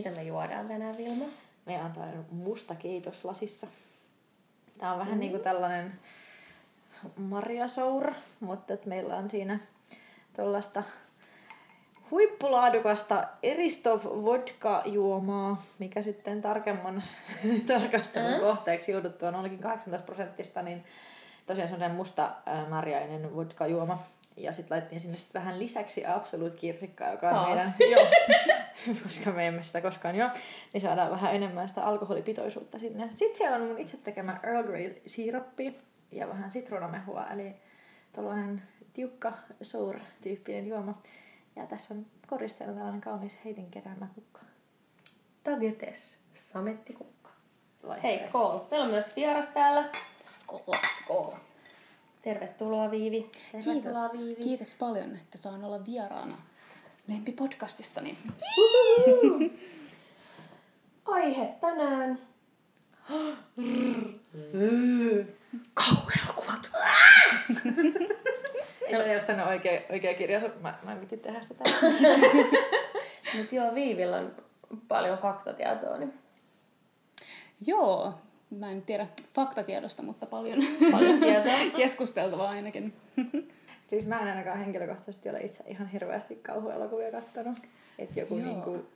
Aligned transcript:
Mitä 0.00 0.16
me 0.16 0.22
juodaan 0.22 0.68
tänään, 0.68 0.96
Vilma? 0.96 1.24
Meillä 1.66 1.84
on 1.84 1.92
tällainen 1.92 2.26
musta 2.30 2.74
kiitos 2.74 3.24
lasissa. 3.24 3.66
Tää 4.78 4.92
on 4.92 4.98
vähän 4.98 5.14
mm. 5.14 5.20
niinku 5.20 5.38
tällainen 5.38 5.92
marjasour, 7.16 8.12
mutta 8.40 8.74
et 8.74 8.86
meillä 8.86 9.16
on 9.16 9.30
siinä 9.30 9.58
tuollaista 10.36 10.82
huippulaadukasta 12.10 13.28
Eristov 13.42 14.00
vodka-juomaa, 14.04 15.62
mikä 15.78 16.02
sitten 16.02 16.42
tarkemman 16.42 17.02
tarkastelun 17.66 18.32
mm. 18.32 18.40
kohteeksi 18.40 18.92
jouduttua 18.92 19.30
noinkin 19.30 19.58
18 19.58 20.06
prosenttista, 20.06 20.62
niin 20.62 20.84
tosiaan 21.46 21.68
semmoinen 21.68 21.96
musta 21.96 22.30
marjainen 22.68 23.36
vodka-juoma. 23.36 24.02
Ja 24.36 24.52
sitten 24.52 24.74
laitettiin 24.74 25.00
sinne 25.00 25.16
sit 25.16 25.34
vähän 25.34 25.58
lisäksi 25.58 26.06
Absolute 26.06 26.56
kirsikkaa, 26.56 27.10
joka 27.10 27.28
on 27.28 27.34
Taas. 27.34 27.48
meidän, 27.48 27.74
joo, 27.92 28.06
koska 29.02 29.30
me 29.30 29.46
emme 29.46 29.62
sitä 29.62 29.80
koskaan 29.80 30.16
jo, 30.16 30.30
niin 30.72 30.80
saadaan 30.80 31.10
vähän 31.10 31.34
enemmän 31.34 31.68
sitä 31.68 31.84
alkoholipitoisuutta 31.84 32.78
sinne. 32.78 33.10
Sitten 33.14 33.38
siellä 33.38 33.56
on 33.56 33.62
mun 33.62 33.78
itse 33.78 33.96
tekemä 33.96 34.40
Earl 34.42 34.62
Grey 34.62 35.02
siirappi 35.06 35.78
ja 36.12 36.28
vähän 36.28 36.50
sitruunamehua, 36.50 37.26
eli 37.26 37.56
tällainen 38.12 38.62
tiukka 38.92 39.32
sour-tyyppinen 39.62 40.68
juoma. 40.68 41.02
Ja 41.56 41.66
tässä 41.66 41.94
on 41.94 42.06
koristeella 42.26 42.74
tällainen 42.74 43.00
kaunis 43.00 43.38
heidän 43.44 43.66
keräämä 43.66 44.06
kukka. 44.14 44.40
Tagetes, 45.44 46.18
samettikukka. 46.34 47.30
Hei, 48.02 48.18
skool. 48.18 48.58
Meillä 48.70 48.84
on 48.84 48.90
myös 48.90 49.16
vieras 49.16 49.46
täällä. 49.46 49.90
Skool. 50.20 50.74
Skool. 51.02 51.32
Tervetuloa 52.22 52.90
Viivi. 52.90 53.30
Tervetuloa, 53.52 53.82
Kiitos. 53.82 54.18
Viivi. 54.18 54.42
Kiitos 54.42 54.74
paljon, 54.74 55.16
että 55.16 55.38
saan 55.38 55.64
olla 55.64 55.86
vieraana 55.86 56.38
lempipodcastissani. 57.08 58.18
Aihe 61.04 61.54
tänään. 61.60 62.18
Kauhuelokuvat. 65.74 66.72
Meillä 68.90 69.04
ei 69.04 69.12
ole 69.12 69.20
sen 69.20 69.40
oikea, 69.40 69.80
oikea 69.90 70.14
kirja, 70.14 70.40
mä, 70.60 70.78
mä 70.82 70.92
en 70.92 71.20
tehdä 71.22 71.40
sitä 71.42 71.64
Mutta 73.36 73.54
joo, 73.54 73.74
Viivillä 73.74 74.16
on 74.16 74.36
paljon 74.88 75.18
faktatietoa. 75.18 75.98
Niin... 75.98 76.14
Joo, 77.66 78.14
mä 78.50 78.70
en 78.70 78.82
tiedä 78.82 79.06
faktatiedosta, 79.34 80.02
mutta 80.02 80.26
paljon, 80.26 80.58
paljon 80.92 81.20
tietoa. 81.20 81.52
keskusteltavaa 81.76 82.50
ainakin. 82.50 82.92
siis 83.90 84.06
mä 84.06 84.20
en 84.20 84.28
ainakaan 84.28 84.58
henkilökohtaisesti 84.58 85.30
ole 85.30 85.40
itse 85.40 85.64
ihan 85.66 85.86
hirveästi 85.88 86.34
kauhuelokuvia 86.36 87.10
kattonut. 87.10 87.58
Että 87.98 88.20
joku 88.20 88.34
niinku 88.34 88.86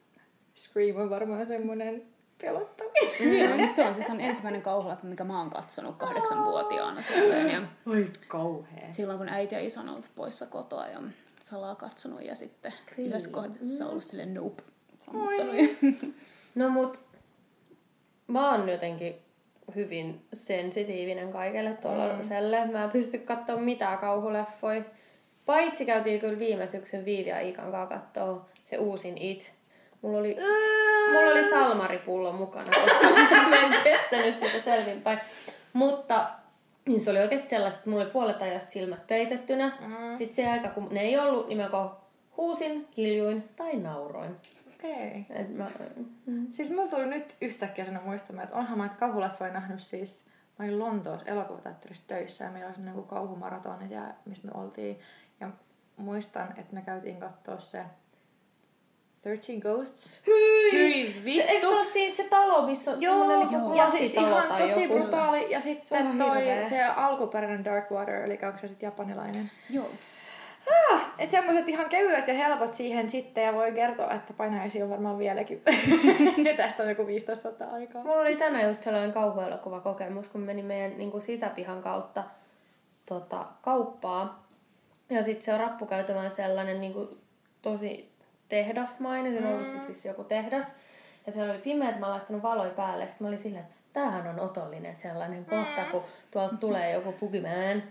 Scream 0.56 0.96
on 0.96 1.10
varmaan 1.10 1.46
semmoinen 1.46 2.02
pelottavin. 2.40 3.38
Joo, 3.38 3.56
nyt 3.56 3.74
se 3.74 3.84
on 3.84 3.94
siis 3.94 4.10
on 4.10 4.20
ensimmäinen 4.20 4.62
kauhuleffa, 4.62 5.06
mikä 5.06 5.24
mä 5.24 5.38
oon 5.38 5.50
katsonut 5.50 5.96
kahdeksanvuotiaana 5.96 7.02
silleen. 7.02 7.50
Ja 7.50 7.62
Oi 7.86 8.10
kauhea. 8.28 8.92
Silloin 8.92 9.18
kun 9.18 9.28
äiti 9.28 9.54
ja 9.54 9.60
isä 9.60 9.80
on 9.80 9.88
ollut 9.88 10.10
poissa 10.14 10.46
kotoa 10.46 10.86
ja 10.86 11.02
salaa 11.42 11.74
katsonut 11.74 12.22
ja 12.22 12.34
sitten 12.34 12.72
Scream. 12.72 13.08
yhdessä 13.08 13.30
kohdassa 13.30 13.86
ollut 13.86 14.04
silleen 14.04 14.34
nope. 14.34 14.62
No 16.54 16.68
mut 16.68 17.02
mä 18.26 18.50
oon 18.50 18.68
jotenkin 18.68 19.23
hyvin 19.74 20.20
sensitiivinen 20.32 21.30
kaikelle 21.30 21.72
tuollaiselle. 21.72 22.64
Mm. 22.64 22.72
Mä 22.72 22.84
en 22.84 22.90
pysty 22.90 23.18
katsoa 23.18 23.56
mitään 23.56 23.98
kauhuleffoja. 23.98 24.82
Paitsi 25.46 25.86
käytiin 25.86 26.20
kyllä 26.20 26.38
viime 26.38 26.66
syksyn 26.66 27.04
Viivi 27.04 27.30
ja 27.30 27.40
Iikan 27.40 27.72
kanssa 27.72 27.98
katsoa 27.98 28.48
se 28.64 28.78
uusin 28.78 29.18
It. 29.18 29.52
Mulla 30.02 30.18
oli, 30.18 30.36
mulla 31.12 31.30
oli 31.30 31.50
salmaripullo 31.50 32.32
mukana, 32.32 32.70
koska 32.84 33.10
mä 33.50 33.56
en 33.56 33.82
kestänyt 33.84 34.34
sitä 34.34 34.60
selvinpäin. 34.64 35.18
Mutta 35.72 36.30
niin 36.86 37.00
se 37.00 37.10
oli 37.10 37.18
oikeasti 37.18 37.50
sellaista, 37.50 37.78
että 37.78 37.90
mulla 37.90 38.02
oli 38.02 38.12
puolet 38.12 38.42
ajasta 38.42 38.70
silmät 38.70 39.06
peitettynä. 39.06 39.72
Mm. 39.80 40.16
Sitten 40.18 40.36
se 40.36 40.50
aika, 40.50 40.68
kun 40.68 40.88
ne 40.90 41.00
ei 41.00 41.18
ollut, 41.18 41.48
niin 41.48 41.58
mä 41.58 41.70
huusin, 42.36 42.88
kiljuin 42.90 43.48
tai 43.56 43.76
nauroin. 43.76 44.36
Okei. 44.74 45.26
Okay. 45.30 45.44
Mä... 45.48 45.70
Mm. 46.26 46.46
Siis 46.50 46.70
mulla 46.70 46.90
tuli 46.90 47.06
nyt 47.06 47.36
yhtäkkiä 47.40 47.84
sen 47.84 48.00
muistamaan, 48.04 48.44
että 48.44 48.56
onhan 48.56 48.78
mä 48.78 48.86
että 48.86 48.98
kauhuleffoja 48.98 49.52
nähnyt 49.52 49.82
siis... 49.82 50.24
Mä 50.58 50.64
olin 50.64 50.78
Lontoossa 50.78 51.26
elokuvateatterissa 51.26 52.04
töissä 52.06 52.44
ja 52.44 52.50
meillä 52.50 52.68
oli 52.68 52.84
niin 52.84 53.06
kauhumaratonit, 53.06 53.90
ja, 53.90 54.14
missä 54.24 54.48
me 54.48 54.60
oltiin. 54.60 54.98
Ja 55.40 55.50
muistan, 55.96 56.48
että 56.56 56.74
me 56.74 56.82
käytiin 56.82 57.16
katsoa 57.16 57.60
se 57.60 57.84
13 59.24 59.60
Ghosts. 59.60 60.12
Hyi! 60.26 60.72
Hyi 60.72 61.24
vittu! 61.24 61.46
Se, 61.46 61.52
eikö 61.52 61.66
se 61.66 61.74
ole 61.74 61.84
siinä 61.84 62.14
se 62.14 62.24
talo, 62.24 62.66
missä 62.66 62.90
on 62.90 63.02
joo, 63.02 63.40
joo. 63.52 63.74
Ja 63.74 63.88
siis 63.88 64.14
ihan 64.14 64.48
tosi 64.58 64.82
joku. 64.82 64.94
brutaali. 64.94 65.50
Ja 65.50 65.60
sitten 65.60 65.88
se 65.88 66.18
toi 66.18 66.44
hirveä. 66.44 66.64
se 66.64 66.84
alkuperäinen 66.84 67.64
Darkwater, 67.64 68.14
eli 68.14 68.38
onko 68.42 68.58
se 68.58 68.68
sitten 68.68 68.86
japanilainen? 68.86 69.50
Joo. 69.70 69.90
Ah, 70.92 71.03
että 71.18 71.36
semmoiset 71.36 71.68
ihan 71.68 71.88
kevyet 71.88 72.28
ja 72.28 72.34
helpot 72.34 72.74
siihen 72.74 73.10
sitten 73.10 73.44
ja 73.44 73.52
voi 73.52 73.72
kertoa, 73.72 74.14
että 74.14 74.32
painaisi 74.32 74.82
on 74.82 74.90
varmaan 74.90 75.18
vieläkin. 75.18 75.62
ja 76.48 76.56
tästä 76.56 76.82
on 76.82 76.88
joku 76.88 77.06
15 77.06 77.48
vuotta 77.48 77.64
aikaa. 77.64 78.04
Mulla 78.04 78.20
oli 78.20 78.36
tänään 78.36 78.68
just 78.68 78.82
sellainen 78.82 79.12
kauhuelokuva 79.12 79.80
kokemus, 79.80 80.28
kun 80.28 80.40
menin 80.40 80.64
meidän 80.64 80.98
niin 80.98 81.10
kuin 81.10 81.20
sisäpihan 81.20 81.80
kautta 81.80 82.24
tota, 83.06 83.46
kauppaa. 83.62 84.44
Ja 85.10 85.24
sitten 85.24 85.44
se 85.44 85.54
on 85.54 85.60
rappukäytävään 85.60 86.30
sellainen 86.30 86.80
niin 86.80 86.92
kuin, 86.92 87.08
tosi 87.62 88.12
tehdasmainen, 88.48 89.38
se 89.38 89.46
on 89.46 89.54
ollut 89.54 89.68
siis 89.68 89.88
vissi 89.88 90.08
joku 90.08 90.24
tehdas. 90.24 90.66
Ja 91.26 91.32
siellä 91.32 91.52
oli 91.52 91.62
pimeä, 91.62 91.88
että 91.88 92.00
mä 92.00 92.06
oon 92.06 92.14
laittanut 92.14 92.42
valoi 92.42 92.70
päälle. 92.70 93.06
Sitten 93.06 93.24
mä 93.24 93.28
olin 93.28 93.38
silleen, 93.38 93.64
että 93.64 93.76
tämähän 93.92 94.26
on 94.26 94.40
otollinen 94.40 94.96
sellainen 94.96 95.44
kohta, 95.44 95.82
kun 95.90 96.02
tuolta 96.30 96.56
tulee 96.56 96.92
joku 96.92 97.12
pugimään. 97.12 97.82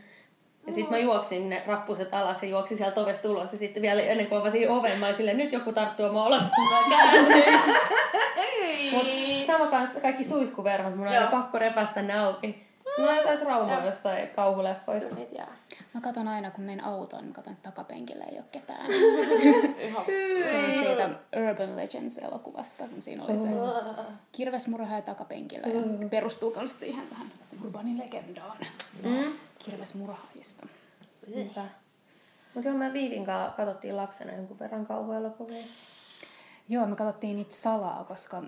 Ja 0.68 0.74
sitten 0.74 0.98
mä 0.98 1.04
juoksin 1.04 1.50
ne 1.50 1.64
rappuset 1.68 2.14
alas 2.14 2.44
ja 2.44 2.50
juoksin 2.50 2.78
sieltä 2.78 3.02
ovesta 3.02 3.30
ulos. 3.30 3.52
Ja 3.52 3.58
sitten 3.58 3.82
vielä 3.82 4.02
ennen 4.02 4.28
kuin 4.28 4.40
avasin 4.40 4.70
oven, 4.70 5.00
mä 5.00 5.06
olin 5.06 5.18
silleen, 5.18 5.38
nyt 5.38 5.54
joku 5.54 5.74
tarttuu 5.74 6.14
mä 6.14 6.26
alas, 6.26 6.44
mä 6.44 6.50
Mut 8.92 9.08
sama 9.48 9.68
kanssa 9.68 10.00
kaikki 10.00 10.24
suihkuverhot, 10.24 10.96
mun 10.96 11.08
on 11.08 11.28
pakko 11.32 11.60
repästä 11.60 12.02
ne 12.02 12.20
auki. 12.20 12.66
On 12.98 13.16
jotain 13.16 13.40
traumaa 13.40 13.86
jostain 13.86 14.28
kauhuleffoista. 14.28 15.16
Mä 15.94 16.02
katon 16.02 16.28
aina, 16.28 16.52
kun 16.52 16.64
menen 16.64 16.86
autoon, 16.86 17.24
niin 17.24 17.34
katon 17.34 17.58
takapenkillä 17.64 18.24
ei 18.24 18.38
ole 18.38 18.46
ketään. 18.52 18.86
se 20.52 20.66
on 20.68 20.86
siitä 20.86 21.10
Urban 21.50 21.76
Legends-elokuvasta, 21.76 22.84
kun 22.90 23.02
siinä 23.02 23.24
oli 23.24 23.38
se 23.38 23.48
kirvesmurha 24.32 24.96
ja 24.96 25.02
takapenkillä. 25.02 25.68
Ja 25.68 26.10
perustuu 26.10 26.54
myös 26.56 26.80
siihen 26.80 27.10
vähän 27.10 27.32
urbanilegendaan 27.64 28.58
mm. 29.04 29.34
Kirvesmurhaajista. 29.66 30.68
Mutta 32.54 32.70
joo, 32.70 32.78
me 32.78 32.94
Viivin 32.94 33.26
kanssa 33.26 33.58
katsottiin 33.58 33.98
lapsena 33.98 34.34
jonkun 34.34 34.60
verran 34.60 34.86
kauhuelokuvia. 34.86 35.64
Joo, 36.70 36.86
me 36.86 36.96
katsottiin 36.96 37.36
niitä 37.36 37.56
salaa, 37.56 38.04
koska... 38.04 38.44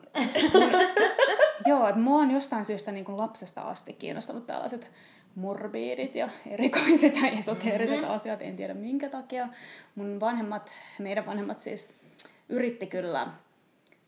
joo, 1.66 1.88
että 1.88 2.02
mua 2.02 2.20
on 2.20 2.32
jostain 2.32 2.66
syystä 2.66 2.92
niin 2.92 3.06
kuin 3.06 3.18
lapsesta 3.18 3.62
asti 3.62 3.94
kiinnostanut 3.94 4.48
tällaiset 4.48 4.92
morbiidit 5.36 6.16
ja 6.16 6.30
erikoiset 6.48 7.22
ja 7.22 7.28
esoteeriset 7.28 8.02
mm-hmm. 8.02 8.16
asiat, 8.16 8.42
en 8.42 8.56
tiedä 8.56 8.74
minkä 8.74 9.10
takia. 9.10 9.50
Mun 9.96 10.20
vanhemmat, 10.20 10.72
meidän 11.00 11.26
vanhemmat 11.26 11.60
siis 11.60 11.96
yritti 12.50 12.88
kyllä, 12.88 13.28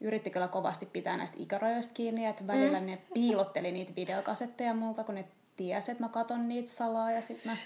yritti 0.01 0.29
kyllä 0.29 0.47
kovasti 0.47 0.85
pitää 0.85 1.17
näistä 1.17 1.37
ikärajoista 1.39 1.93
kiinni, 1.93 2.25
että 2.25 2.47
välillä 2.47 2.79
mm. 2.79 2.85
ne 2.85 3.01
piilotteli 3.13 3.71
niitä 3.71 3.95
videokasetteja 3.95 4.73
multa, 4.73 5.03
kun 5.03 5.15
ne 5.15 5.25
tiesi, 5.57 5.92
että 5.92 6.04
mä 6.04 6.09
katon 6.09 6.48
niitä 6.48 6.69
salaa 6.69 7.12
ja 7.12 7.21
sitten 7.21 7.51
mä 7.51 7.57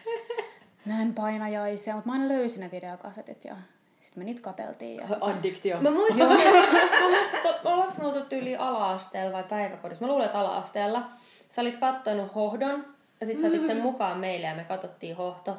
näen 0.86 1.14
painajaisia, 1.14 1.96
mutta 1.96 2.10
mä 2.10 2.14
aina 2.14 2.28
löysin 2.28 2.60
ne 2.60 2.72
videokasetit 2.72 3.46
ja 3.46 3.56
sitten 4.02 4.22
me 4.22 4.26
niitä 4.26 4.42
kateltiin. 4.42 4.98
Ja. 4.98 5.08
Addiktio. 5.22 5.82
Mä 5.82 5.92
muistan, 5.92 6.28
mä 6.28 7.10
muistan 7.10 7.56
ollaanko 7.64 7.96
me 8.00 8.08
oltu 8.08 8.26
tyyli 8.26 8.56
ala-asteella 8.56 9.32
vai 9.32 9.44
päiväkodissa? 9.44 10.06
Mä 10.06 10.12
luulen, 10.12 10.26
että 10.26 10.40
ala-asteella. 10.40 11.10
Sä 11.50 11.62
olit 11.62 11.76
kattonut 11.76 12.36
hohdon 12.36 12.86
ja 13.22 13.28
sit 13.28 13.40
sä 13.40 13.48
otit 13.48 13.66
sen 13.66 13.82
mukaan 13.82 14.18
meille 14.18 14.48
ja 14.48 14.56
me 14.56 14.64
katsottiin 14.64 15.16
hohto. 15.16 15.58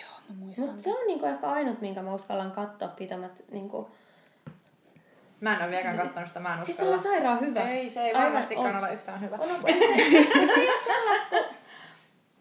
Joo, 0.00 0.10
mä 0.28 0.34
muistan. 0.34 0.66
Mutta 0.66 0.82
se 0.82 0.90
on 0.90 1.06
niinku 1.06 1.26
ehkä 1.26 1.50
ainut, 1.50 1.80
minkä 1.80 2.02
mä 2.02 2.14
uskallan 2.14 2.50
katsoa 2.50 2.88
pitämät 2.88 3.32
niinku... 3.50 3.90
Mä 5.40 5.56
en 5.56 5.62
ole 5.62 5.70
vieläkään 5.70 5.96
kattonut 5.96 6.28
sitä, 6.28 6.40
mä 6.40 6.54
en 6.54 6.60
uskalla. 6.60 6.66
Siis 6.66 6.76
se 6.76 7.08
on 7.08 7.12
sairaan 7.12 7.40
hyvä. 7.40 7.60
Ei, 7.60 7.90
se 7.90 8.02
ei 8.02 8.14
varmastikaan 8.14 8.76
ole 8.76 8.92
yhtään 8.92 9.20
hyvä. 9.20 9.36
On, 9.36 9.50
on, 9.50 9.62
se, 9.62 9.68
se 10.46 10.60
ei 10.60 10.68
ole 10.68 10.84
sellaista, 10.84 11.28
kun... 11.30 11.60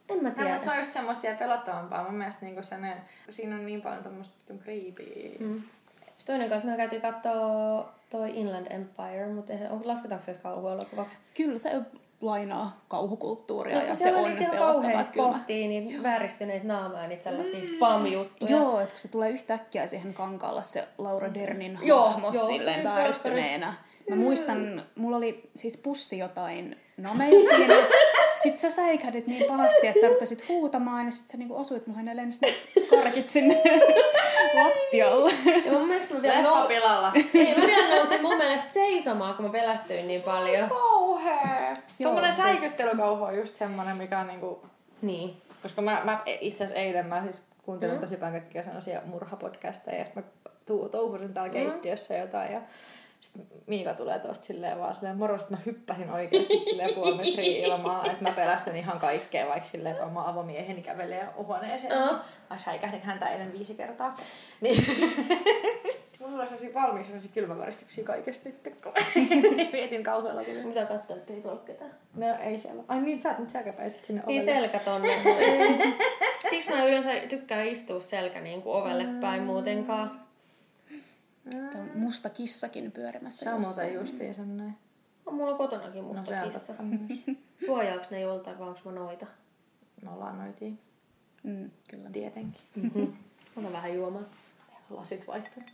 En 0.10 0.24
mä 0.24 0.32
tiedä. 0.32 0.50
No, 0.50 0.54
mutta 0.54 0.66
se 0.66 0.72
on 0.72 0.78
just 0.78 0.92
semmoista 0.92 1.28
ja 1.28 1.36
pelottavampaa. 1.36 2.04
Mun 2.04 2.14
mielestä 2.14 2.46
niinku 2.46 2.64
se 2.64 2.78
ne, 2.78 2.98
siinä 3.30 3.56
on 3.56 3.66
niin 3.66 3.82
paljon 3.82 4.04
tommoista 4.04 4.54
creepy. 4.64 5.36
Mm. 5.40 5.62
toinen 6.26 6.50
kanssa 6.50 6.68
me 6.68 6.78
käytiin 6.78 7.02
katsoa 7.02 7.94
toi 8.10 8.32
Inland 8.34 8.68
Empire, 8.70 9.28
mutta 9.28 9.54
lasketaanko 9.84 10.26
se 10.26 10.34
kauhuelokuvaksi? 10.44 11.18
Kyllä, 11.38 11.58
se 11.58 11.82
lainaa 12.22 12.82
kauhukulttuuria 12.88 13.80
No, 13.80 13.86
ja 13.86 13.96
se 13.96 14.16
on 14.16 14.32
että 14.32 14.46
kyllä 14.46 15.06
kohtia, 15.16 15.68
niin 15.68 16.04
vääristyneitä 16.04 16.68
naamaa 16.68 17.02
ja 17.02 17.08
niitä 17.08 17.24
sellaisia 17.24 17.60
pam-juttuja. 17.80 18.52
Joo, 18.52 18.80
että 18.80 18.92
kun 18.92 19.00
se 19.00 19.08
tulee 19.08 19.30
yhtäkkiä 19.30 19.88
siihen 19.88 20.14
kankaalle 20.14 20.64
se 20.64 20.88
Laura 20.98 21.34
Dernin 21.34 21.80
Joo, 21.82 22.10
hahmo 22.10 22.32
joo, 22.34 22.48
silleen 22.48 22.80
kyllä, 22.80 22.96
vääristyneenä. 22.96 23.74
Mä 24.10 24.16
muistan, 24.16 24.86
mulla 24.96 25.18
oli 25.18 25.50
siis 25.56 25.78
pussi 25.78 26.18
jotain 26.18 26.78
nameja 26.98 27.50
siinä. 27.56 27.74
Sitten 28.44 28.58
sä 28.58 28.70
säikähdit 28.70 29.28
niin 29.28 29.46
pahasti, 29.46 29.88
että 29.88 30.02
sä 30.02 30.08
rupesit 30.08 30.48
huutamaan 30.48 31.06
ja 31.06 31.12
sitten 31.12 31.32
sä 31.32 31.38
niinku 31.38 31.58
osuit 31.58 31.88
muhun 31.88 32.08
ja 32.08 32.16
lensit 32.16 32.42
ne 32.42 32.56
karkit 32.90 33.30
sinne 33.30 33.62
lattialle. 34.64 35.32
Ja 35.66 35.72
mun 35.72 35.88
mielestä 35.88 36.14
mä 36.14 36.22
vielä, 36.22 36.38
Leffa 36.38 36.56
nou... 36.56 36.68
pilalla. 36.68 37.12
Ei, 37.34 37.56
mä 37.56 37.68
vielä 37.68 37.96
nousin 37.96 38.22
mun 38.22 38.38
mielestä 38.38 38.74
seisomaan, 38.74 39.36
kun 39.36 39.46
mä 39.46 39.52
pelästyin 39.52 40.08
niin 40.08 40.22
paljon. 40.22 40.70
Kauhea. 40.70 41.59
Tuommoinen 42.04 42.34
Joo. 42.38 42.48
säikyttelykauhu 42.48 43.24
on 43.24 43.38
just 43.38 43.56
semmonen, 43.56 43.98
mikä 43.98 44.20
on 44.20 44.28
niinku... 44.28 44.66
Niin. 45.02 45.42
Koska 45.62 45.82
mä, 45.82 46.02
mä 46.04 46.22
itse 46.26 46.64
asiassa 46.64 46.82
eilen 46.82 47.06
mä 47.06 47.24
siis 47.24 47.42
kuuntelin 47.64 47.96
mm. 47.96 48.02
tosi 48.02 48.18
paljon 48.18 48.42
kaikkia 48.42 48.64
sellaisia 48.64 49.02
murhapodcasteja 49.06 49.98
ja 49.98 50.06
sitten 50.06 50.24
mä 50.24 50.52
tuu, 50.66 50.90
touhusin 50.90 51.34
täällä 51.34 51.54
keittiössä 51.54 52.14
jotain 52.14 52.54
ja 52.54 52.62
sitten 53.22 53.48
Miika 53.68 53.94
tulee 53.94 54.20
tuosta 54.20 54.46
silleen 54.46 54.80
vaan 54.80 54.96
silleen 54.96 55.18
moro, 55.18 55.38
mä 55.50 55.58
hyppäsin 55.66 56.12
oikeasti 56.12 56.58
silleen 56.70 56.96
puoli 56.96 57.18
metriä 57.18 57.68
ilmaa, 57.68 58.06
että 58.06 58.24
mä 58.24 58.32
pelästyn 58.32 58.76
ihan 58.76 59.00
kaikkea, 59.00 59.50
vaikka 59.50 59.70
silleen, 59.70 59.96
että 59.96 60.06
oma 60.06 60.30
avomieheni 60.30 60.82
kävelee 60.82 61.28
huoneeseen. 61.38 62.00
Joo. 62.00 62.20
Mä 62.50 62.60
säikähdin 62.60 63.02
häntä 63.02 63.30
eilen 63.30 63.54
viisi 63.54 63.76
kertaa. 63.76 64.16
Niin. 64.62 64.86
Mulla 66.20 66.32
tulee 66.32 66.46
sellaisia 66.46 66.74
valmiiksi 66.74 67.08
sellaisia 67.08 67.32
kylmäväristyksiä 67.34 68.04
kaikesta 68.04 68.50
nyt, 68.50 68.78
kun 68.84 68.94
mietin 69.74 70.04
kauhealla. 70.04 70.44
Kun... 70.44 70.56
Mitä 70.68 70.86
katsoa, 70.86 71.18
että 71.18 71.34
ei 71.34 71.42
tullut 71.42 71.64
ketään? 71.64 71.92
No 72.16 72.26
ei 72.40 72.58
siellä. 72.60 72.84
Ai 72.88 73.02
niin, 73.02 73.22
sä 73.22 73.30
oot 73.30 73.40
nyt 73.40 73.50
selkäpäiset 73.50 74.06
sinne 74.06 74.24
Niin 74.28 74.42
ovelle. 74.42 74.62
selkä 74.62 74.80
tonne. 74.80 75.08
Siksi 76.50 76.72
mä 76.72 76.86
yleensä 76.86 77.10
tykkään 77.30 77.68
istua 77.68 78.00
selkä 78.00 78.42
niin 78.42 78.62
kuin 78.62 78.76
ovelle 78.82 79.06
päin 79.22 79.44
muutenkaan. 79.44 80.22
Tää 81.72 81.82
on 81.82 81.90
musta 81.96 82.30
kissakin 82.30 82.92
pyörimässä 82.92 83.44
Se 83.44 83.50
on 83.50 83.54
muuten 83.62 83.70
jossain. 83.70 83.94
justiin 83.94 84.34
sen 84.36 84.58
näin. 84.58 84.76
On 85.26 85.34
mulla 85.34 85.58
kotonakin 85.58 86.02
No 86.04 86.08
musta 86.14 86.42
on 86.42 86.50
kissa. 86.52 86.74
Suojaaks 87.66 88.10
ne 88.10 88.20
joltain 88.20 88.60
vai 88.60 88.68
onks 88.68 88.86
mä 88.86 88.92
noita? 88.92 89.26
Me 90.02 90.10
ollaan 90.12 90.38
noitiin. 90.38 90.80
Mm, 91.44 91.70
kyllä. 91.90 92.10
Tietenkin. 92.10 92.62
Ota 93.58 93.72
vähän 93.74 93.94
juomaa. 93.96 94.22
Lasit 94.90 95.28
vaihtuu. 95.28 95.64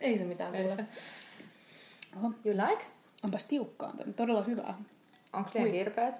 Ei 0.00 0.18
se 0.18 0.24
mitään 0.24 0.54
Ei 0.54 0.64
kuule. 0.64 0.84
Oho, 2.16 2.32
You 2.44 2.56
like? 2.56 2.84
onpas 3.24 3.46
tiukkaa, 3.46 3.92
on 4.06 4.14
todella 4.14 4.42
hyvää. 4.42 4.74
Onko 5.32 5.50
liian 5.54 5.70
kirpeät? 5.70 6.14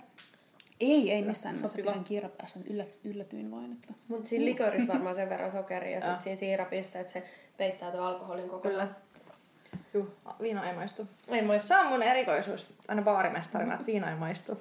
Ei, 0.81 1.13
ei 1.13 1.23
missään 1.23 1.55
nimessä 1.55 1.77
pidän 1.77 2.05
kirpeässä. 2.05 2.59
Yllä, 2.71 2.87
yllätyin 3.05 3.51
vain, 3.51 3.73
että... 3.73 3.95
Mut 4.09 4.27
siinä 4.27 4.45
likörissä 4.45 4.93
varmaan 4.93 5.15
sen 5.15 5.29
verran 5.29 5.53
sokeria 5.53 5.99
ja 5.99 6.13
sit 6.13 6.21
siinä 6.21 6.37
siirapissa, 6.37 6.99
että 6.99 7.13
se 7.13 7.23
peittää 7.57 7.91
tuon 7.91 8.07
alkoholin 8.07 8.49
koko 8.49 8.69
Kyllä. 8.69 8.89
Juu, 9.95 10.15
viina 10.41 10.69
ei 10.71 10.77
maistu. 10.77 11.07
Ei 11.29 11.43
muista. 11.43 11.69
Se 11.69 11.77
on 11.77 11.87
mun 11.87 12.03
erikoisuus 12.03 12.73
aina 12.89 13.03
baarimestarina, 13.03 13.75
että 13.75 13.87
viina 13.93 14.11
ei 14.11 14.17
maistu. 14.17 14.59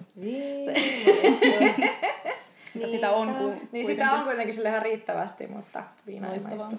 Mutta 2.78 2.92
sitä 2.92 3.12
on 3.12 3.36
ku, 3.36 3.54
Niin 3.72 3.86
sitä 3.86 4.12
on 4.12 4.24
kuitenkin 4.24 4.56
sille 4.56 4.70
ihan 4.70 4.82
riittävästi, 4.82 5.48
mutta 5.48 5.84
viina 6.06 6.28
ei 6.34 6.40
maistu. 6.40 6.76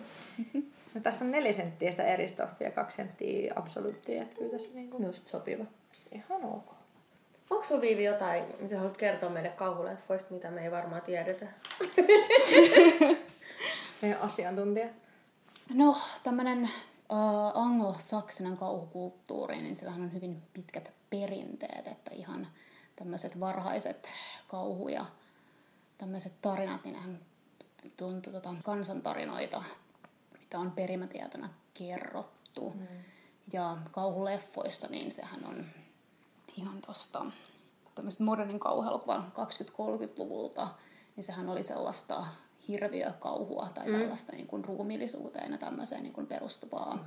No, 0.94 1.00
tässä 1.02 1.24
on 1.24 1.30
neljä 1.30 1.52
senttiä 1.52 1.90
sitä 1.90 2.04
eri 2.04 2.28
stoffia, 2.28 2.70
kaksi 2.70 2.96
senttiä 2.96 3.52
absoluuttia, 3.56 4.22
että 4.22 4.36
kyllä 4.36 4.50
tässä 4.50 4.68
niinku 4.74 5.02
Just 5.02 5.26
sopiva. 5.26 5.64
ihan 6.12 6.44
ok. 6.44 6.72
Onko 7.50 7.64
sulla 7.64 7.80
Viivi 7.80 8.04
jotain, 8.04 8.44
mitä 8.60 8.76
haluat 8.76 8.96
kertoa 8.96 9.30
meille 9.30 9.48
kauhuleffoista, 9.48 10.34
mitä 10.34 10.50
me 10.50 10.64
ei 10.64 10.70
varmaan 10.70 11.02
tiedetä? 11.02 11.46
Meidän 14.02 14.20
asiantuntija. 14.20 14.88
No, 15.74 15.96
tämmöinen 16.22 16.64
äh, 16.64 16.70
anglosaksinen 17.54 18.56
kauhukulttuuri, 18.56 19.62
niin 19.62 19.76
sillähän 19.76 20.02
on 20.02 20.12
hyvin 20.12 20.42
pitkät 20.52 20.92
perinteet, 21.10 21.88
että 21.88 22.10
ihan 22.14 22.46
tämmöiset 22.96 23.40
varhaiset 23.40 24.08
kauhu- 24.48 24.88
ja 24.88 25.06
tämmöiset 25.98 26.32
tarinat, 26.42 26.84
niin 26.84 26.94
nehän 26.94 27.20
tuntuu 27.96 28.32
tota, 28.32 28.54
kansantarinoita, 28.64 29.62
mitä 30.40 30.58
on 30.58 30.70
perimätietona 30.70 31.50
kerrottu. 31.74 32.70
Mm. 32.70 32.86
Ja 33.52 33.78
kauhuleffoissa, 33.90 34.86
niin 34.90 35.10
sehän 35.10 35.44
on 35.44 35.66
ihan 36.56 36.80
tosta 36.86 37.26
tämmöiset 37.98 38.20
modernin 38.20 38.58
kauhuelokuvan 38.58 39.32
20-30-luvulta, 39.36 40.68
niin 41.16 41.24
sehän 41.24 41.48
oli 41.48 41.62
sellaista 41.62 42.26
hirviökauhua 42.68 43.70
tai 43.74 43.92
tällaista 43.92 44.32
niin 44.32 44.46
kuin 44.46 44.64
ruumiillisuuteen 44.64 45.52
ja 45.52 45.58
tämmöiseen 45.58 46.02
niin 46.02 46.12
kuin 46.12 46.26
perustuvaa. 46.26 47.04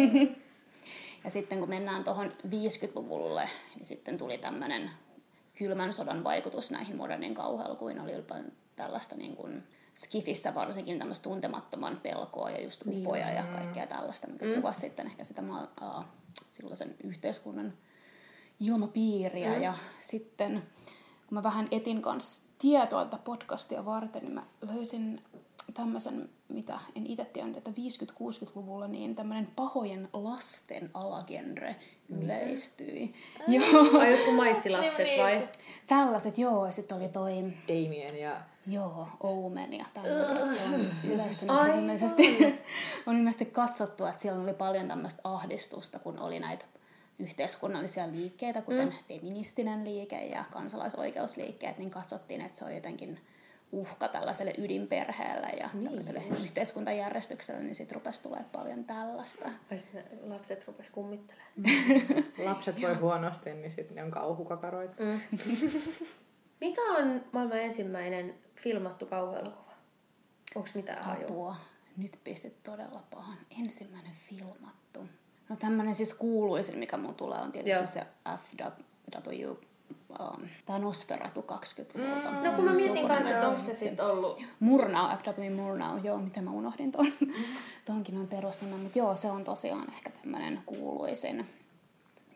ja 1.24 1.30
sitten 1.30 1.58
kun 1.58 1.68
mennään 1.68 2.04
tuohon 2.04 2.32
50-luvulle, 2.46 3.48
niin 3.76 3.86
sitten 3.86 4.18
tuli 4.18 4.38
tämmöinen 4.38 4.90
kylmän 5.60 5.92
sodan 5.92 6.24
vaikutus 6.24 6.70
näihin 6.70 6.96
modernin 6.96 7.34
kauhuelokuviin. 7.34 8.00
Oli 8.00 8.22
paljon 8.22 8.52
tällaista 8.76 9.16
niin 9.16 9.36
kuin 9.36 9.62
Skifissä 9.94 10.54
varsinkin 10.54 10.98
tämmöistä 10.98 11.24
tuntemattoman 11.24 12.00
pelkoa 12.02 12.50
ja 12.50 12.62
just 12.62 12.82
ufoja 12.86 13.30
ja 13.30 13.42
kaikkea 13.42 13.86
tällaista, 13.86 14.28
mikä 14.28 14.46
mm. 14.46 14.54
kuvasi 14.54 14.80
sitten 14.80 15.06
ehkä 15.06 15.24
sitä 15.24 15.42
maa, 15.42 15.68
uh, 15.82 16.04
silloisen 16.46 16.96
yhteiskunnan 17.04 17.72
ilmapiiriä. 18.60 19.54
Mm. 19.54 19.62
Ja 19.62 19.74
sitten 20.00 20.62
kun 21.26 21.38
mä 21.38 21.42
vähän 21.42 21.68
etin 21.70 22.02
kanssa 22.02 22.48
tietoa 22.58 23.04
tätä 23.04 23.22
podcastia 23.24 23.84
varten, 23.84 24.22
niin 24.22 24.34
mä 24.34 24.46
löysin 24.60 25.20
tämmöisen, 25.74 26.30
mitä 26.50 26.78
en 26.96 27.06
itse 27.06 27.24
tiennyt, 27.24 27.56
että 27.56 27.70
50-60-luvulla 27.70 28.88
niin 28.88 29.14
tämmöinen 29.14 29.48
pahojen 29.56 30.08
lasten 30.12 30.90
alagenre 30.94 31.76
yleistyi. 32.08 33.14
Mm. 33.48 33.54
Joo, 33.54 33.92
Vai 33.92 34.10
jotkut 34.12 34.34
maissilapset 34.34 35.06
Niin, 35.06 35.22
vai? 35.22 35.36
niin. 35.36 35.48
tällaiset, 35.86 36.38
joo, 36.38 36.66
ja 36.66 36.72
sitten 36.72 36.98
oli 36.98 37.08
toi, 37.08 37.32
Damien 37.68 38.20
ja... 38.20 38.40
joo, 38.66 39.08
Omen 39.20 39.72
ja 39.72 39.84
että 39.86 40.00
se 40.54 40.74
on 40.74 40.86
yleistynyt. 41.04 41.56
Se 41.62 41.78
ilmeisesti, 41.78 42.38
on 43.06 43.16
ilmeisesti 43.16 43.46
katsottu, 43.46 44.04
että 44.04 44.22
siellä 44.22 44.42
oli 44.42 44.54
paljon 44.54 44.88
tämmöistä 44.88 45.20
ahdistusta, 45.24 45.98
kun 45.98 46.18
oli 46.18 46.40
näitä 46.40 46.64
yhteiskunnallisia 47.18 48.10
liikkeitä, 48.12 48.62
kuten 48.62 48.88
mm. 48.88 48.94
feministinen 49.08 49.84
liike 49.84 50.26
ja 50.26 50.44
kansalaisoikeusliikkeet, 50.52 51.78
niin 51.78 51.90
katsottiin, 51.90 52.40
että 52.40 52.58
se 52.58 52.64
on 52.64 52.74
jotenkin 52.74 53.20
uhka 53.72 54.08
tällaiselle 54.08 54.54
ydinperheelle 54.58 55.46
ja 55.46 55.70
niin, 55.72 55.84
tämmöiselle 55.84 56.22
yhteiskuntajärjestykselle, 56.42 57.62
niin 57.62 57.74
sitten 57.74 57.94
rupesi 57.94 58.22
tulee 58.22 58.44
paljon 58.52 58.84
tällaista. 58.84 59.50
Sitten 59.76 60.04
lapset 60.22 60.66
rupes 60.66 60.90
kummittelemaan. 60.90 61.54
Lapset 62.44 62.80
voi 62.80 62.94
huonosti, 62.94 63.54
niin 63.54 63.70
sitten 63.70 63.94
ne 63.94 64.02
on 64.02 64.10
kauhukakaroita. 64.10 64.94
Mm. 65.02 65.20
Mikä 66.60 66.82
on 66.82 67.24
maailman 67.32 67.58
ensimmäinen 67.58 68.34
filmattu 68.56 69.06
kauhuelokuva? 69.06 69.72
Onko 70.54 70.68
mitään 70.74 71.04
hajua? 71.04 71.24
Apua. 71.24 71.56
Nyt 71.96 72.18
pistit 72.24 72.62
todella 72.62 73.02
pahan. 73.10 73.38
Ensimmäinen 73.60 74.12
filmattu. 74.12 75.08
No 75.48 75.56
tämmönen 75.56 75.94
siis 75.94 76.14
kuuluisin, 76.14 76.78
mikä 76.78 76.96
mun 76.96 77.14
tulee, 77.14 77.38
on 77.38 77.52
tietysti 77.52 77.78
Joo. 77.78 77.86
se 77.86 78.06
FW, 78.36 79.69
um, 80.20 80.48
tämä 80.66 80.78
Nosferatu 80.78 81.40
20-luvulta. 81.40 82.30
No 82.30 82.52
kun 82.52 82.64
mä 82.64 82.72
mietin 82.72 83.08
kanssa, 83.08 83.30
että 83.30 83.48
onko 83.48 83.60
se 83.60 83.74
sitten 83.74 84.06
ollut... 84.06 84.42
Murnau, 84.60 85.16
FW 85.16 85.54
Murnau, 85.56 85.98
joo, 86.04 86.18
miten 86.18 86.44
mä 86.44 86.50
unohdin 86.50 86.92
ton, 86.92 87.06
tonkin 87.84 88.14
noin 88.14 88.28
perusnimen, 88.28 88.80
mutta 88.80 88.98
joo, 88.98 89.16
se 89.16 89.30
on 89.30 89.44
tosiaan 89.44 89.92
ehkä 89.92 90.10
tämmönen 90.10 90.60
kuuluisin, 90.66 91.46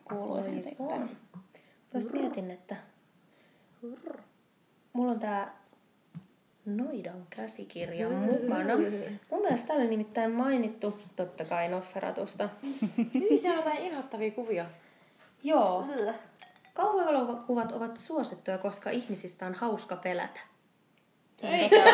kuuluisin 0.03 0.51
Aivan. 0.51 0.61
sitten. 0.61 1.01
Mä 1.93 1.99
just 1.99 2.11
mietin, 2.11 2.51
että... 2.51 2.75
Mulla 4.93 5.11
on 5.11 5.19
tää 5.19 5.65
Noidan 6.65 7.27
käsikirja 7.29 8.09
mukana. 8.09 8.73
Mun 9.31 9.41
mielestä 9.41 9.67
täällä 9.67 9.83
on 9.83 9.89
nimittäin 9.89 10.31
mainittu, 10.31 10.99
totta 11.15 11.45
kai 11.45 11.69
Nosferatusta. 11.69 12.49
Hyi, 13.13 13.37
siellä 13.37 13.59
on 13.59 13.65
jotain 13.65 13.85
inhottavia 13.85 14.31
kuvia. 14.31 14.65
Joo. 15.43 15.85
Kauhuelokuvat 16.75 17.71
ovat 17.71 17.97
suosittuja, 17.97 18.57
koska 18.57 18.89
ihmisistä 18.89 19.45
on 19.45 19.53
hauska 19.53 19.95
pelätä. 19.95 20.39
Se 21.37 21.47
on 21.47 21.69
totta. 21.69 21.89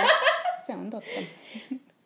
se 0.66 0.72
on 0.72 0.90
totta. 0.90 1.20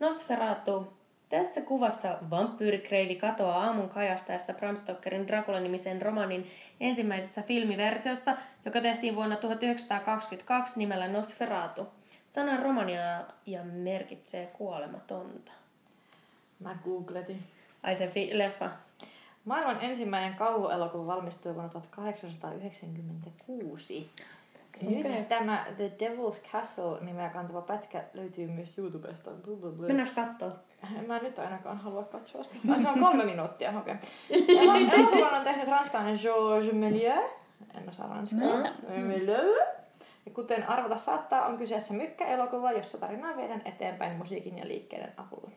Nosferatu. 0.01 0.93
Tässä 1.29 1.61
kuvassa 1.61 2.19
vampyyrikreivi 2.31 3.17
katoaa 3.17 3.65
aamun 3.65 3.89
kajastaessa 3.89 4.55
Bram 4.55 4.77
Stokerin 4.77 5.29
Dracula-nimisen 5.29 6.03
romanin 6.03 6.51
ensimmäisessä 6.81 7.43
filmiversiossa, 7.43 8.37
joka 8.65 8.81
tehtiin 8.81 9.17
vuonna 9.17 9.37
1922 9.37 10.79
nimellä 10.79 11.09
Nosferatu. 11.09 11.87
Sana 12.27 12.63
romania 12.63 13.25
ja 13.47 13.65
merkitsee 13.65 14.47
kuolematonta. 14.47 15.53
Mä 16.61 16.77
googletin. 16.85 17.43
Ai 17.83 17.95
se 17.95 18.09
fi- 18.09 18.39
leffa. 18.39 18.71
Maailman 19.45 19.79
ensimmäinen 19.81 20.35
kauhuelokuva 20.35 21.07
valmistui 21.07 21.55
vuonna 21.55 21.71
1896. 21.71 24.11
Nyt 24.83 25.29
tämä 25.29 25.67
The 25.77 25.93
Devil's 26.01 26.51
Castle 26.53 27.01
nimeä 27.01 27.29
kantava 27.29 27.61
pätkä 27.61 28.05
löytyy 28.15 28.47
myös 28.47 28.79
YouTubesta. 28.79 29.31
Mennäänkö 29.79 30.15
kattoo? 30.15 30.53
Mä 31.07 31.17
en 31.17 31.23
nyt 31.23 31.39
ainakaan 31.39 31.79
halua 31.79 32.05
katsoa 32.05 32.43
sitä. 32.43 32.57
Se 32.83 32.89
on 32.89 33.01
kolme 33.01 33.25
minuuttia, 33.25 33.79
okei. 33.79 33.95
Okay. 34.31 35.01
Elokuvan 35.01 35.35
on 35.35 35.45
tehnyt 35.45 35.69
ranskalainen 35.69 36.19
Georges 36.23 36.73
Méliès. 36.73 37.31
En 37.75 37.89
osaa 37.89 38.09
ranskaa. 38.09 38.63
Méliès. 38.89 39.67
Ja 40.27 40.33
kuten 40.33 40.69
arvata 40.69 40.97
saattaa, 40.97 41.47
on 41.47 41.59
kyseessä 41.59 41.95
mykkäelokuva, 41.95 42.73
jossa 42.73 42.99
tarinaa 42.99 43.37
viedään 43.37 43.63
eteenpäin 43.65 44.17
musiikin 44.17 44.59
ja 44.59 44.69
liikkeiden 44.69 45.13
avulla. 45.17 45.51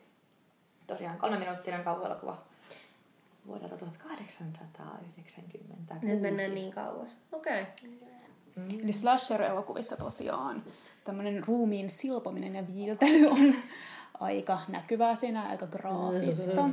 Tosiaan 0.86 1.18
kolme 1.18 1.38
minuuttinen 1.38 1.84
kauhuelokuva 1.84 2.38
vuodelta 3.46 3.76
1896. 3.76 5.74
Nyt 6.02 6.20
mennään 6.20 6.54
niin 6.54 6.72
kauas. 6.72 7.16
Okei. 7.32 7.62
Okay. 7.62 7.72
Eli 8.82 8.92
slasher-elokuvissa 8.92 9.96
tosiaan 9.96 10.62
tämmöinen 11.04 11.44
ruumiin 11.44 11.90
silpominen 11.90 12.54
ja 12.54 12.66
viiltely 12.66 13.26
on 13.26 13.54
aika 14.20 14.60
näkyvää 14.68 15.14
siinä, 15.14 15.48
aika 15.48 15.66
graafista. 15.66 16.68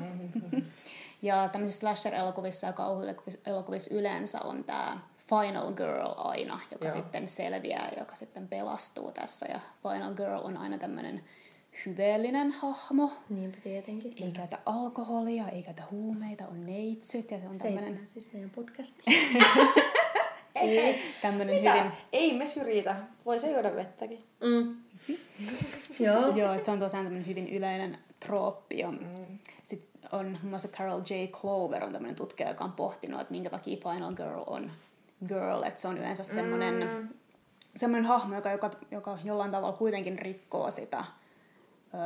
ja 1.21 1.49
tämmöisissä 1.51 1.79
slasher-elokuvissa 1.79 2.67
ja 2.67 2.73
kauhuelokuvissa 2.73 3.95
yleensä 3.95 4.41
on 4.41 4.63
tämä 4.63 4.99
Final 5.29 5.73
Girl 5.73 6.13
aina, 6.17 6.59
joka 6.71 6.87
Joo. 6.87 6.95
sitten 6.95 7.27
selviää, 7.27 7.91
joka 7.99 8.15
sitten 8.15 8.47
pelastuu 8.47 9.11
tässä. 9.11 9.45
Ja 9.45 9.59
Final 9.83 10.13
Girl 10.13 10.39
on 10.43 10.57
aina 10.57 10.77
tämmöinen 10.77 11.23
hyveellinen 11.85 12.51
hahmo. 12.51 13.11
Niinpä 13.29 13.57
tietenkin. 13.63 14.13
Ei 14.23 14.31
käytä 14.31 14.59
alkoholia, 14.65 15.49
ei 15.49 15.63
käytä 15.63 15.83
huumeita, 15.91 16.47
on 16.47 16.65
neitsyt 16.65 17.31
ja 17.31 17.39
se 17.39 17.47
on 17.47 17.55
Se 17.55 17.67
ei 17.67 17.73
tämmöinen, 17.73 17.93
mennä 17.93 18.07
siis 18.07 18.33
meidän 18.33 18.49
podcastiin. 18.49 19.43
tämmöinen 21.21 21.55
Mitä? 21.55 21.73
hyvin... 21.73 21.91
Ei 22.13 22.37
me 22.37 22.47
syrjitä. 22.47 22.95
Voi 23.25 23.41
se 23.41 23.51
juoda 23.51 23.75
vettäkin. 23.75 24.23
Mm. 24.41 24.75
Joo. 26.05 26.35
Joo, 26.35 26.53
että 26.53 26.65
se 26.65 26.71
on 26.71 26.79
tosiaan 26.79 27.05
tämmöinen 27.05 27.27
hyvin 27.27 27.49
yleinen 27.49 27.97
trooppi. 28.19 28.79
Ja 28.79 28.93
Sitten 29.63 30.11
on 30.11 30.25
muun 30.25 30.49
muassa 30.49 30.67
Carol 30.67 30.99
J. 30.99 31.27
Clover 31.31 31.83
on 31.83 31.91
tämmöinen 31.91 32.15
tutkija, 32.15 32.49
joka 32.49 32.63
on 32.63 32.71
pohtinut, 32.71 33.21
että 33.21 33.31
minkä 33.31 33.49
takia 33.49 33.77
Final 33.77 34.13
Girl 34.13 34.43
on 34.47 34.71
girl. 35.27 35.63
Että 35.63 35.81
se 35.81 35.87
on 35.87 35.97
yleensä 35.97 36.23
semmoinen, 36.23 36.75
mm. 36.75 37.09
semmoinen 37.75 38.05
hahmo, 38.05 38.35
joka, 38.35 38.51
joka, 38.51 38.71
joka 38.91 39.17
jollain 39.23 39.51
tavalla 39.51 39.77
kuitenkin 39.77 40.19
rikkoo 40.19 40.71
sitä 40.71 41.05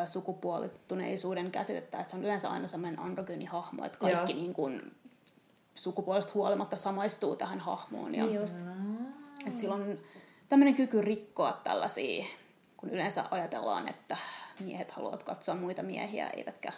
sukupuolittuneisuuden 0.05 1.51
käsitettä. 1.51 1.99
Että 1.99 2.11
se 2.11 2.17
on 2.17 2.23
yleensä 2.23 2.49
aina 2.49 2.67
semmoinen 2.67 2.99
androgyni 2.99 3.45
hahmo, 3.45 3.85
että 3.85 3.97
kaikki 3.97 4.31
Joo. 4.31 4.41
niin 4.41 4.53
kuin, 4.53 4.95
sukupuolesta 5.75 6.31
huolimatta 6.33 6.77
samaistuu 6.77 7.35
tähän 7.35 7.59
hahmoon. 7.59 8.15
Ja, 8.15 8.25
Niin 8.25 8.35
just. 8.35 8.55
että 9.45 9.59
sillä 9.59 9.75
on 9.75 9.99
tämmöinen 10.49 10.75
kyky 10.75 11.01
rikkoa 11.01 11.61
tällaisia, 11.63 12.25
kun 12.77 12.89
yleensä 12.89 13.23
ajatellaan, 13.31 13.87
että 13.87 14.17
miehet 14.65 14.91
haluavat 14.91 15.23
katsoa 15.23 15.55
muita 15.55 15.83
miehiä, 15.83 16.27
eivätkä 16.27 16.71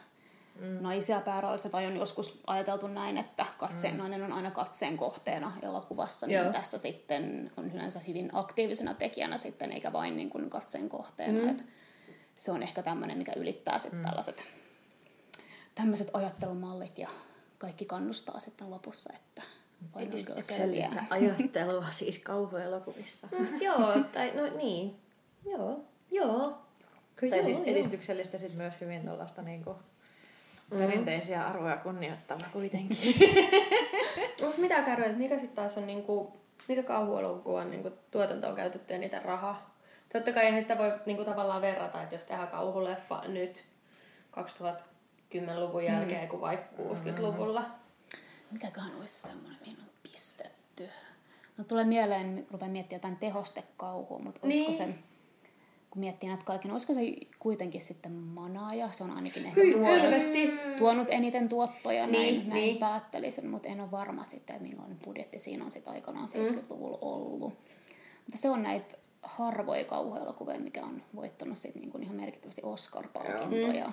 mm. 0.59 0.77
naisia 0.81 1.21
pääroolissa. 1.21 1.69
Tai 1.69 1.85
on 1.85 1.95
joskus 1.97 2.41
ajateltu 2.47 2.87
näin, 2.87 3.17
että 3.17 3.45
katseen, 3.57 3.93
mm. 3.93 3.97
nainen 3.97 4.23
on 4.23 4.33
aina 4.33 4.51
katseen 4.51 4.97
kohteena 4.97 5.51
elokuvassa. 5.61 6.27
Niin 6.27 6.39
Joo. 6.39 6.51
tässä 6.51 6.77
sitten 6.77 7.51
on 7.57 7.71
yleensä 7.71 7.99
hyvin 7.99 8.29
aktiivisena 8.33 8.93
tekijänä 8.93 9.37
sitten, 9.37 9.71
eikä 9.71 9.93
vain 9.93 10.15
niin 10.17 10.29
kuin 10.29 10.49
katseen 10.49 10.89
kohteena. 10.89 11.41
Mm. 11.41 11.49
Et 11.49 11.63
se 12.37 12.51
on 12.51 12.63
ehkä 12.63 12.83
tämmöinen, 12.83 13.17
mikä 13.17 13.33
ylittää 13.35 13.79
sitten 13.79 13.99
mm. 13.99 14.05
tällaiset 14.05 14.45
tämmöiset 15.75 16.09
ajattelumallit 16.13 16.97
ja 16.97 17.09
kaikki 17.57 17.85
kannustaa 17.85 18.39
sitten 18.39 18.71
lopussa, 18.71 19.13
että 19.15 19.41
selviää. 20.41 21.05
ajattelua 21.09 21.91
siis 21.91 22.19
kauhuelokuvissa. 22.19 23.27
Mm, 23.39 23.47
joo, 23.61 23.99
tai 24.11 24.31
no 24.35 24.57
niin. 24.57 24.95
Joo. 25.45 25.85
Joo. 26.11 26.57
Kyllä 27.15 27.31
Tai 27.31 27.39
joo, 27.39 27.45
siis 27.45 27.57
joo. 27.57 27.75
edistyksellistä 27.75 28.37
sit 28.37 28.55
myös 28.55 28.73
hyvin 28.81 29.05
tuollaista 29.05 29.41
niinku 29.41 29.75
perinteisiä 30.69 31.47
arvoja 31.47 31.77
kunnioittava 31.77 32.45
kuitenkin. 32.53 33.15
Mut 34.41 34.57
mitä 34.57 34.81
kärryt, 34.81 35.17
mikä 35.17 35.37
sitten 35.37 35.55
taas 35.55 35.77
on 35.77 35.87
niinku, 35.87 36.33
mikä 36.67 36.83
kauhuelokuvan 36.83 37.71
niinku 37.71 37.91
tuotantoon 38.11 38.55
käytetty 38.55 38.93
eniten 38.93 39.21
rahaa? 39.21 39.76
Totta 40.13 40.33
kai 40.33 40.45
eihän 40.45 40.61
sitä 40.61 40.77
voi 40.77 40.93
niinku 41.05 41.23
tavallaan 41.25 41.61
verrata, 41.61 42.01
että 42.03 42.15
jos 42.15 42.25
tehdään 42.25 42.47
kauhuleffa 42.47 43.21
nyt 43.27 43.63
2010-luvun 44.31 45.85
jälkeen 45.85 46.21
mm. 46.23 46.27
kuin 46.29 46.41
vaikka 46.41 46.83
60-luvulla. 46.83 47.63
Mikäköhän 48.51 48.95
olisi 48.99 49.13
semmoinen, 49.21 49.57
mihin 49.65 49.79
on 49.79 49.89
pistetty? 50.11 50.89
No 51.57 51.63
tulee 51.63 51.83
mieleen, 51.85 52.47
rupean 52.51 52.71
miettimään 52.71 52.97
jotain 52.99 53.17
tehostekauhua, 53.17 54.19
mutta 54.19 54.39
olisiko 54.43 54.67
Niin. 54.71 54.77
se, 54.77 54.87
kun 55.89 55.99
miettii 55.99 56.29
näitä 56.29 56.43
kaikki, 56.45 56.67
niin 56.67 56.73
olisiko 56.73 56.93
se 56.93 57.01
kuitenkin 57.39 57.81
sitten 57.81 58.11
manaaja? 58.11 58.91
Se 58.91 59.03
on 59.03 59.11
ainakin 59.11 59.45
ehkä 59.45 59.61
Hyi, 59.61 59.71
tuonut, 59.73 59.89
helvetti! 60.01 60.51
tuonut 60.77 61.07
eniten 61.11 61.49
tuottoja, 61.49 62.07
Niin, 62.07 62.13
näin, 62.35 62.49
näin 62.49 62.61
niin. 62.61 62.77
päättelisin, 62.77 63.47
mutta 63.47 63.67
en 63.67 63.79
ole 63.81 63.91
varma 63.91 64.23
sitten, 64.23 64.55
että 64.55 64.69
millainen 64.69 64.99
budjetti 65.05 65.39
siinä 65.39 65.65
on 65.65 65.71
sitten 65.71 65.93
aikanaan 65.93 66.27
70-luvulla 66.27 66.97
ollut. 67.01 67.53
Mutta 68.25 68.37
se 68.37 68.49
on 68.49 68.63
näitä 68.63 68.95
harvoja 69.27 69.85
kauhuelokuvia, 69.85 70.59
mikä 70.59 70.83
on 70.83 71.01
voittanut 71.15 71.57
sit 71.57 71.75
niinku 71.75 71.97
ihan 71.97 72.15
merkittävästi 72.15 72.61
Oscar-palkintoja. 72.65 73.91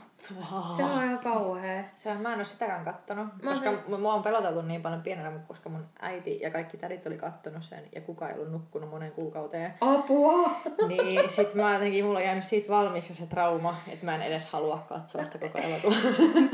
Se 0.76 0.84
on 0.84 1.04
ihan 1.04 1.18
kauhea. 1.18 1.84
Se 1.96 2.10
on, 2.10 2.20
mä 2.20 2.32
en 2.32 2.38
ole 2.38 2.44
sitäkään 2.44 2.84
kattonut, 2.84 3.26
Mä 3.42 3.50
koska 3.50 3.70
sen... 3.70 4.00
mua 4.00 4.14
on 4.14 4.22
peloteltu 4.22 4.62
niin 4.62 4.82
paljon 4.82 5.02
pienenä, 5.02 5.30
mutta 5.30 5.48
koska 5.48 5.68
mun 5.68 5.86
äiti 6.00 6.40
ja 6.40 6.50
kaikki 6.50 6.76
tädit 6.76 7.06
oli 7.06 7.16
kattonut 7.16 7.64
sen 7.64 7.84
ja 7.94 8.00
kukaan 8.00 8.30
ei 8.30 8.36
ollut 8.36 8.52
nukkunut 8.52 8.90
moneen 8.90 9.12
kuukauteen. 9.12 9.74
Apua! 9.80 10.50
niin 10.88 11.30
sit 11.30 11.54
mä 11.54 11.74
jotenkin, 11.74 12.04
mulla 12.04 12.18
on 12.18 12.24
jäänyt 12.24 12.44
siitä 12.44 12.68
valmiiksi 12.68 13.14
se 13.14 13.26
trauma, 13.26 13.76
että 13.88 14.04
mä 14.04 14.14
en 14.14 14.22
edes 14.22 14.44
halua 14.44 14.84
katsoa 14.88 15.24
sitä 15.24 15.38
koko 15.38 15.58
elokuvaa. 15.58 15.98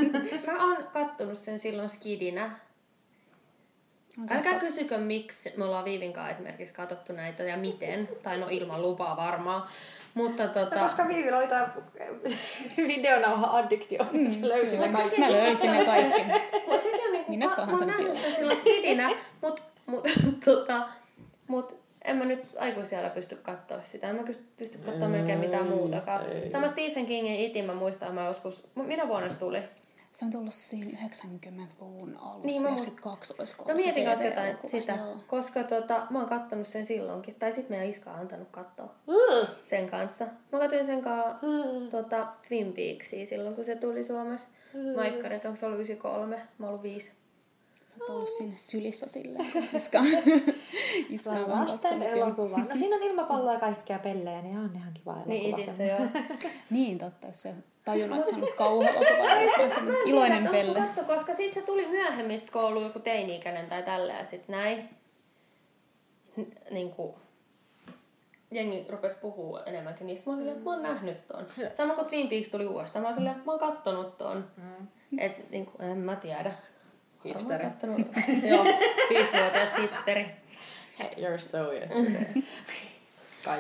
Mä 0.47 0.65
oon 0.65 0.77
kattonut 0.93 1.39
sen 1.39 1.59
silloin 1.59 1.89
skidinä. 1.89 2.51
Älkää 4.31 4.59
kysykö, 4.59 4.99
miksi 4.99 5.53
me 5.57 5.65
ollaan 5.65 5.85
Viivin 5.85 6.13
kanssa 6.13 6.31
esimerkiksi 6.31 6.75
katsottu 6.75 7.13
näitä 7.13 7.43
ja 7.43 7.57
miten. 7.57 8.09
Tai 8.23 8.39
no 8.39 8.47
ilman 8.51 8.83
lupaa 8.83 9.17
varmaan. 9.17 9.63
Mutta 10.15 10.49
tota... 10.49 10.81
koska 10.81 11.09
Viivillä 11.09 11.39
oli 11.39 11.49
tää 11.49 11.75
videonauha-addiktio, 12.89 14.07
mm, 14.13 14.31
se 14.31 14.49
löysi 14.49 14.79
ne 14.79 14.89
kaikki. 14.89 15.21
Mä 15.21 15.33
löysin 15.33 15.73
ne 15.73 15.85
kaikki. 15.85 16.23
Mut 16.69 16.81
sekin 16.81 17.07
on 17.07 17.13
niinku, 17.13 17.31
Minä 17.37 17.47
mä, 17.47 17.57
oon 17.57 17.87
nähnyt 17.87 18.15
sen 18.15 18.35
silloin 18.35 18.59
skidinä, 18.59 19.11
mut, 19.41 19.63
mut, 19.87 20.09
tota, 20.45 20.89
mut 21.47 21.81
en 22.05 22.17
mä 22.17 22.25
nyt 22.25 22.45
aikuisiellä 22.59 23.11
pysty 23.11 23.37
katsoa 23.37 23.81
sitä. 23.81 24.11
En 24.11 24.17
mä 24.17 24.23
pysty- 24.57 24.79
katsoa 24.79 25.09
melkein 25.09 25.39
mitään 25.39 25.67
muutakaan. 25.67 26.25
Sama 26.53 26.69
Stephen 26.69 27.07
Kingin 27.07 27.41
iti 27.41 27.63
mä 27.63 27.75
muistan, 27.75 28.15
mä 28.15 28.27
joskus, 28.27 28.63
minä 28.75 29.09
vuonna 29.09 29.29
se 29.29 29.39
tuli? 29.39 29.63
Se 30.13 30.25
on 30.25 30.31
tullut 30.31 30.55
siinä 30.55 30.99
90-luvun 31.09 32.17
alussa, 32.17 32.47
Niin, 32.47 32.63
mä 32.63 32.69
niin, 32.69 32.79
muist- 32.79 32.83
92 32.83 33.35
olisiko 33.39 33.65
No 33.69 33.75
mietin 33.75 34.05
kanssa 34.05 34.27
jotain 34.27 34.57
sitä, 34.71 34.93
joo. 34.93 35.17
koska 35.27 35.65
tota, 35.65 36.07
mä 36.11 36.19
oon 36.19 36.29
kattonut 36.29 36.67
sen 36.67 36.87
silloinkin. 36.87 37.35
Tai 37.35 37.53
sit 37.53 37.69
meidän 37.69 37.87
iska 37.89 38.11
on 38.13 38.19
antanut 38.19 38.49
katsoa 38.51 38.95
Uh, 39.07 39.49
sen 39.63 39.91
kanssa. 39.91 40.27
Mä 40.53 40.59
katsoin 40.59 40.87
sen 40.87 41.03
kanssa 41.03 41.39
tota, 41.91 42.27
Twin 42.49 42.73
Peaksia 42.73 43.27
silloin, 43.27 43.55
kun 43.55 43.65
se 43.65 43.77
tuli 43.77 44.05
Suomessa. 44.05 44.49
Maikkarit, 44.97 45.45
onko 45.45 45.61
se 45.61 45.67
ollut 45.67 45.79
93? 45.81 46.37
Mä 46.37 46.67
oon 46.67 46.69
ollut 46.69 46.83
5. 46.83 47.13
Oot 48.01 48.11
ollut 48.11 48.29
siinä 48.29 48.53
sylissä 48.57 49.09
silleen, 49.09 49.53
kun 49.53 49.65
iska, 49.75 49.99
iska 51.09 51.31
on 51.31 51.49
vaan 51.49 51.69
lasten 51.69 52.03
elokuva. 52.03 52.59
No 52.59 52.77
siinä 52.77 52.97
on 52.97 53.03
ilmapalloa 53.03 53.53
ja 53.53 53.61
kaikkea 53.61 53.99
pellejä, 53.99 54.43
niin 54.43 54.59
on 54.59 54.71
ihan 54.77 54.93
kiva 54.95 55.13
elokuva. 55.13 55.35
Niin 55.35 55.65
semmoinen. 55.65 55.89
joo. 55.89 56.51
Niin 56.71 56.99
totta, 56.99 57.27
jos 57.27 57.43
se 57.43 57.55
tajunnut, 57.85 58.19
että 58.19 58.31
se 58.31 58.37
on 58.37 58.41
nyt 58.41 58.55
kauhuelokuva. 58.65 59.57
Se 59.57 59.63
on 59.63 59.71
semmoinen 59.71 60.09
iloinen 60.09 60.49
pelle. 60.49 60.81
Katso, 60.81 61.05
koska 61.15 61.35
sit 61.35 61.55
se 61.55 61.63
tuli 61.63 61.87
myöhemmin, 61.87 62.39
sit 62.39 62.51
kun 62.51 62.63
on 62.63 62.69
ollut 62.69 62.83
joku 62.83 62.99
teini-ikäinen 62.99 63.67
tai 63.69 63.83
tällä 63.83 64.13
ja 64.13 64.25
sit 64.25 64.49
näin. 64.49 64.89
N- 66.41 66.53
niinku, 66.71 67.19
jengi 68.51 68.87
rupesi 68.89 69.17
puhua 69.21 69.63
enemmänkin 69.67 70.07
niistä. 70.07 70.25
Mä 70.27 70.31
oon 70.31 70.39
silleen, 70.39 70.57
että 70.57 70.71
mä 70.71 70.75
oon 70.75 70.83
nähnyt 70.83 71.27
ton. 71.27 71.47
Sama 71.75 71.95
kuin 71.95 72.07
Twin 72.07 72.29
Peaks 72.29 72.49
tuli 72.51 72.67
uudestaan. 72.67 73.03
Mä 73.03 73.09
oon 73.09 73.15
silleen, 73.15 73.33
että 73.37 73.47
mä 73.47 73.53
oon 73.53 73.61
kattonut 73.61 74.19
ton. 74.19 74.45
Mm. 74.57 74.87
Et 75.19 75.51
niinku, 75.51 75.73
en 75.83 75.99
mä 75.99 76.17
tiedä. 76.17 76.53
Hipsteri. 77.25 77.65
Joo, 78.51 78.65
viisivuotias 79.11 79.69
hipsteri. 79.81 80.27
Hey, 80.99 81.09
you're 81.11 81.41
so 81.41 81.73
yesterday. 81.73 82.27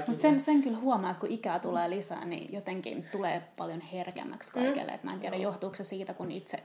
Mutta 0.07 0.23
sen, 0.23 0.41
sen 0.41 0.63
kyllä 0.63 0.79
huomaa, 0.79 1.11
että 1.11 1.21
kun 1.21 1.31
ikää 1.31 1.59
tulee 1.59 1.91
lisää, 1.91 2.25
niin 2.25 2.53
jotenkin 2.53 3.05
tulee 3.13 3.43
paljon 3.57 3.81
herkemmäksi 3.81 4.53
kaikelle. 4.53 4.93
Mm. 4.93 4.99
mä 5.09 5.13
en 5.13 5.21
tiedä, 5.21 5.37
johtuuko 5.37 5.77
se 5.77 5.85
siitä, 5.85 6.15
kun 6.15 6.31
itse 6.33 6.59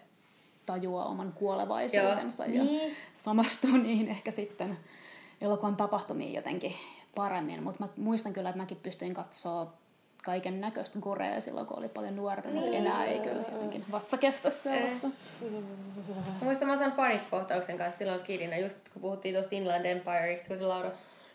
tajuaa 0.65 1.05
oman 1.05 1.33
kuolevaisuutensa 1.33 2.45
Joo. 2.45 2.55
ja 2.55 2.63
Niin. 2.63 2.95
samastuu 3.13 3.77
niihin 3.77 4.07
ehkä 4.07 4.31
sitten 4.31 4.77
elokuvan 5.41 5.75
tapahtumiin 5.75 6.33
jotenkin 6.33 6.73
paremmin. 7.15 7.63
Mutta 7.63 7.83
mä 7.83 7.89
muistan 7.97 8.33
kyllä, 8.33 8.49
että 8.49 8.61
mäkin 8.61 8.77
pystyin 8.83 9.13
katsoa 9.13 9.73
kaiken 10.25 10.61
näköistä 10.61 10.99
gorea 10.99 11.41
silloin, 11.41 11.67
kun 11.67 11.79
oli 11.79 11.89
paljon 11.89 12.15
nuorempi, 12.15 12.51
mutta 12.51 12.75
enää 12.75 13.05
ei 13.05 13.19
kyllä 13.19 13.41
jotenkin 13.51 13.85
vatsa 13.91 14.17
kestä 14.17 14.49
sellaista. 14.49 15.07
Mä 15.07 16.41
muistan, 16.41 16.67
mä 16.67 16.77
sain 16.77 16.91
panikkohtauksen 16.91 17.77
kanssa 17.77 17.97
silloin 17.97 18.19
skidinä, 18.19 18.57
just 18.57 18.77
kun 18.93 19.01
puhuttiin 19.01 19.35
tuosta 19.35 19.55
Inland 19.55 19.85
Empireista, 19.85 20.47
kun 20.47 20.57
se 20.57 20.63
Laura 20.63 20.91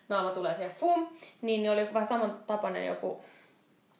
naama 0.09 0.31
tulee 0.31 0.55
siihen 0.55 0.73
fum, 0.73 1.09
niin, 1.43 1.63
niin 1.63 1.71
oli 1.71 1.95
vähän 1.95 2.09
saman 2.09 2.39
tapainen 2.47 2.87
joku, 2.87 3.25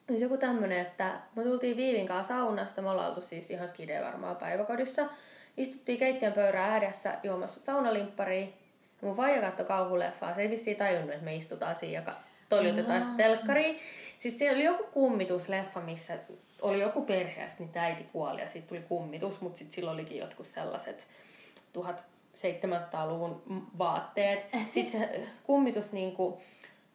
siis 0.07 0.21
joku 0.21 0.37
tämmönen, 0.37 0.79
että 0.79 1.19
me 1.35 1.43
tultiin 1.43 1.77
Viivin 1.77 2.07
kanssa 2.07 2.33
saunasta, 2.33 2.81
me 2.81 2.89
ollaan 2.89 3.09
oltu 3.09 3.21
siis 3.21 3.51
ihan 3.51 3.67
skidejä 3.67 4.03
varmaan 4.03 4.35
päiväkodissa, 4.35 5.05
istuttiin 5.57 5.99
keittiön 5.99 6.33
pöydän 6.33 6.61
ääressä 6.61 7.17
juomassa 7.23 7.59
saunalimppariin, 7.59 8.53
mun 9.01 9.17
vaija 9.17 9.41
katsoi 9.41 9.65
kauhuleffaa, 9.65 10.35
se 10.35 10.41
ei 10.41 10.49
vissiin 10.49 10.77
tajunnut, 10.77 11.11
että 11.11 11.25
me 11.25 11.35
istutaan 11.35 11.75
siinä 11.75 12.03
ja 12.07 12.13
toljutetaan 12.55 13.03
sitä 13.03 13.15
telkkariin. 13.17 13.79
Siis 14.19 14.39
siellä 14.39 14.55
oli 14.55 14.63
joku 14.63 14.83
kummitusleffa, 14.83 15.79
missä 15.79 16.17
oli 16.61 16.81
joku 16.81 17.01
perhe 17.01 17.41
ja 17.41 17.47
sitten 17.47 17.65
niitä 17.65 17.83
äiti 17.83 18.03
kuoli 18.11 18.41
ja 18.41 18.49
siitä 18.49 18.67
tuli 18.67 18.81
kummitus, 18.81 19.41
mutta 19.41 19.57
sitten 19.57 19.75
silloin 19.75 19.93
olikin 19.93 20.17
jotkut 20.17 20.45
sellaiset 20.45 21.07
1700-luvun 21.77 23.41
vaatteet. 23.77 24.45
Sitten 24.73 25.01
se 25.01 25.27
kummitus 25.43 25.91
niinku 25.91 26.41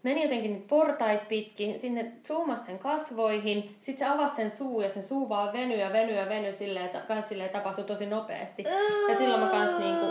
meni 0.02 0.22
jotenkin 0.22 0.52
niitä 0.52 0.68
portait 0.68 1.28
pitkin, 1.28 1.80
sinne 1.80 2.12
zoomasi 2.26 2.64
sen 2.64 2.78
kasvoihin, 2.78 3.76
sitten 3.80 4.08
se 4.08 4.14
avasi 4.14 4.36
sen 4.36 4.50
suu 4.50 4.80
ja 4.80 4.88
sen 4.88 5.02
suu 5.02 5.28
vaan 5.28 5.52
venyi 5.52 5.80
ja 5.80 5.92
venyi 5.92 6.16
ja 6.16 6.28
venyi 6.28 6.52
silleen, 6.52 6.86
että 6.86 7.00
kans 7.00 7.28
silleen 7.28 7.50
tapahtui 7.50 7.84
tosi 7.84 8.06
nopeasti. 8.06 8.64
Ja 9.08 9.16
silloin 9.18 9.40
mä 9.40 9.48
kans 9.48 9.78
niinku 9.78 10.06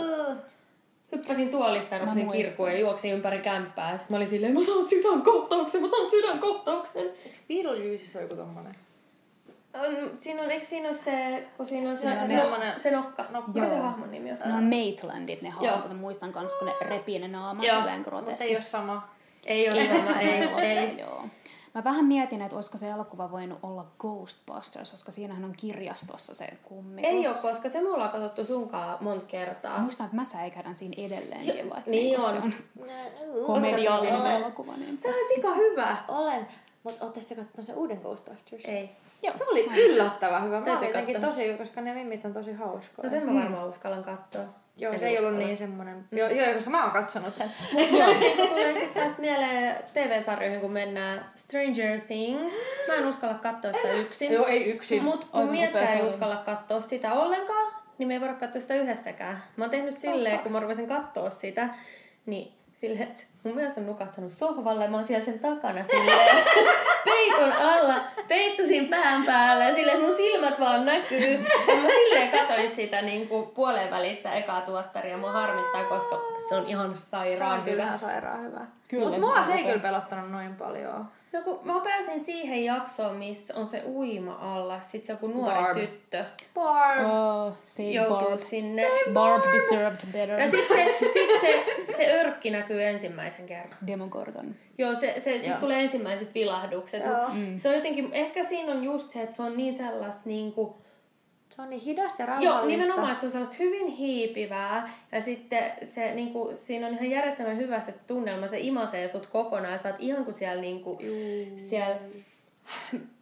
hyppäsin 1.12 1.48
tuolista 1.50 1.94
ja 1.94 2.00
rupesin 2.00 2.30
kirkkuun 2.30 2.72
ja 2.72 2.78
juoksin 2.78 3.12
ympäri 3.12 3.38
kämppää. 3.38 3.98
Sitten 3.98 4.14
mä 4.14 4.16
olin 4.16 4.28
silleen, 4.28 4.54
mä 4.54 4.62
saan 4.62 4.88
sydänkohtauksen, 4.88 5.80
mä 5.82 5.88
saan 5.88 6.10
sydänkohtauksen. 6.10 7.02
Eikö 7.06 7.38
Beetlejuiceissa 7.48 8.20
joku 8.20 8.36
tommonen? 8.36 8.76
On, 9.74 10.10
siinä 10.20 10.42
on, 10.42 10.50
eikö 10.50 10.66
siinä 10.66 10.88
ole 10.88 10.96
se, 10.96 11.44
kun 11.56 11.66
siinä 11.66 11.90
on 11.90 11.96
se, 11.96 12.00
Siinä 12.02 12.22
on 12.22 12.28
se, 12.28 12.36
semmonen- 12.36 12.80
se 12.80 12.90
nokka. 12.90 13.24
nokka. 13.30 13.52
Mikä 13.54 13.68
se 13.68 13.76
hahmon 13.76 14.10
nimi 14.10 14.32
on? 14.32 14.38
Ne 14.44 14.54
on 14.54 14.64
Maitlandit, 14.64 15.42
ne 15.42 15.48
hahmot. 15.50 15.88
Mä 15.88 15.94
muistan 15.94 16.32
kans, 16.32 16.52
kun 16.54 16.66
ne 16.68 16.72
repii 16.88 17.18
ne 17.18 17.28
naama 17.28 17.64
Joo, 17.64 17.76
silleen 17.76 17.98
Mutta 17.98 18.10
ei 18.16 18.22
groteskiksi. 18.22 18.54
ole 18.56 18.62
sama. 18.62 19.08
Ei 19.46 19.70
ole 19.70 19.98
sama, 19.98 20.20
ei, 20.20 20.28
ei. 20.78 20.98
Joo. 20.98 21.24
Mä 21.76 21.84
vähän 21.84 22.04
mietin, 22.04 22.42
että 22.42 22.56
olisiko 22.56 22.78
se 22.78 22.90
elokuva 22.90 23.30
voinut 23.30 23.58
olla 23.62 23.86
Ghostbusters, 23.98 24.90
koska 24.90 25.12
siinähän 25.12 25.44
on 25.44 25.52
kirjastossa 25.56 26.34
se 26.34 26.48
kummitus. 26.62 27.12
Ei 27.12 27.26
ole, 27.26 27.36
koska 27.42 27.68
se 27.68 27.80
me 27.80 27.88
ollaan 27.88 28.10
katsottu 28.10 28.44
sunkaan 28.44 28.98
monta 29.00 29.24
kertaa. 29.24 29.78
Muistan, 29.78 30.04
että 30.04 30.16
mä 30.16 30.24
säikähdän 30.24 30.76
siinä 30.76 31.06
edelleenkin, 31.06 31.70
vaikka 31.70 31.90
niin 31.90 32.20
on. 32.20 32.30
se 32.30 32.36
on 32.36 32.54
Komediallinen. 33.46 34.26
elokuva. 34.26 34.76
Niin. 34.76 34.96
Se 34.96 35.08
on 35.08 35.14
sika 35.34 35.54
hyvä. 35.54 35.96
Olen. 36.08 36.46
Mutta 36.82 37.04
ootte 37.04 37.20
kattonut 37.36 37.66
sen 37.66 37.76
uuden 37.76 37.98
Ghostbusters? 37.98 38.64
Ei. 38.64 38.90
Joo. 39.22 39.34
Se 39.34 39.44
oli 39.44 39.66
yllättävän 39.76 40.44
hyvä. 40.44 40.60
Mä 40.60 40.76
olin 40.78 40.86
jotenkin 40.86 41.20
tosi, 41.20 41.54
koska 41.58 41.80
ne 41.80 41.94
mimmit 41.94 42.24
on 42.24 42.34
tosi 42.34 42.52
hauskoja. 42.52 43.02
No 43.02 43.10
sen 43.10 43.26
mä 43.26 43.42
varmaan 43.42 43.68
uskallan 43.68 44.04
katsoa. 44.04 44.42
Joo, 44.76 44.92
En 44.92 45.00
se 45.00 45.06
ei 45.06 45.18
ollut 45.18 45.34
niin 45.38 45.56
semmonen... 45.56 46.04
Joo, 46.12 46.28
joo, 46.28 46.54
koska 46.54 46.70
mä 46.70 46.82
oon 46.82 46.92
katsonut 46.92 47.36
sen. 47.36 47.50
Joo, 47.98 48.06
niin 48.20 48.48
tulee 48.48 48.74
sitten 48.74 49.04
tästä 49.04 49.20
mieleen 49.20 49.84
TV-sarjoihin, 49.92 50.60
kun 50.60 50.72
mennään 50.72 51.30
Stranger 51.36 52.00
Things. 52.00 52.52
Mä 52.88 52.94
en 52.94 53.06
uskalla 53.06 53.34
katsoa 53.34 53.72
sitä 53.72 53.92
yksin. 53.92 54.32
Joo, 54.32 54.46
ei 54.46 54.64
yksin. 54.64 55.04
Mut 55.04 55.28
mun 55.32 55.50
mieskään 55.50 55.98
ei 55.98 56.06
uskalla 56.06 56.36
katsoa 56.36 56.80
sitä 56.80 57.12
ollenkaan, 57.12 57.72
niin 57.98 58.08
me 58.08 58.14
ei 58.14 58.20
voida 58.20 58.34
katsoa 58.34 58.60
sitä 58.60 58.74
yhdessäkään. 58.74 59.42
Mä 59.56 59.64
oon 59.64 59.70
tehnyt 59.70 59.94
silleen, 59.94 60.32
fuck. 60.34 60.42
kun 60.42 60.52
mä 60.52 60.60
rupesin 60.60 60.86
katsoa 60.88 61.30
sitä, 61.30 61.68
niin 62.26 62.52
silleen, 62.72 63.02
että 63.08 63.22
mun 63.46 63.54
mies 63.54 63.78
on 63.78 63.86
nukahtanut 63.86 64.32
sohvalle 64.32 64.84
ja 64.84 64.90
mä 64.90 64.96
oon 64.96 65.04
siellä 65.06 65.24
sen 65.24 65.38
takana 65.38 65.84
silleen 65.84 66.44
peiton 67.04 67.52
alla, 67.52 67.94
peittusin 68.28 68.88
pään 68.88 69.22
päällä 69.24 69.64
ja 69.64 69.74
silleen, 69.74 70.00
mun 70.00 70.12
silmät 70.16 70.60
vaan 70.60 70.84
näkyy. 70.86 71.30
Ja 71.68 71.76
mä 71.76 71.88
silleen 71.88 72.30
katoin 72.30 72.70
sitä 72.70 73.02
niin 73.02 73.28
kuin 73.28 73.46
puoleen 73.46 73.90
välistä 73.90 74.32
ekaa 74.32 74.60
tuottaria. 74.60 75.16
Mua 75.16 75.32
harmittaa, 75.32 75.84
koska 75.84 76.20
se 76.48 76.54
on 76.54 76.66
ihan 76.66 76.96
Se 76.96 77.02
sairaan 77.06 77.52
on 77.52 77.60
kyllä 77.62 77.72
hyvä. 77.72 77.82
ihan 77.84 77.98
sairaan 77.98 78.42
hyvä. 78.42 78.60
Kyllä, 78.90 79.02
Mutta 79.04 79.16
se 79.16 79.20
mua 79.20 79.34
on 79.34 79.44
se 79.44 79.52
ei 79.52 79.64
kyllä 79.64 79.78
pelottanut 79.78 80.30
noin 80.30 80.56
paljon. 80.56 81.08
No 81.36 81.42
kun 81.42 81.60
mä 81.62 81.80
pääsin 81.84 82.20
siihen 82.20 82.64
jaksoon, 82.64 83.16
missä 83.16 83.54
on 83.54 83.66
se 83.66 83.82
uima-alla, 83.86 84.80
sit 84.80 85.04
se 85.04 85.12
joku 85.12 85.26
nuori 85.26 85.54
Barb. 85.54 85.78
tyttö 85.78 86.24
Barb. 86.54 87.04
Oh, 87.04 87.52
joutuu 87.92 88.28
Barb. 88.28 88.38
sinne. 88.38 88.86
Barb 89.12 89.42
deserved 89.54 90.00
better. 90.12 90.40
Ja 90.40 90.50
sit 90.50 90.68
se, 90.68 90.96
sit 91.12 91.40
se, 91.40 91.64
se 91.96 92.20
örkki 92.20 92.50
näkyy 92.50 92.84
ensimmäisen 92.84 93.46
kerran. 93.46 93.78
Demogorgon. 93.86 94.54
Joo, 94.78 94.94
se, 94.94 95.14
se 95.18 95.32
sit 95.32 95.46
Joo. 95.46 95.58
tulee 95.60 95.80
ensimmäiset 95.82 96.34
vilahdukset. 96.34 97.04
Joo. 97.04 97.28
Mm. 97.32 97.58
Se 97.58 97.68
on 97.68 97.74
jotenkin, 97.74 98.08
ehkä 98.12 98.42
siinä 98.42 98.72
on 98.72 98.84
just 98.84 99.10
se, 99.12 99.22
että 99.22 99.36
se 99.36 99.42
on 99.42 99.56
niin 99.56 99.76
sellaista 99.76 100.22
niinku, 100.24 100.76
Se 101.56 101.62
on 101.62 101.70
niin 101.70 101.82
hidas 101.82 102.18
ja 102.18 102.26
rauhallista. 102.26 102.58
Joo, 102.58 102.66
nimenomaan, 102.66 103.10
että 103.10 103.20
se 103.20 103.26
on 103.26 103.32
sellaista 103.32 103.56
hyvin 103.58 103.86
hiipivää. 103.86 104.90
Ja 105.12 105.20
sitten 105.20 105.72
se, 105.86 106.14
niin 106.14 106.32
kuin, 106.32 106.56
siinä 106.56 106.86
on 106.86 106.92
ihan 106.92 107.10
järjettömän 107.10 107.56
hyvä 107.56 107.80
se 107.80 107.94
tunnelma. 108.06 108.46
Se 108.46 108.60
imasee 108.60 109.08
sut 109.08 109.26
kokonaan. 109.26 109.72
Ja 109.72 109.78
sä 109.78 109.88
oot 109.88 109.96
ihan 109.98 110.24
kuin 110.24 110.34
siellä, 110.34 110.60
niin 110.60 110.82
kuin, 110.82 110.98
siellä 111.68 111.98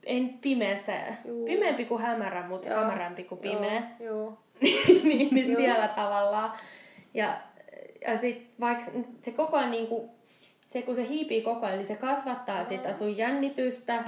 en 0.07 0.39
pimeässä, 0.41 0.93
Juu. 1.25 1.47
pimeämpi 1.47 1.85
kuin 1.85 2.03
hämärä, 2.03 2.49
mutta 2.49 2.69
Joo. 2.69 2.79
hämärämpi 2.79 3.25
kuin 3.25 3.41
pimeä. 3.41 3.83
Joo, 4.01 4.15
joo. 4.17 4.39
niin, 5.05 5.35
niin 5.35 5.49
Joo. 5.49 5.57
siellä 5.57 5.89
tavallaan. 5.89 6.53
Ja, 7.15 7.37
ja 8.07 8.19
sit 8.19 8.51
vaikka 8.61 8.85
se 9.23 9.31
koko 9.31 9.57
ajan 9.57 9.71
niinku, 9.71 10.11
se 10.73 10.83
kun 10.83 10.95
se 10.95 11.09
hiipii 11.09 11.43
koko 11.43 11.67
ajan, 11.67 11.79
niin 11.79 11.87
se 11.87 11.97
kasvattaa 11.97 12.65
sitä 12.65 12.93
sun 12.93 13.17
jännitystä. 13.17 14.05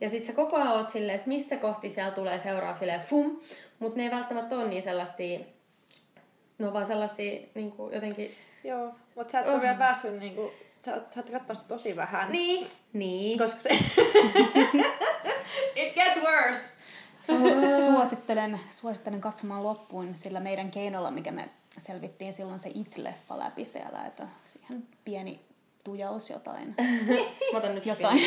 Ja 0.00 0.10
sit 0.10 0.24
sä 0.24 0.32
koko 0.32 0.56
ajan 0.56 0.68
oot 0.68 0.90
silleen, 0.90 1.16
että 1.16 1.28
missä 1.28 1.56
kohti 1.56 1.90
siellä 1.90 2.10
tulee 2.10 2.40
seuraa 2.42 2.74
silleen 2.74 3.00
fum. 3.00 3.40
Mut 3.78 3.96
ne 3.96 4.02
ei 4.02 4.10
välttämättä 4.10 4.56
ole 4.56 4.68
niin 4.68 4.82
sellaisia, 4.82 5.38
ne 6.58 6.66
on 6.66 6.72
vaan 6.72 6.86
sellaisia 6.86 7.40
niinku 7.54 7.90
jotenkin... 7.92 8.34
Joo, 8.64 8.94
mutta 9.14 9.32
sä 9.32 9.40
et 9.40 9.46
ole 9.46 9.60
vielä 9.60 9.78
päässyt 9.78 10.18
niinku... 10.18 10.50
Sä, 10.84 10.92
sä 11.10 11.20
oot 11.20 11.30
katsonut 11.30 11.56
sitä 11.56 11.68
tosi 11.68 11.96
vähän. 11.96 12.32
Niin. 12.32 12.66
Niin. 12.92 13.38
Koska 13.38 13.60
se... 13.60 13.68
It 15.74 15.94
gets 15.94 16.20
worse. 16.22 16.74
Su- 17.32 17.84
suosittelen, 17.84 18.60
suosittelen 18.70 19.20
katsomaan 19.20 19.62
loppuun 19.62 20.14
sillä 20.14 20.40
meidän 20.40 20.70
keinolla, 20.70 21.10
mikä 21.10 21.30
me 21.30 21.48
selvittiin 21.78 22.32
silloin 22.32 22.58
se 22.58 22.70
It-leffa 22.74 23.38
läpi 23.38 23.64
siellä, 23.64 24.06
että 24.06 24.28
siihen 24.44 24.88
pieni 25.04 25.40
tujaus 25.84 26.30
jotain 26.30 26.74
Mä 27.52 27.58
otan 27.58 27.74
nyt 27.74 27.86
Jotain. 27.86 28.18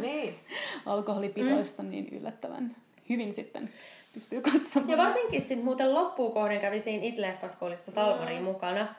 niin. 0.00 0.38
alkoholipitoista, 0.86 1.82
niin 1.82 2.08
yllättävän 2.08 2.76
hyvin 3.08 3.32
sitten 3.32 3.70
pystyy 4.14 4.40
katsomaan. 4.40 4.90
Ja 4.90 4.96
varsinkin 4.96 5.40
sitten 5.40 5.64
muuten 5.64 5.94
loppuun 5.94 6.32
kohden 6.32 6.60
kävi 6.60 6.80
siinä 6.80 7.04
Mm. 8.38 8.44
mukana. 8.44 8.94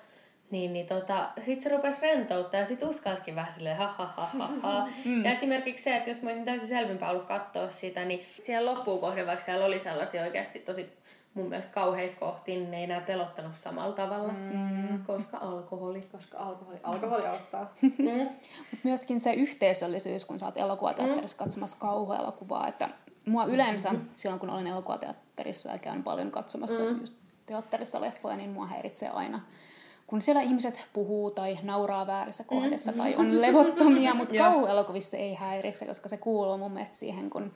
Niin, 0.51 0.73
niin 0.73 0.85
tota, 0.87 1.29
sit 1.45 1.61
se 1.61 1.69
rupesi 1.69 2.01
rentouttaa 2.01 2.59
ja 2.59 2.65
sit 2.65 2.83
uskalsikin 2.83 3.35
vähän 3.35 3.53
silleen 3.53 3.77
ha 3.77 3.87
ha 3.87 4.05
ha 4.05 4.25
ha 4.25 4.49
ha. 4.61 4.87
Mm. 5.05 5.25
Ja 5.25 5.31
esimerkiksi 5.31 5.83
se, 5.83 5.95
että 5.95 6.09
jos 6.09 6.21
mä 6.21 6.29
olisin 6.29 6.45
täysin 6.45 6.67
selvinpäin 6.67 7.11
ollut 7.11 7.27
katsoa 7.27 7.69
sitä, 7.69 8.05
niin 8.05 8.25
siellä 8.41 8.71
loppuun 8.71 8.99
kohden, 8.99 9.27
vaikka 9.27 9.45
siellä 9.45 9.65
oli 9.65 9.79
sellaisia 9.79 10.21
oikeasti 10.23 10.59
tosi 10.59 10.89
mun 11.33 11.49
mielestä 11.49 11.71
kauheita 11.71 12.15
kohtia, 12.19 12.55
niin 12.55 12.71
ne 12.71 12.77
ei 12.77 12.83
enää 12.83 13.01
pelottanut 13.01 13.55
samalla 13.55 13.95
tavalla, 13.95 14.33
mm. 14.33 15.03
koska 15.07 15.37
alkoholi. 15.37 16.01
Koska 16.11 16.37
alkoholi, 16.37 16.77
alkoholi 16.83 17.27
auttaa. 17.27 17.73
Mm. 17.81 17.89
Mut 18.71 18.83
myöskin 18.83 19.19
se 19.19 19.33
yhteisöllisyys, 19.33 20.25
kun 20.25 20.39
sä 20.39 20.45
oot 20.45 20.57
elokuvateatterissa 20.57 21.37
katsomassa 21.37 21.77
kauhuelokuvaa, 21.79 22.67
että 22.67 22.89
mua 23.25 23.45
yleensä, 23.45 23.91
silloin 24.13 24.39
kun 24.39 24.49
olen 24.49 24.67
elokuvateatterissa 24.67 25.71
ja 25.71 25.77
käyn 25.77 26.03
paljon 26.03 26.31
katsomassa 26.31 26.83
mm. 26.83 26.99
just 26.99 27.15
teatterissa 27.45 28.01
leffoja, 28.01 28.37
niin 28.37 28.49
mua 28.49 28.67
häiritsee 28.67 29.09
aina 29.09 29.39
kun 30.07 30.21
siellä 30.21 30.41
ihmiset 30.41 30.87
puhuu 30.93 31.31
tai 31.31 31.57
nauraa 31.63 32.07
väärissä 32.07 32.43
kohdissa 32.43 32.91
mm. 32.91 32.97
tai 32.97 33.15
on 33.15 33.41
levottomia, 33.41 34.13
mutta 34.13 34.35
kauhuelokuvissa 34.43 35.17
ei 35.17 35.33
häiritse, 35.33 35.85
koska 35.85 36.09
se 36.09 36.17
kuuluu 36.17 36.57
mun 36.57 36.71
mielestä 36.71 36.97
siihen, 36.97 37.29
kun 37.29 37.51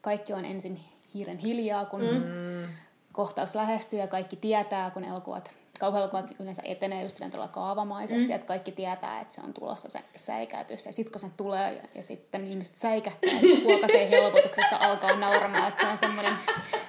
kaikki 0.00 0.32
on 0.32 0.44
ensin 0.44 0.80
hiiren 1.14 1.38
hiljaa, 1.38 1.84
kun 1.84 2.00
mm. 2.00 2.68
Kohtaus 3.14 3.54
lähestyy 3.54 3.98
ja 3.98 4.06
kaikki 4.06 4.36
tietää, 4.36 4.90
kun 4.90 5.04
elokuvat, 5.04 5.54
kauhuelokuvat 5.80 6.34
yleensä 6.40 6.62
etenee 6.64 7.02
just 7.02 7.18
tuolla 7.30 7.48
kaavamaisesti, 7.48 8.28
mm. 8.28 8.34
että 8.34 8.46
kaikki 8.46 8.72
tietää, 8.72 9.20
että 9.20 9.34
se 9.34 9.40
on 9.40 9.54
tulossa 9.54 9.88
se 9.88 10.00
säikäytys. 10.16 10.86
Ja 10.86 10.92
sitten 10.92 11.12
kun 11.12 11.20
se 11.20 11.26
tulee 11.36 11.72
ja, 11.72 11.82
ja 11.94 12.02
sitten 12.02 12.46
ihmiset 12.46 12.76
säikähtää 12.76 13.30
ja 13.82 13.88
sitten 13.88 14.08
helpotuksesta 14.10 14.76
alkaa 14.80 15.16
nauramaan, 15.16 15.68
että 15.68 15.80
se 15.80 15.90
on 15.90 15.96
semmoinen 15.96 16.32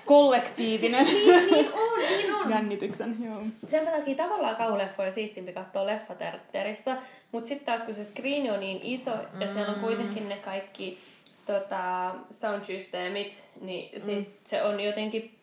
kollektiivinen 0.05 1.05
niin 1.05 1.73
on, 1.73 1.99
niin 1.99 2.35
on. 2.35 2.49
jännityksen. 2.49 3.17
Joo. 3.23 3.43
Sen 3.67 3.85
takia 3.85 4.15
tavallaan 4.15 4.55
kauhuleffoja 4.55 5.11
siistimpi 5.11 5.53
katsoa 5.53 5.85
leffateatterista, 5.85 6.97
mutta 7.31 7.47
sitten 7.47 7.65
taas 7.65 7.83
kun 7.83 7.93
se 7.93 8.03
screeni 8.03 8.51
on 8.51 8.59
niin 8.59 8.79
iso 8.83 9.11
ja 9.39 9.53
siellä 9.53 9.73
on 9.73 9.79
kuitenkin 9.79 10.29
ne 10.29 10.37
kaikki 10.37 10.97
tota, 11.45 12.15
soundsysteemit, 12.31 13.43
niin 13.61 14.01
sit 14.01 14.29
se 14.43 14.63
on 14.63 14.79
jotenkin 14.79 15.34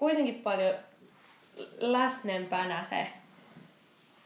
kuitenkin 0.00 0.34
paljon 0.34 0.74
läsnempänä 1.78 2.84
se, 2.84 3.06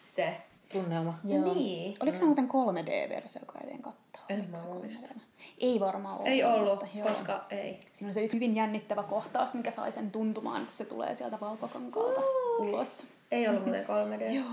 se 0.06 0.36
tunnelma. 0.72 1.18
Joo. 1.24 1.54
Niin. 1.54 1.96
Oliko 2.00 2.16
se 2.16 2.24
muuten 2.24 2.48
3D-versio, 2.48 3.40
joka 3.40 3.58
eteen 3.62 3.82
katsoa? 3.82 4.24
En 4.28 4.48
mä 4.50 4.58
muista. 4.74 5.06
3D? 5.06 5.20
Ei 5.58 5.80
varmaan 5.80 6.14
ollut. 6.14 6.28
Ei 6.28 6.44
ollut, 6.44 6.68
mutta 6.68 6.86
joo. 6.98 7.08
koska 7.08 7.44
ei. 7.50 7.80
Siinä 7.92 8.08
on 8.08 8.14
se 8.14 8.24
yksi 8.24 8.36
hyvin 8.36 8.56
jännittävä 8.56 9.02
kohtaus, 9.02 9.54
mikä 9.54 9.70
sai 9.70 9.92
sen 9.92 10.10
tuntumaan, 10.10 10.62
että 10.62 10.74
se 10.74 10.84
tulee 10.84 11.14
sieltä 11.14 11.40
valkokankaalta 11.40 12.20
ulos. 12.58 13.06
Ei 13.30 13.48
ollut 13.48 13.64
muuten 13.64 13.84
3D. 13.84 14.22
Joo. 14.32 14.50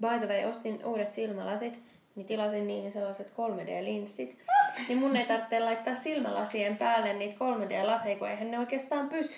By 0.00 0.26
the 0.26 0.34
way, 0.34 0.50
ostin 0.50 0.84
uudet 0.84 1.14
silmälasit, 1.14 1.78
niin 2.14 2.26
tilasin 2.26 2.66
niihin 2.66 2.92
sellaiset 2.92 3.32
3D-linssit. 3.32 4.36
Niin 4.88 4.98
mun 4.98 5.16
ei 5.16 5.26
tarvitse 5.26 5.60
laittaa 5.60 5.94
silmälasien 5.94 6.76
päälle 6.76 7.12
niitä 7.12 7.34
3D-laseja, 7.34 8.18
kun 8.18 8.28
eihän 8.28 8.50
ne 8.50 8.58
oikeastaan 8.58 9.08
pysy. 9.08 9.36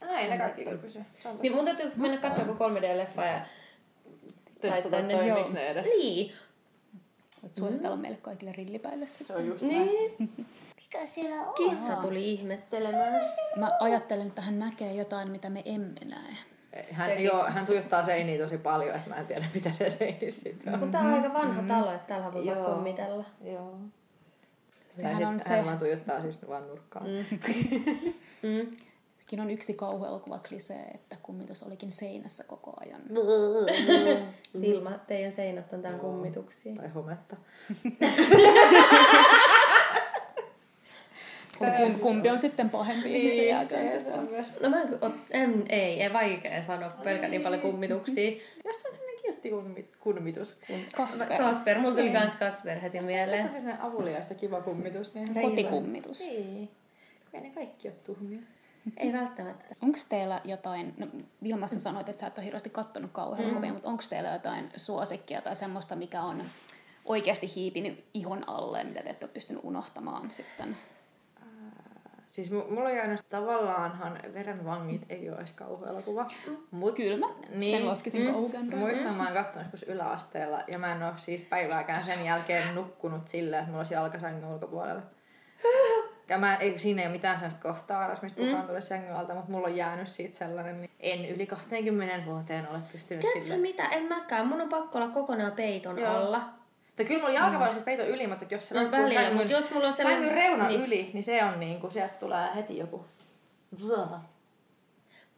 Näin, 0.00 0.30
ne 0.30 0.38
kaikki 0.38 0.64
kyllä 0.64 0.78
pysyy. 0.78 1.02
Se 1.22 1.28
Niin 1.42 1.54
mun 1.54 1.64
täytyy 1.64 1.92
mennä 1.96 2.16
katsoa 2.16 2.44
joku 2.44 2.64
3D-leffa 2.64 3.24
ja 3.26 3.40
Testata, 4.60 4.90
toimiiko 4.90 5.22
joo. 5.22 5.48
ne 5.52 5.68
edes. 5.68 5.84
Niin. 5.86 6.32
Voit 7.42 7.56
suositella 7.56 7.96
meille 7.96 8.18
kaikille 8.22 8.52
rillipäille 8.52 9.06
Se 9.06 9.16
sitä. 9.18 9.34
on 9.34 9.46
just 9.46 9.62
näin. 9.62 9.74
Niin. 9.86 10.16
Mikä 10.76 11.06
siellä 11.14 11.36
on? 11.36 11.54
Kissa 11.54 11.96
tuli 11.96 12.32
ihmettelemään. 12.32 13.32
Mä 13.56 13.70
ajattelen, 13.80 14.26
että 14.26 14.42
hän 14.42 14.58
näkee 14.58 14.92
jotain, 14.94 15.30
mitä 15.30 15.50
me 15.50 15.62
emme 15.64 16.00
näe. 16.04 16.34
Hän, 16.92 17.10
Sekin. 17.10 17.24
joo, 17.24 17.44
hän 17.44 17.66
tuijottaa 17.66 18.02
seiniä 18.02 18.44
tosi 18.44 18.58
paljon, 18.58 18.96
että 18.96 19.10
mä 19.10 19.16
en 19.16 19.26
tiedä 19.26 19.44
mitä 19.54 19.72
se 19.72 19.90
seini 19.90 20.30
sitten 20.30 20.74
on. 20.74 20.80
Mutta 20.80 20.98
tää 20.98 21.06
on 21.08 21.14
aika 21.14 21.32
vanha 21.34 21.62
talo, 21.74 21.92
että 21.92 22.06
täällä 22.06 22.32
voi 22.32 22.46
Joo. 22.46 22.74
kummitella. 22.74 23.24
Joo. 23.44 23.78
Sehän 24.88 25.14
Tai 25.16 25.24
on 25.24 25.40
sit 25.40 25.48
se, 25.48 25.56
Hän 25.56 25.64
vaan 25.66 25.78
tuijottaa 25.78 26.22
siis 26.22 26.48
vaan 26.48 26.68
nurkkaan. 26.68 27.06
Mm. 28.42 28.66
sekin 29.28 29.40
on 29.40 29.50
yksi 29.50 29.74
kauhuelokuva 29.74 30.38
klisee, 30.48 30.84
että 30.94 31.16
kummitus 31.22 31.62
olikin 31.62 31.92
seinässä 31.92 32.44
koko 32.44 32.72
ajan. 32.80 33.00
Ilma, 34.62 34.90
teidän 35.06 35.32
seinät 35.32 35.72
on 35.72 35.82
tän 35.82 35.98
kummituksia. 35.98 36.74
Tai 36.74 36.88
hometta. 36.88 37.36
Kum- 41.58 41.98
Kumpi 42.00 42.30
on 42.30 42.38
sitten 42.38 42.70
pahempi, 42.70 43.08
niin 43.08 43.30
se 43.30 43.44
jääköön 43.46 43.88
se 43.88 44.04
se. 44.04 44.12
on 44.12 44.28
myös. 44.30 44.60
No 44.62 44.70
mä 44.70 44.76
en, 45.30 45.64
ei, 45.68 46.02
ei 46.02 46.12
vaikea 46.12 46.62
sanoa, 46.62 46.90
kun 46.90 47.04
pelkään 47.04 47.30
niin 47.30 47.42
paljon 47.42 47.60
kummituksia. 47.60 48.30
Jos 48.64 48.86
on 48.86 48.92
semmoinen 48.92 49.22
kiltti 49.22 49.50
kummi- 49.50 49.88
kummitus. 50.00 50.56
Kasper. 50.96 51.38
Kasper, 51.38 51.78
mulla 51.78 51.96
tuli 51.96 52.10
kans 52.10 52.36
Kasper 52.36 52.80
heti 52.80 53.00
mieleen. 53.00 53.46
Tämä 53.46 53.54
on 53.56 53.60
sellainen 53.60 53.82
avulias 53.82 54.30
ja 54.30 54.36
kiva 54.36 54.60
kummitus. 54.60 55.14
Niin... 55.14 55.42
Kotikummitus. 55.42 56.20
Niin. 56.20 56.70
Ei 57.34 57.40
ne 57.40 57.50
kaikki 57.50 57.88
ole 57.88 57.96
tuhmia. 58.04 58.40
Ei 58.96 59.12
välttämättä. 59.12 59.64
Onko 59.82 59.98
teillä 60.08 60.40
jotain, 60.44 60.94
no 60.98 61.06
Vilmassa 61.42 61.80
sanoit, 61.80 62.08
että 62.08 62.20
sä 62.20 62.26
et 62.26 62.38
ole 62.38 62.44
hirveästi 62.44 62.70
kattonut 62.70 63.10
kauhuelokuvia, 63.12 63.68
mm. 63.70 63.72
mutta 63.72 63.88
onko 63.88 64.02
teillä 64.10 64.32
jotain 64.32 64.68
suosikkia 64.76 65.42
tai 65.42 65.56
semmoista, 65.56 65.96
mikä 65.96 66.22
on 66.22 66.44
oikeasti 67.04 67.52
hiipinyt 67.56 68.04
ihon 68.14 68.48
alle, 68.48 68.84
mitä 68.84 69.02
te 69.02 69.10
ette 69.10 69.26
ole 69.26 69.32
pystynyt 69.32 69.64
unohtamaan 69.64 70.30
sitten? 70.30 70.76
Siis 72.26 72.50
mu- 72.50 72.70
mulla 72.70 72.88
on 72.88 72.96
jäänyt 72.96 73.20
tavallaanhan 73.28 74.20
Verenvangit 74.34 75.02
ei 75.08 75.30
ole 75.30 75.38
edes 75.38 75.52
kauhuelokuva. 75.52 76.26
Mut, 76.70 76.94
Kyllä 76.94 77.26
mä 77.26 77.34
sen 77.70 77.86
laskisin 77.86 78.26
mm. 78.26 78.32
kauhugenreen. 78.32 78.82
Muistan, 78.82 79.14
mä 79.14 79.24
oon 79.24 79.32
kattonut 79.32 79.72
joskus 79.72 79.88
yläasteella 79.88 80.62
ja 80.68 80.78
mä 80.78 80.92
en 80.92 81.02
ole 81.02 81.12
siis 81.16 81.42
päivääkään 81.42 82.04
sen 82.04 82.24
jälkeen 82.24 82.74
nukkunut 82.74 83.28
silleen, 83.28 83.60
että 83.60 83.70
mulla 83.70 83.80
olisi 83.80 83.94
jalkasängyn 83.94 84.48
ulkopuolella. 84.48 85.02
Ja 86.28 86.38
mä, 86.38 86.56
ei, 86.56 86.78
siinä 86.78 87.02
ei 87.02 87.06
ole 87.08 87.12
mitään 87.12 87.36
sellaista 87.38 87.62
kohtaa, 87.62 88.16
mistä 88.22 88.40
kukaan 88.42 88.66
tulee 88.66 88.80
sängyn 88.80 89.16
alta, 89.16 89.34
mutta 89.34 89.50
mulla 89.52 89.66
on 89.66 89.76
jäänyt 89.76 90.08
siitä 90.08 90.36
sellainen, 90.36 90.80
niin 90.80 90.90
en 91.00 91.24
yli 91.28 91.46
20 91.46 92.24
vuoteen 92.26 92.68
ole 92.68 92.78
pystynyt 92.92 93.20
Tiedätkö 93.20 93.44
sille. 93.44 93.56
mitä? 93.60 93.84
En 93.88 94.02
mäkään. 94.02 94.46
Mun 94.46 94.60
on 94.60 94.68
pakko 94.68 94.98
olla 94.98 95.08
kokonaan 95.08 95.52
peiton 95.52 95.98
Joo. 95.98 96.12
alla. 96.16 96.42
Tai 96.96 97.06
kyllä 97.06 97.20
mulla 97.20 97.34
jalkaväli 97.34 97.72
siis 97.72 97.84
peito 97.84 98.02
yli, 98.02 98.26
mutta 98.26 98.54
jos 98.54 98.68
se 98.68 98.74
No 98.84 98.90
välillä, 98.90 99.20
sängyn- 99.20 99.34
mut 99.34 99.50
jos 99.50 99.70
mulla 99.70 99.86
on 99.86 99.92
sellainen- 99.92 100.24
sängyn 100.24 100.42
reuna 100.42 100.68
niin. 100.68 100.84
yli, 100.84 101.10
niin 101.12 101.24
se 101.24 101.44
on 101.44 101.60
niin 101.60 101.80
kuin, 101.80 101.90
sieltä 101.92 102.14
tulee 102.20 102.48
heti 102.54 102.78
joku... 102.78 103.04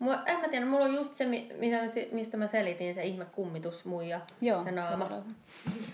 Mua, 0.00 0.22
en 0.26 0.40
mä 0.40 0.48
tiedä, 0.48 0.66
mulla 0.66 0.84
on 0.84 0.94
just 0.94 1.14
se, 1.14 1.24
mistä 2.12 2.36
mä 2.36 2.46
selitin, 2.46 2.94
se 2.94 3.02
ihme 3.02 3.24
kummitus 3.24 3.84
muija 3.84 4.20
Joo, 4.40 4.64
ja 4.66 4.72
naama. 4.72 5.04
on 5.04 5.24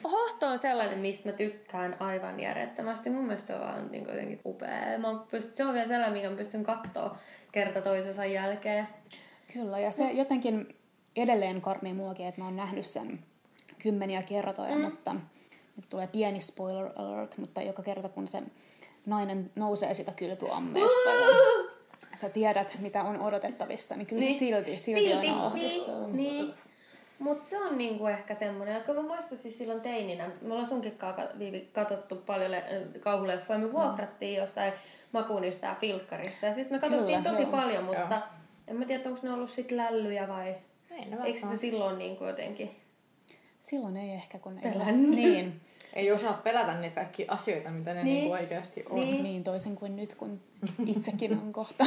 Hohto 0.05 0.47
on 0.47 0.59
sellainen, 0.59 0.99
mistä 0.99 1.29
mä 1.29 1.37
tykkään 1.37 1.97
aivan 2.01 2.41
järjettömästi. 2.41 3.11
Mun 3.11 3.25
mielestä 3.25 3.47
se 3.47 3.55
on 3.55 3.61
vaan 3.61 3.89
niin 3.93 4.07
jotenkin 4.09 4.41
upea. 4.45 4.99
Mä 4.99 5.09
pyst- 5.09 5.55
se 5.55 5.65
on 5.65 5.75
vielä 5.75 5.89
sellainen, 5.89 6.13
mikä 6.13 6.31
mä 6.31 6.37
pystyn 6.37 6.65
katsoa 6.65 7.19
kerta 7.53 7.81
toisensa 7.81 8.25
jälkeen. 8.25 8.89
Kyllä, 9.53 9.79
ja 9.79 9.93
se 9.93 10.11
jotenkin 10.11 10.77
edelleen 11.17 11.61
karmii 11.61 11.95
muakin, 11.95 12.27
että 12.27 12.41
mä 12.41 12.45
oon 12.45 12.57
nähnyt 12.57 12.87
sen 12.87 13.19
kymmeniä 13.83 14.23
kertoja, 14.23 14.75
mm. 14.75 14.81
mutta 14.81 15.15
nyt 15.77 15.89
tulee 15.89 16.07
pieni 16.07 16.41
spoiler 16.41 16.91
alert, 16.97 17.39
mutta 17.39 17.63
joka 17.63 17.83
kerta 17.83 18.09
kun 18.09 18.29
se 18.29 18.43
nainen 19.07 19.51
nousee 19.57 19.95
sitä 19.95 20.13
kylpyammeesta 20.13 21.11
ja 21.11 21.27
sä 22.17 22.29
tiedät, 22.29 22.79
mitä 22.81 23.05
on 23.05 23.21
odotettavissa, 23.21 23.97
niin 23.97 24.07
kyllä 24.07 24.21
niin. 24.21 24.33
se 24.33 24.39
silti, 24.39 24.79
silti, 24.79 25.01
silti 25.01 25.29
aina 25.29 25.47
ahdistaa. 25.47 26.07
niin, 26.07 26.17
niin. 26.17 26.55
Mutta 27.19 27.45
se 27.45 27.59
on 27.59 27.79
niinku 27.79 28.07
ehkä 28.07 28.35
semmoinen, 28.35 28.83
kun 28.83 28.95
mä 28.95 29.03
muistan 29.03 29.39
siis 29.39 29.59
silloin 29.59 29.81
teininä, 29.81 30.31
me 30.41 30.53
ollaan 30.53 30.69
sunkin 30.69 30.99
Viivi 31.39 31.69
katsottu 31.73 32.17
paljon 32.17 32.51
le- 32.51 32.65
kauhuleffoja, 33.01 33.59
me 33.59 33.73
vuokrattiin 33.73 34.39
jostain 34.39 34.73
Makunista 35.13 35.67
ja 35.67 35.75
Filkkarista, 35.75 36.47
ja 36.47 36.53
siis 36.53 36.71
me 36.71 36.79
katsottiin 36.79 37.19
Kyllä, 37.19 37.31
tosi 37.31 37.43
joo. 37.43 37.51
paljon, 37.51 37.85
mutta 37.85 38.23
en 38.69 38.77
mä 38.77 38.85
tiedä, 38.85 39.09
onko 39.09 39.21
ne 39.23 39.33
ollut 39.33 39.51
sit 39.51 39.71
lällyjä 39.71 40.29
vai 40.29 40.49
Ei 40.91 41.07
eikö 41.25 41.41
sitä 41.41 41.57
silloin 41.57 41.99
niinku 41.99 42.25
jotenkin... 42.25 42.77
Silloin 43.61 43.97
ei 43.97 44.11
ehkä, 44.11 44.39
kun 44.39 44.59
ei 44.59 44.73
ole. 44.77 44.93
Niin, 44.93 45.61
Ei 45.97 46.13
osaa 46.13 46.41
pelätä 46.45 46.75
niitä 46.75 46.95
kaikkia 46.95 47.33
asioita, 47.33 47.71
mitä 47.71 47.95
ne 47.95 48.05
Niin. 48.05 48.15
niin. 48.15 48.23
Niin 48.23 48.33
oikeasti 48.33 48.85
on. 48.91 49.01
Niin. 49.01 49.25
niin 49.25 49.45
toisin 49.45 49.77
kuin 49.77 49.97
nyt, 49.97 50.15
kun 50.15 50.41
itsekin 50.87 51.33
on 51.33 51.53
kohta 51.53 51.87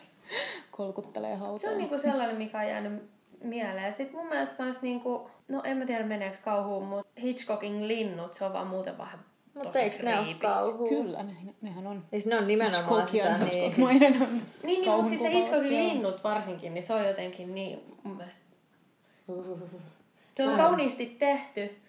kolkuttelee 0.76 1.34
hautaan. 1.34 1.58
Se 1.58 1.70
on 1.70 1.78
niinku 1.78 1.98
sellainen, 1.98 2.36
mikä 2.36 2.58
on 2.58 2.68
jäänyt 2.68 3.02
mieleen. 3.44 3.92
Sitten 3.92 4.16
mun 4.16 4.28
mielestä 4.28 4.56
kans 4.56 4.82
niinku, 4.82 5.30
no 5.48 5.60
en 5.64 5.76
mä 5.76 5.86
tiedä 5.86 6.04
meneekö 6.04 6.36
kauhuun, 6.42 6.84
mutta 6.84 7.20
Hitchcockin 7.20 7.88
linnut, 7.88 8.32
se 8.32 8.44
on 8.44 8.52
vaan 8.52 8.66
muuten 8.66 8.98
vähän 8.98 9.18
Mutta 9.54 9.68
tosi 9.68 9.78
eikö 9.78 10.02
ne 10.02 10.18
ole 10.18 10.34
kauhua? 10.34 10.88
Kyllä, 10.88 11.22
ne, 11.22 11.32
nehän 11.60 11.86
on 11.86 12.04
Siis 12.10 12.26
ne 12.26 12.38
on 12.38 12.46
nimenomaan 12.46 13.08
sitä, 13.08 13.38
niin, 13.38 13.50
Hitchcockmainen 13.50 14.22
on 14.22 14.28
Niin, 14.62 14.80
niin 14.80 14.90
mutta 14.90 15.08
siis 15.08 15.22
se 15.22 15.30
Hitchcockin 15.30 15.70
linnut 15.70 16.24
varsinkin, 16.24 16.74
niin 16.74 16.84
se 16.84 16.94
on 16.94 17.06
jotenkin 17.06 17.54
niin, 17.54 17.80
mun 18.02 18.16
mielestä, 18.16 18.40
se 20.36 20.48
on 20.48 20.56
kauniisti 20.56 21.06
tehty. 21.06 21.82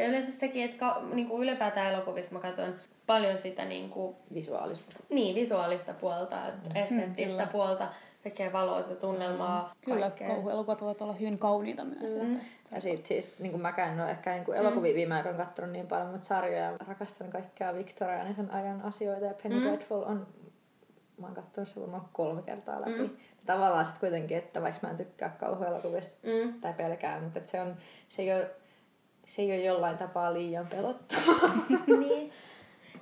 Ja 0.00 0.08
yleensä 0.08 0.32
sekin, 0.32 0.64
että 0.64 0.76
ka, 0.78 1.02
niinku 1.12 1.42
ylipäätään 1.42 1.94
elokuvista 1.94 2.34
mä 2.34 2.40
katson 2.40 2.74
paljon 3.06 3.38
sitä 3.38 3.64
niinku, 3.64 4.16
visuaalista. 4.34 4.96
niin, 5.10 5.34
visuaalista 5.34 5.94
puolta, 5.94 6.48
että 6.48 6.80
esteettistä 6.80 7.30
kyllä. 7.36 7.46
puolta, 7.52 7.88
tekee 8.22 8.52
valoista 8.52 8.94
tunnelmaa, 8.94 9.74
Kyllä, 9.84 10.00
kaikkea. 10.00 10.26
kauhuelokuvat 10.28 10.80
voivat 10.80 11.02
olla 11.02 11.12
hyvin 11.12 11.38
kauniita 11.38 11.84
myös. 11.84 12.16
Mm. 12.16 12.32
Että, 12.32 12.44
Ja 12.74 12.80
sit 12.80 13.06
siis, 13.06 13.38
niin 13.38 13.52
kuin 13.52 13.62
mäkään 13.62 13.92
en 13.92 14.00
ole 14.00 14.10
ehkä 14.10 14.32
niin 14.32 14.44
kuin 14.44 14.58
elokuvia 14.58 14.94
viime 14.94 15.14
aikoina 15.14 15.38
katsonut 15.44 15.70
niin 15.72 15.86
paljon, 15.86 16.08
mutta 16.10 16.26
sarjoja 16.26 16.76
rakastan 16.88 17.30
kaikkea 17.30 17.74
viktoriaanisen 17.74 18.50
ajan 18.50 18.82
asioita 18.82 19.24
ja 19.26 19.34
Penny 19.42 19.58
mm. 19.58 19.64
Dreadful 19.66 20.02
on, 20.02 20.26
mä 21.20 21.26
oon 21.26 21.34
katsonut 21.34 21.68
se 21.68 21.80
varmaan 21.80 22.08
kolme 22.12 22.42
kertaa 22.42 22.80
läpi. 22.80 22.98
Mm. 22.98 23.10
Tavallaan 23.46 23.84
sitten 23.84 24.00
kuitenkin, 24.00 24.36
että 24.38 24.62
vaikka 24.62 24.80
mä 24.82 24.90
en 24.90 24.96
tykkää 24.96 25.28
kauhuelokuvista 25.38 26.14
Mm. 26.22 26.60
tai 26.60 26.72
pelkää, 26.74 27.20
mutta 27.20 27.38
että 27.38 27.50
se, 27.50 27.60
on, 27.60 27.76
se, 28.08 28.22
ei 28.22 28.32
ole, 28.34 28.50
se 29.30 29.42
ei 29.42 29.48
ole 29.52 29.56
jollain 29.64 29.98
tapaa 29.98 30.32
liian 30.34 30.66
pelottavaa. 30.66 31.50
niin. 32.00 32.32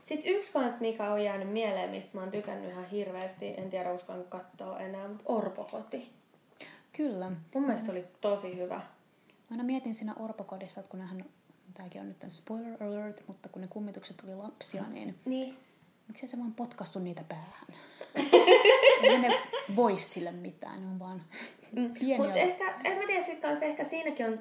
Sitten 0.05 0.35
yksi 0.35 0.53
kans, 0.53 0.81
mikä 0.81 1.13
on 1.13 1.25
jäänyt 1.25 1.49
mieleen, 1.53 1.91
mistä 1.91 2.11
mä 2.15 2.21
oon 2.21 2.31
tykännyt 2.31 2.71
ihan 2.71 2.85
hirveästi, 2.89 3.55
en 3.57 3.71
tiedä 3.71 3.93
uskallan 3.93 4.25
katsoa 4.29 4.79
enää, 4.79 5.09
mutta 5.09 5.25
Orpokoti. 5.27 6.11
kyllä. 6.93 7.31
Mun 7.55 7.63
mielestä 7.65 7.87
se 7.87 7.93
oli 7.93 8.05
tosi 8.21 8.57
hyvä. 8.57 8.75
Mä 8.75 8.83
aina 9.51 9.65
mietin 9.65 9.95
siinä 9.95 10.15
Orpokodissa, 10.19 10.81
että 10.81 10.91
kun 10.91 11.01
nehän, 11.01 11.25
tämäkin 11.75 12.01
on 12.01 12.09
nyt 12.09 12.19
tämän 12.19 12.33
spoiler 12.33 12.83
alert, 12.85 13.23
mutta 13.27 13.49
kun 13.49 13.63
ne 13.63 13.69
kummitukset 13.69 14.23
oli 14.25 14.35
lapsia, 14.35 14.83
niin 14.91 15.15
Niin. 15.25 15.57
miksi 16.09 16.27
se 16.27 16.39
vaan 16.39 16.55
potkassu 16.55 16.99
niitä 16.99 17.25
päähän? 17.29 17.67
Ei 19.03 19.19
ne 19.19 19.43
voi 19.77 19.97
sille 19.99 20.33
mitään, 20.33 20.81
ne 20.81 20.87
on 20.87 20.99
vaan 20.99 21.23
pieniä. 22.01 22.17
Mutta 22.19 22.35
ehkä, 22.35 22.75
en 22.85 22.99
mä 22.99 23.07
tiedä, 23.07 23.23
sit 23.25 23.41
kanssa 23.41 23.65
ehkä 23.65 23.85
siinäkin 23.85 24.27
on 24.27 24.39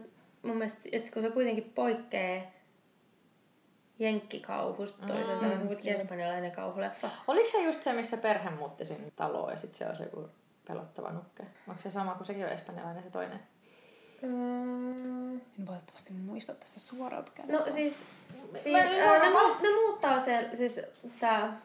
mun 0.48 0.58
mielestä, 0.58 0.82
että 0.92 1.12
kun 1.12 1.22
se 1.22 1.30
kuitenkin 1.32 1.72
poikkeaa 1.76 2.42
jenkkikauhusta, 4.00 5.08
toisaalta 5.08 5.44
mm, 5.46 5.50
se 5.50 5.56
on 5.56 5.68
kuitenkin 5.68 5.94
espanjalainen 5.94 6.52
kauhuleffa. 6.52 7.10
Oliko 7.28 7.50
se 7.50 7.64
just 7.64 7.84
se, 7.84 7.94
missä 7.94 8.18
perhe 8.18 8.50
muutti 8.50 8.86
sinne 8.86 9.12
taloon 9.16 9.52
ja 9.52 9.58
sitten 9.58 9.78
se 9.78 9.86
on 9.86 9.96
se 9.96 10.04
joku 10.04 10.30
pelottava 10.68 11.12
nukke? 11.12 11.44
Onko 11.68 11.82
se 11.82 11.92
sama 11.92 12.16
kuin 12.16 12.28
sekin 12.28 12.46
on 12.46 12.52
espanjalainen 12.52 13.04
se 13.04 13.10
toinen? 13.10 13.40
Mm, 14.22 15.36
En 15.36 15.68
valitettavasti 15.68 16.14
muista 16.14 16.54
tässä 16.54 16.80
suoralta 16.80 17.32
no 17.48 17.64
siis, 17.70 18.06
siis 18.54 18.66
Mä- 18.72 18.78
ää, 18.80 19.20
ne, 19.20 19.36
mu- 19.36 19.62
ne 19.62 19.70
muuttaa 19.76 20.26
se, 20.26 20.50
siis 20.54 20.80
tää 21.20 21.62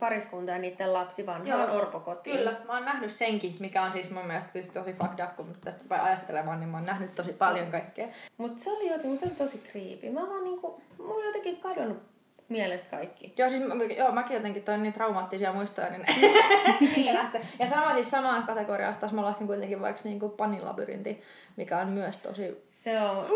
pariskunta 0.00 0.52
ja 0.52 0.58
niiden 0.58 0.92
lapsi 0.92 1.26
vanhaan 1.26 1.70
orpokotiin. 1.70 2.36
Kyllä, 2.36 2.56
mä 2.66 2.72
oon 2.72 2.84
nähnyt 2.84 3.10
senkin, 3.10 3.56
mikä 3.60 3.82
on 3.82 3.92
siis 3.92 4.10
mun 4.10 4.26
mielestä 4.26 4.52
siis 4.52 4.68
tosi 4.68 4.92
fucked 4.92 5.24
up, 5.24 5.36
kun 5.36 5.56
tästä 5.64 5.82
rupeaa 5.82 6.04
ajattelemaan, 6.04 6.60
niin 6.60 6.68
mä 6.68 6.76
oon 6.76 6.86
nähnyt 6.86 7.14
tosi 7.14 7.32
paljon 7.32 7.70
kaikkea. 7.70 8.08
Mutta 8.36 8.62
se 8.62 8.70
oli 8.70 8.86
jotenkin, 8.86 9.10
mut 9.10 9.20
se 9.20 9.26
oli 9.26 9.34
tosi 9.34 9.58
creepy. 9.58 10.10
Mä 10.10 10.28
vaan 10.28 10.44
niinku, 10.44 10.82
mulla 10.98 11.14
oli 11.14 11.26
jotenkin 11.26 11.60
kadonnut 11.60 12.10
mielestä 12.50 12.96
kaikki. 12.96 13.34
Joo, 13.36 13.50
siis 13.50 13.62
mä, 13.62 13.74
joo, 13.84 14.12
mäkin 14.12 14.34
jotenkin 14.34 14.62
toin 14.62 14.82
niin 14.82 14.92
traumaattisia 14.92 15.52
muistoja, 15.52 15.90
niin 15.90 16.06
niin. 16.96 17.18
Ja 17.58 17.66
sama 17.66 17.94
siis 17.94 18.10
samaan 18.10 18.42
kategoriaan 18.42 18.94
taas 19.00 19.12
mä 19.12 19.22
lasken 19.22 19.46
kuitenkin 19.46 19.80
vaikka 19.80 20.02
niinku 20.04 20.28
panilabyrynti, 20.28 21.22
mikä 21.56 21.78
on 21.78 21.88
myös 21.88 22.18
tosi... 22.18 22.64
Se 22.66 23.00
on, 23.00 23.26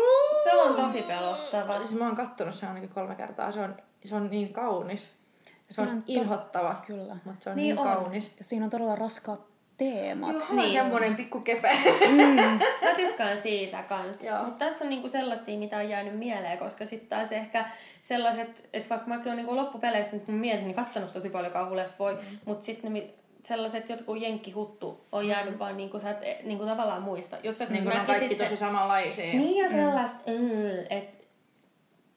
se 0.43 0.53
on 0.55 0.75
tosi 0.75 1.01
pelottava. 1.01 1.77
Siis 1.77 1.99
mä 1.99 2.05
oon 2.05 2.15
kattonut 2.15 2.55
sen 2.55 2.69
ainakin 2.69 2.89
kolme 2.89 3.15
kertaa, 3.15 3.51
se 3.51 3.59
on, 3.59 3.75
se 4.03 4.15
on 4.15 4.29
niin 4.29 4.53
kaunis. 4.53 5.24
Se 5.69 5.81
on 5.81 5.87
on 5.87 5.97
to- 5.97 6.03
inhottava, 6.07 6.81
Kyllä. 6.87 7.15
mutta 7.25 7.43
se 7.43 7.49
on 7.49 7.55
Niin 7.55 7.75
niin, 7.75 7.87
on. 7.87 7.95
kaunis. 7.95 8.35
Ja 8.39 8.45
siinä 8.45 8.65
on 8.65 8.71
todella 8.71 8.95
raskaat 8.95 9.39
teemat. 9.77 10.33
Joo, 10.33 10.43
Niin 10.49 10.55
niin 10.57 10.71
semmonen 10.71 11.15
pikku 11.15 11.39
kepe. 11.39 11.69
Mä 12.81 12.95
tykkään 12.95 13.37
siitä 13.41 13.83
kanssa. 13.83 14.43
Mutta 14.43 14.65
tässä 14.65 14.85
on 14.85 14.89
niinku 14.89 15.09
sellaisia, 15.09 15.59
mitä 15.59 15.77
on 15.77 15.89
jäänyt 15.89 16.19
mieleen, 16.19 16.57
koska 16.57 16.85
sitten 16.85 17.09
taas 17.09 17.31
ehkä 17.31 17.65
sellaiset, 18.01 18.69
että 18.73 18.89
vaikka 18.89 19.07
mäkin 19.07 19.25
olen 19.27 19.37
niinku 19.37 19.55
loppupeleistä 19.55 20.15
nyt 20.15 20.27
mun 20.27 20.37
mietini 20.37 20.73
kattonut 20.73 21.11
tosi 21.11 21.29
paljon 21.29 21.53
kauhuleffoja, 21.53 22.15
mm. 22.15 22.21
mutta 22.45 22.65
sitten 22.65 22.93
ne 22.93 23.03
sellaiset 23.43 23.89
jotkut 23.89 24.21
jenkkihuttu 24.21 25.05
on 25.11 25.27
jäänyt 25.27 25.59
vaan 25.59 25.77
niinku 25.77 25.99
sä 25.99 26.09
et 26.11 26.17
e- 26.23 26.39
niinku 26.43 26.65
tavallaan 26.65 27.01
muista. 27.01 27.37
Jos 27.43 27.57
sä 27.57 27.65
niin 27.65 27.83
kun 27.83 27.91
on 27.93 28.05
kaikki 28.05 28.35
tosi 28.35 28.57
samanlaisia. 28.57 29.25
Niin 29.25 29.63
ja 29.63 29.69
sellaista, 29.69 30.17
mm. 30.27 30.85
että 30.89 31.24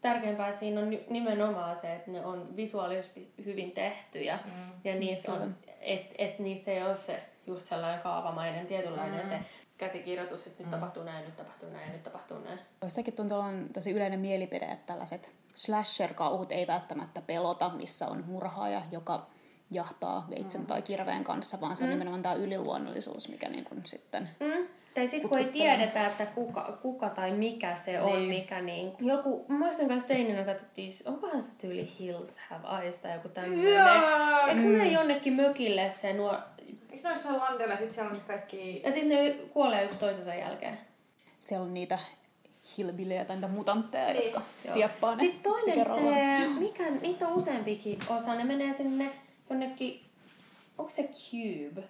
tärkeämpää 0.01 0.53
siinä 0.53 0.81
on 0.81 0.91
ni- 0.91 1.07
nimenomaan 1.11 1.81
se, 1.81 1.95
että 1.95 2.11
ne 2.11 2.27
on 2.27 2.57
visuaalisesti 2.57 3.33
hyvin 3.45 3.71
tehtyjä 3.71 4.39
mm. 4.45 4.51
ja 4.85 4.95
niissä 4.95 5.33
on, 5.33 5.57
että 5.81 6.15
et 6.19 6.39
niissä 6.39 6.71
ei 6.71 6.83
ole 6.83 6.95
se 6.95 7.23
just 7.47 7.67
sellainen 7.67 8.01
kaavamainen 8.01 8.67
tietynlainen 8.67 9.25
mm. 9.25 9.31
se 9.31 9.39
käsikirjoitus, 9.79 10.47
että 10.47 10.63
nyt 10.63 10.71
tapahtuu 10.71 11.03
näin, 11.03 11.25
nyt 11.25 11.37
tapahtuu 11.37 11.71
näin, 11.71 11.93
nyt 11.93 12.03
tapahtuu 12.03 12.39
näin. 12.39 12.59
Sekin 12.89 13.15
tuntuu 13.15 13.37
olevan 13.37 13.69
tosi 13.73 13.91
yleinen 13.91 14.21
mielipide, 14.21 14.65
että 14.65 14.87
tällaiset 14.87 15.35
slasher-kauhut 15.55 16.53
ei 16.53 16.67
välttämättä 16.67 17.23
pelota, 17.23 17.69
missä 17.69 18.09
on 18.09 18.25
murhaaja, 18.27 18.83
joka 18.93 19.27
jahtaa 19.71 20.27
veitsen 20.31 20.67
tai 20.67 20.83
kirveen 20.83 21.25
kanssa, 21.25 21.61
vaan 21.61 21.77
se 21.77 21.85
on 21.85 21.91
nimenomaan 21.91 22.23
tämä 22.23 22.35
yliluonnollisuus, 22.35 23.29
mikä 23.29 23.49
niin 23.49 23.65
kuin 23.65 23.83
sitten... 23.85 24.29
Mm. 24.41 24.67
Tai 24.99 25.09
sitten 25.09 25.29
kun 25.29 25.39
ei 25.39 25.45
tiedetä, 25.45 26.07
että 26.07 26.27
kuka, 26.27 26.79
kuka 26.83 27.09
tai 27.09 27.33
mikä 27.33 27.75
se 27.75 28.01
on, 28.01 28.13
Niin. 28.13 28.29
mikä 28.29 28.61
niin 28.61 28.93
Joku, 29.01 29.45
mä 29.49 29.59
muistan 29.59 29.89
kanssa 29.89 30.09
teininä 30.09 30.45
katsottiin, 30.45 30.93
onkohan 31.05 31.43
se 31.43 31.49
tyyli 31.59 31.93
Hills 31.99 32.31
Have 32.49 32.83
Eyes 32.83 32.99
tai 32.99 33.13
joku 33.15 33.29
tämmöinen. 33.29 33.75
Joo. 33.75 34.47
Eikö 34.49 34.61
se 34.61 34.67
mene 34.67 34.89
jonnekin 34.93 35.33
mökille 35.33 35.93
se 36.01 36.13
nuor... 36.13 36.37
Eikö 36.93 37.09
noissa 37.09 37.29
ole 37.29 37.39
landella 37.39 37.77
sit 37.77 37.93
siellä 37.93 38.11
on 38.11 38.21
kaikki... 38.27 38.83
Ja 38.85 38.93
sitten 38.93 39.09
ne 39.09 39.31
kuolee 39.33 39.85
yksi 39.85 39.99
toisensa 39.99 40.35
jälkeen. 40.35 40.79
Siellä 41.39 41.65
on 41.65 41.75
niitä 41.75 41.99
hillbilejä 42.79 43.25
tai 43.25 43.37
niitä 43.37 43.49
mutantteja, 43.49 44.13
Niin, 44.13 44.25
jotka 44.25 44.43
joo. 44.65 44.75
sieppaa 44.75 45.15
ne 45.15 45.21
Sitten 45.21 45.53
toinen 45.53 45.85
se, 45.85 46.49
mikä, 46.49 46.91
niitä 46.91 47.29
on 47.29 47.35
useampikin 47.35 47.99
osa, 48.09 48.35
ne 48.35 48.45
menee 48.45 48.75
sinne 48.75 49.13
jonnekin, 49.51 50.01
onko 50.79 50.91
se 50.91 51.03
Cube? 51.03 51.83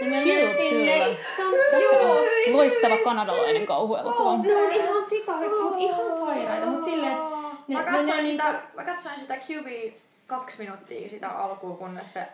Ne 0.00 0.06
menee 0.10 0.56
sinne, 0.56 1.16
se 1.36 1.44
on, 1.46 1.54
Tässä 1.70 1.96
joo, 1.96 2.12
on 2.12 2.26
loistava 2.52 2.96
kanadalainen 2.96 3.66
kauhuelokuva. 3.66 4.36
ne 4.36 4.56
on 4.56 4.72
ihan 4.72 5.10
sika, 5.10 5.32
mutta 5.32 5.78
ihan 5.78 6.18
sairaita, 6.18 6.66
mutta 6.66 6.84
silleen, 6.84 7.12
että 7.12 7.22
ne 7.68 7.74
Mä 7.76 7.82
katsoin, 7.82 8.06
niinku- 8.06 8.30
sitä, 8.30 8.60
mä 8.74 8.84
katsoin 8.84 9.18
sitä 9.20 9.34
QB 9.36 9.92
kaksi 10.26 10.62
minuuttia 10.62 11.08
sitä 11.08 11.28
alkuun, 11.28 11.76
kunnes 11.76 12.12
se... 12.12 12.26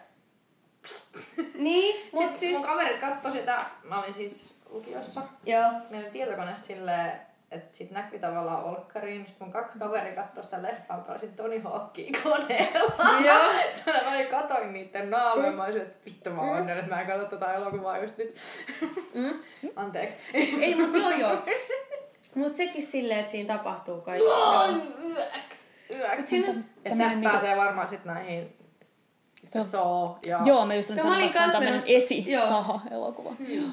Niin, 1.55 1.97
Mut 2.13 2.23
mutta 2.23 2.39
siis... 2.39 2.57
mun 2.57 2.67
kaverit 2.67 3.01
katsoi 3.01 3.33
sitä, 3.33 3.61
mä 3.83 4.01
olin 4.03 4.15
siis 4.15 4.55
lukiossa. 4.71 5.23
Joo. 5.47 5.71
Meillä 5.91 6.05
oli 6.07 6.13
tietokone 6.13 6.55
silleen, 6.55 7.21
että 7.51 7.77
sit 7.77 7.91
näkyy 7.91 8.19
tavallaan 8.19 8.65
olkkariin. 8.65 9.27
Sitten 9.27 9.47
mun 9.47 9.53
kaksi 9.53 9.79
kaveri 9.79 10.15
katsoi 10.15 10.45
sitä 10.45 10.63
leffaa, 10.63 10.97
mä 10.97 11.05
olisin 11.13 11.35
Tony 11.37 11.59
Hawkia 11.61 12.11
koneella. 12.23 13.21
Joo. 13.27 13.53
Sitten 13.77 13.95
mä 14.05 14.11
olin 14.11 14.27
katoin 14.27 14.73
niiden 14.73 15.11
naamoja, 15.11 15.53
mä 15.53 15.65
olisin, 15.65 15.83
että 15.83 16.05
vittu 16.05 16.31
mä 16.31 16.41
oon 16.41 16.51
onnellinen, 16.51 16.79
että 16.79 16.95
mä 16.95 17.01
en 17.01 17.07
katso 17.07 17.25
tota 17.27 17.53
elokuvaa 17.55 17.99
just 17.99 18.17
nyt. 18.19 18.35
Mm. 19.15 19.39
Anteeksi. 19.77 20.17
Ei, 20.35 20.75
mutta 20.75 20.99
joo 20.99 21.11
joo. 21.11 21.39
Mut 22.35 22.57
sekin 22.57 22.87
silleen, 22.87 23.21
että 23.21 23.33
siinä 23.33 23.57
tapahtuu 23.57 24.01
kaikki. 24.01 24.29
Yök. 24.29 24.83
Yök. 25.99 26.17
Mut 26.19 26.27
siinä, 26.27 26.47
Ja 26.47 26.55
Tämmönen 26.55 26.99
tästä 26.99 27.19
niinku- 27.21 27.29
pääsee 27.31 27.57
varmaan 27.57 27.89
sit 27.89 28.05
näihin 28.05 28.57
Se 29.45 29.59
on- 29.59 29.65
Saw 29.65 30.11
ja... 30.27 30.41
Joo, 30.45 30.67
mä 30.67 30.75
just 30.75 30.91
olin 30.91 30.99
Joo, 30.99 31.09
sanomassa, 31.09 31.39
että 31.41 31.53
tämmöinen 31.53 31.81
menossa- 31.81 31.91
joo. 31.93 31.97
esi-saha-elokuva. 31.97 33.31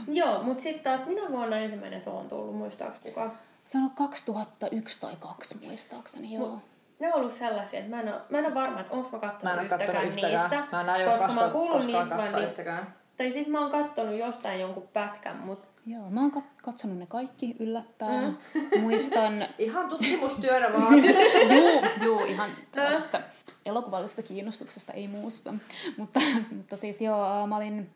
joo, 0.08 0.44
mut 0.44 0.60
sitten 0.60 0.84
taas 0.84 1.06
minä 1.06 1.22
vuonna 1.30 1.58
ensimmäinen 1.58 2.02
se 2.02 2.10
on 2.10 2.30
tullut, 2.30 2.56
muistaaks 2.58 2.98
kukaan? 3.00 3.32
Se 3.66 3.78
on 3.78 3.84
ollut 3.84 3.98
2001 3.98 5.00
tai 5.00 5.14
2 5.20 5.66
muistaakseni, 5.66 6.34
joo. 6.34 6.62
Ne 7.00 7.08
on 7.08 7.20
ollut 7.20 7.34
sellaisia, 7.34 7.80
että 7.80 7.96
mä 7.96 8.02
en 8.02 8.14
ole, 8.14 8.22
mä 8.30 8.38
en 8.40 8.46
ole 8.46 8.54
varma, 8.54 8.80
että 8.80 8.94
onko 8.94 9.10
mä 9.12 9.18
Mä 9.44 9.62
en 9.62 9.70
kattonut 9.70 9.96
oo 9.96 10.02
yhtäkään, 10.02 10.08
yhtäkään. 10.08 10.32
niistä. 10.32 10.68
Mä 10.72 10.82
en 10.82 10.90
aio 10.90 11.10
koska 11.10 11.26
koska, 11.26 11.40
mä 11.42 11.46
oon 11.46 11.52
kuullut 11.52 11.86
niistä 11.86 12.18
vaan 12.18 12.34
niin, 12.34 12.48
yhtäkään. 12.50 12.96
Tai 13.18 13.32
sit 13.32 13.48
mä 13.48 13.60
oon 13.60 13.72
kattonut 13.72 14.16
jostain 14.16 14.60
jonkun 14.60 14.88
pätkän, 14.94 15.38
mut 15.38 15.60
Joo, 15.86 16.10
mä 16.10 16.22
oon 16.22 16.32
kat- 16.32 16.62
katsonut 16.64 16.98
ne 16.98 17.06
kaikki 17.06 17.56
yllättäen. 17.60 18.38
Mm. 18.54 18.82
Muistan, 18.82 19.46
Ihan 19.58 19.90
tutkimustyönä 19.90 20.74
vaan. 20.74 20.94
juu, 21.56 21.82
juu, 22.04 22.26
ihan 22.26 22.50
tällaisesta 22.72 23.22
elokuvallisesta 23.66 24.22
kiinnostuksesta, 24.22 24.94
ei 24.94 25.08
muusta. 25.08 25.54
Mutta, 25.98 26.20
mutta 26.56 26.78
siis 26.78 27.02
joo, 27.02 27.48
mä 27.48 27.56
olin, 27.56 27.90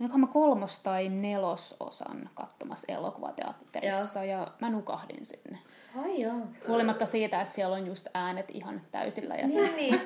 olikohan 0.00 0.20
mä 0.20 0.26
kolmos 0.26 0.78
tai 0.78 1.08
nelososan 1.08 2.30
katsomassa 2.34 2.92
elokuvateatterissa 2.92 4.24
ja 4.24 4.46
mä 4.60 4.70
nukahdin 4.70 5.24
sinne. 5.24 5.58
ai 5.96 6.20
joo. 6.20 6.34
Huolimatta 6.68 7.06
siitä, 7.06 7.40
että 7.40 7.54
siellä 7.54 7.76
on 7.76 7.86
just 7.86 8.06
äänet 8.14 8.50
ihan 8.50 8.80
täysillä 8.92 9.34
ja 9.34 9.48
se 9.48 9.60
Niin, 9.60 9.76
niin. 9.76 10.00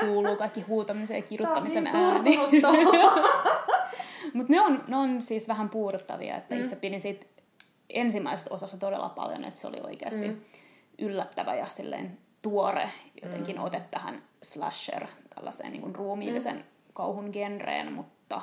kuuluu 0.00 0.36
kaikki 0.36 0.60
huutamisen 0.60 1.16
ja 1.16 1.22
kirjoittamisen 1.22 1.84
niin 1.84 1.96
ääni. 1.96 2.36
Mutta 4.34 4.52
ne 4.52 4.60
on, 4.60 4.84
ne 4.88 4.96
on 4.96 5.22
siis 5.22 5.48
vähän 5.48 5.68
puuduttavia, 5.68 6.36
että 6.36 6.54
mm. 6.54 6.62
itse 6.62 6.76
pidin 6.76 7.00
siitä 7.00 7.26
ensimmäisestä 7.90 8.54
osasta 8.54 8.76
todella 8.76 9.08
paljon, 9.08 9.44
että 9.44 9.60
se 9.60 9.66
oli 9.66 9.80
oikeasti 9.84 10.28
mm. 10.28 10.40
yllättävä 10.98 11.54
ja 11.54 11.66
silleen 11.66 12.18
tuore 12.42 12.90
jotenkin 13.22 13.56
mm. 13.56 13.64
ote 13.64 13.82
tähän 13.90 14.22
slasher, 14.42 15.06
tällaiseen 15.34 15.72
niin 15.72 15.82
kuin 15.82 15.94
ruumiillisen 15.94 16.56
mm. 16.56 16.62
kauhun 16.92 17.30
genreen, 17.32 17.92
mutta 17.92 18.42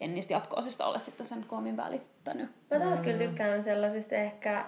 en 0.00 0.14
niistä 0.14 0.32
jatko-osista 0.32 0.86
ole 0.86 0.98
sitten 0.98 1.26
sen 1.26 1.44
koomin 1.46 1.76
välittänyt. 1.76 2.50
Mä 2.70 2.78
taas 2.78 3.00
kyllä 3.00 3.18
tykkään 3.18 3.64
sellaisista 3.64 4.14
ehkä 4.14 4.64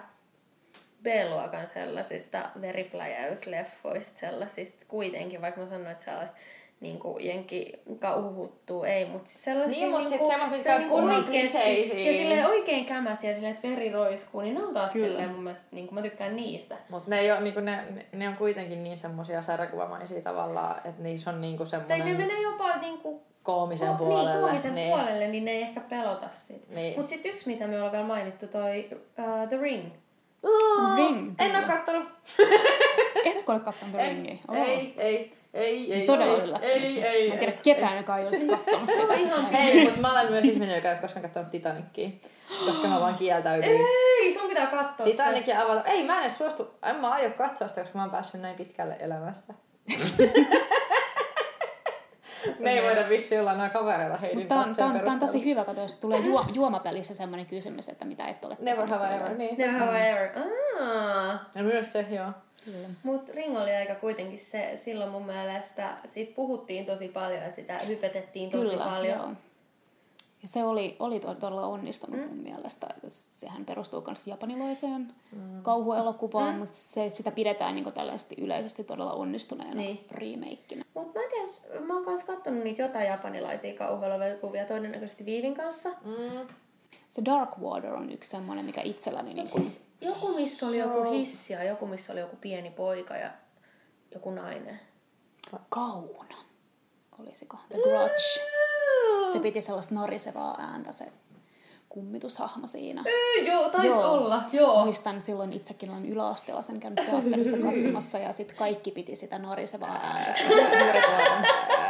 B-luokan 1.03 1.67
sellaisista 1.69 2.49
veripläjäysleffoista, 2.61 4.19
sellaisista 4.19 4.85
kuitenkin, 4.87 5.41
vaikka 5.41 5.61
mä 5.61 5.69
sanoin, 5.69 5.91
että 5.91 6.05
sellaista 6.05 6.37
niin 6.79 6.99
kuin 6.99 7.25
jenki 7.25 7.73
kauhuhuttuu, 7.99 8.83
ei, 8.83 9.05
mutta 9.05 9.29
siis 9.29 9.43
sellaisia 9.43 9.79
Niin, 9.79 9.91
mut 9.91 10.07
sit 10.07 10.09
niinku- 10.19 10.27
semmosia, 10.27 10.63
se 10.63 10.79
mitkä 10.79 10.93
on 10.93 11.09
niinku 11.09 11.31
kliseisiä. 11.31 12.11
Ja 12.11 12.17
silleen 12.17 12.45
oikein 12.47 12.85
kämäsiä, 12.85 13.33
silleen, 13.33 13.55
että 13.55 13.69
veri 13.69 13.91
roiskuu, 13.91 14.41
niin 14.41 14.55
ne 14.55 14.63
on 14.63 14.73
taas 14.73 14.93
Kyllä. 14.93 15.07
silleen 15.07 15.29
mun 15.29 15.43
mielestä, 15.43 15.65
niin 15.71 15.87
kuin 15.87 15.95
mä 15.95 16.01
tykkään 16.01 16.35
niistä. 16.35 16.77
Mut 16.89 17.07
ne, 17.07 17.19
ei 17.19 17.31
oo, 17.31 17.39
niinku, 17.39 17.59
ne, 17.59 17.83
ne, 17.89 18.05
ne 18.11 18.29
on 18.29 18.37
kuitenkin 18.37 18.83
niin 18.83 18.99
semmosia 18.99 19.41
sarjakuvamaisia 19.41 20.21
tavallaan, 20.21 20.75
että 20.75 21.03
niissä 21.03 21.29
on 21.29 21.41
niinku 21.41 21.63
Tai 21.87 21.99
ne 21.99 22.13
menee 22.13 22.41
jopa 22.41 22.77
niinku 22.77 23.21
koomisen 23.43 23.89
Ko- 23.89 23.97
puolelle. 23.97 24.31
Niin, 24.31 24.41
koomisen 24.41 24.75
niin. 24.75 24.89
puolelle, 24.89 25.27
niin 25.27 25.45
ne 25.45 25.51
ei 25.51 25.61
ehkä 25.61 25.79
pelota 25.81 26.29
sit. 26.47 26.69
Niin. 26.69 26.99
Mut 26.99 27.07
sit 27.07 27.25
yksi, 27.25 27.49
mitä 27.49 27.67
me 27.67 27.75
ollaan 27.75 27.91
vielä 27.91 28.05
mainittu, 28.05 28.47
toi 28.47 28.87
uh, 28.93 29.47
The 29.49 29.57
Ring. 29.61 29.85
Ring, 30.95 31.33
En 31.39 31.55
oo 31.55 31.61
kattonut. 31.67 32.03
Etkö 33.25 33.51
ole 33.51 33.59
katsonut 33.59 33.95
The 33.95 34.07
Ringiä? 34.07 34.35
Oo. 34.47 34.55
ei, 34.55 34.93
ei, 34.97 35.33
ei, 35.53 35.93
ei. 35.93 36.05
Todella 36.05 36.33
ei, 36.33 36.41
yllättynyt. 36.41 36.83
Ei, 36.83 37.03
ei, 37.03 37.27
Mä 37.27 37.33
en 37.33 37.39
tiedä 37.39 37.53
ei, 37.53 37.59
ketään, 37.63 37.97
joka 37.97 38.17
ei 38.17 38.27
olisi 38.27 38.47
katsonut 38.47 38.89
sitä. 38.89 39.13
ihan 39.13 39.51
Hei, 39.51 39.83
mutta 39.83 39.99
mä 39.99 40.11
olen 40.11 40.31
myös 40.31 40.45
ihminen, 40.45 40.75
joka 40.75 40.87
ei 40.87 40.93
ole 40.93 41.01
koskaan 41.01 41.21
katsonut 41.21 41.51
Titanicia. 41.51 42.09
Koska 42.65 42.87
mä 42.87 42.99
vaan 42.99 43.15
kieltäydyin. 43.15 43.81
Ei, 44.21 44.33
sun 44.33 44.49
pitää 44.49 44.67
katsoa 44.67 45.05
se. 45.05 45.11
Titanicia 45.11 45.61
avata. 45.61 45.83
Ei, 45.83 46.05
mä 46.05 46.15
en 46.15 46.21
edes 46.21 46.37
suostu. 46.37 46.67
En 46.83 46.95
mä 46.95 47.09
aio 47.11 47.29
katsoa 47.29 47.67
sitä, 47.67 47.81
koska 47.81 47.97
mä 47.97 48.03
oon 48.03 48.11
päässyt 48.11 48.41
näin 48.41 48.55
pitkälle 48.55 48.95
elämässä. 48.99 49.53
Me 52.59 52.71
ei 52.71 52.83
voida 52.83 53.09
vissiin 53.09 53.41
olla 53.41 53.53
nämä 53.53 53.69
kavereita 53.69 54.17
Heidin 54.17 54.39
Mutta 54.39 54.55
tää 54.75 54.85
on, 54.85 55.07
on, 55.07 55.19
tosi 55.19 55.45
hyvä, 55.45 55.65
kato, 55.65 55.81
jos 55.81 55.95
tulee 55.95 56.19
juo, 56.19 56.45
juomapelissä 56.53 57.15
semmoinen 57.15 57.45
kysymys, 57.45 57.89
että 57.89 58.05
mitä 58.05 58.25
et 58.27 58.45
ole 58.45 58.57
Never 58.59 58.87
have 58.87 59.15
ever. 59.15 59.37
Niin. 59.37 59.57
Never 59.57 59.73
have 59.73 60.07
I 60.07 60.09
ever. 60.09 60.29
Aa. 60.81 61.49
Ja 61.55 61.63
myös 61.63 61.91
se, 61.91 62.05
joo. 62.11 62.31
Kyllä. 62.65 62.87
Mut 63.03 63.29
Ring 63.29 63.57
oli 63.57 63.71
aika 63.71 63.95
kuitenkin 63.95 64.39
se, 64.39 64.79
silloin 64.85 65.11
mun 65.11 65.25
mielestä, 65.25 65.97
siitä 66.13 66.35
puhuttiin 66.35 66.85
tosi 66.85 67.07
paljon 67.07 67.41
ja 67.41 67.51
sitä 67.51 67.77
hypetettiin 67.87 68.49
tosi 68.49 68.71
Kyllä, 68.71 68.83
paljon. 68.85 69.17
joo. 69.17 69.31
Ja 70.43 70.49
se 70.49 70.63
oli, 70.63 70.95
oli 70.99 71.19
to- 71.19 71.35
todella 71.35 71.67
onnistunut 71.67 72.19
mm. 72.19 72.27
mun 72.27 72.37
mielestä. 72.37 72.87
Sehän 73.09 73.65
perustuu 73.65 74.03
myös 74.07 74.27
japanilaiseen 74.27 75.13
mm. 75.31 75.61
kauhuelokuvaan, 75.61 76.53
mm. 76.53 76.59
mutta 76.59 76.75
se, 76.75 77.09
sitä 77.09 77.31
pidetään 77.31 77.75
niin 77.75 77.93
tällaisesti 77.93 78.35
yleisesti 78.37 78.83
todella 78.83 79.13
onnistuneena 79.13 79.75
Niin. 79.75 80.05
remakeina. 80.11 80.85
Mutta 80.93 81.19
mä 81.19 81.25
en 81.25 81.31
tiedä, 81.31 81.85
mä 81.85 81.93
oon 81.93 82.05
kanssa 82.05 82.27
kattonut 82.27 82.63
niitä 82.63 82.81
jotain 82.81 83.07
japanilaisia 83.07 83.77
kauhuelokuvia 83.77 84.65
todennäköisesti 84.65 85.25
Viivin 85.25 85.53
kanssa. 85.53 85.89
Mm. 85.89 86.47
Se 87.09 87.25
Dark 87.25 87.57
Water 87.59 87.93
on 87.93 88.11
yksi 88.11 88.29
semmoinen, 88.29 88.65
mikä 88.65 88.81
itselläni... 88.81 89.33
Niin 89.33 89.49
kun, 89.49 89.61
Siis 89.61 89.81
joku, 90.01 90.35
missä 90.35 90.67
oli 90.67 90.77
joku 90.77 91.11
hissi 91.11 91.53
ja 91.53 91.63
joku, 91.63 91.85
missä 91.85 92.11
oli 92.13 92.19
joku 92.19 92.35
pieni 92.35 92.71
poika 92.71 93.17
ja 93.17 93.31
joku 94.13 94.31
nainen. 94.31 94.79
Kauna. 95.69 96.35
Olisiko? 97.19 97.57
The 97.69 97.77
Grudge. 97.77 98.72
Se 99.33 99.39
piti 99.39 99.61
sellaista 99.61 99.95
narisevaa 99.95 100.55
ääntä 100.59 100.91
se 100.91 101.05
kummitushahmo 101.89 102.67
siinä. 102.67 103.03
Öö, 103.07 103.51
joo, 103.51 103.69
taisi 103.69 103.87
Joo. 103.87 104.11
olla, 104.11 104.43
joo. 104.51 104.83
Muistan 104.83 105.21
silloin 105.21 105.53
itsekin 105.53 105.89
olen 105.89 106.05
yläasteella 106.05 106.61
sen 106.61 106.79
käynyt 106.79 107.05
teatterissa 107.05 107.57
katsomassa 107.57 108.17
ja 108.17 108.31
sitten 108.31 108.57
kaikki 108.57 108.91
piti 108.91 109.15
sitä 109.15 109.39
narisevaa 109.39 109.99
ääntä. 110.03 110.39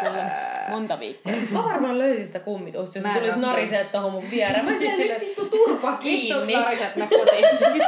Kyllä 0.03 0.31
monta 0.69 0.99
viikkoa. 0.99 1.33
Mä 1.51 1.63
varmaan 1.63 1.99
löysin 1.99 2.27
sitä 2.27 2.39
kummitusta, 2.39 2.97
jos 2.97 3.03
se 3.03 3.13
tulisi 3.13 3.39
oo 3.39 3.41
narisee 3.41 3.83
tohon 3.83 4.11
mun 4.11 4.31
viereen. 4.31 4.65
Mä 4.65 4.77
siis 4.79 4.95
silleen, 4.95 5.21
vittu 5.21 5.45
turpa 5.45 5.97
kiinni. 5.97 6.53
nariset 6.53 6.95
mä 6.95 7.07
kotissa? 7.07 7.65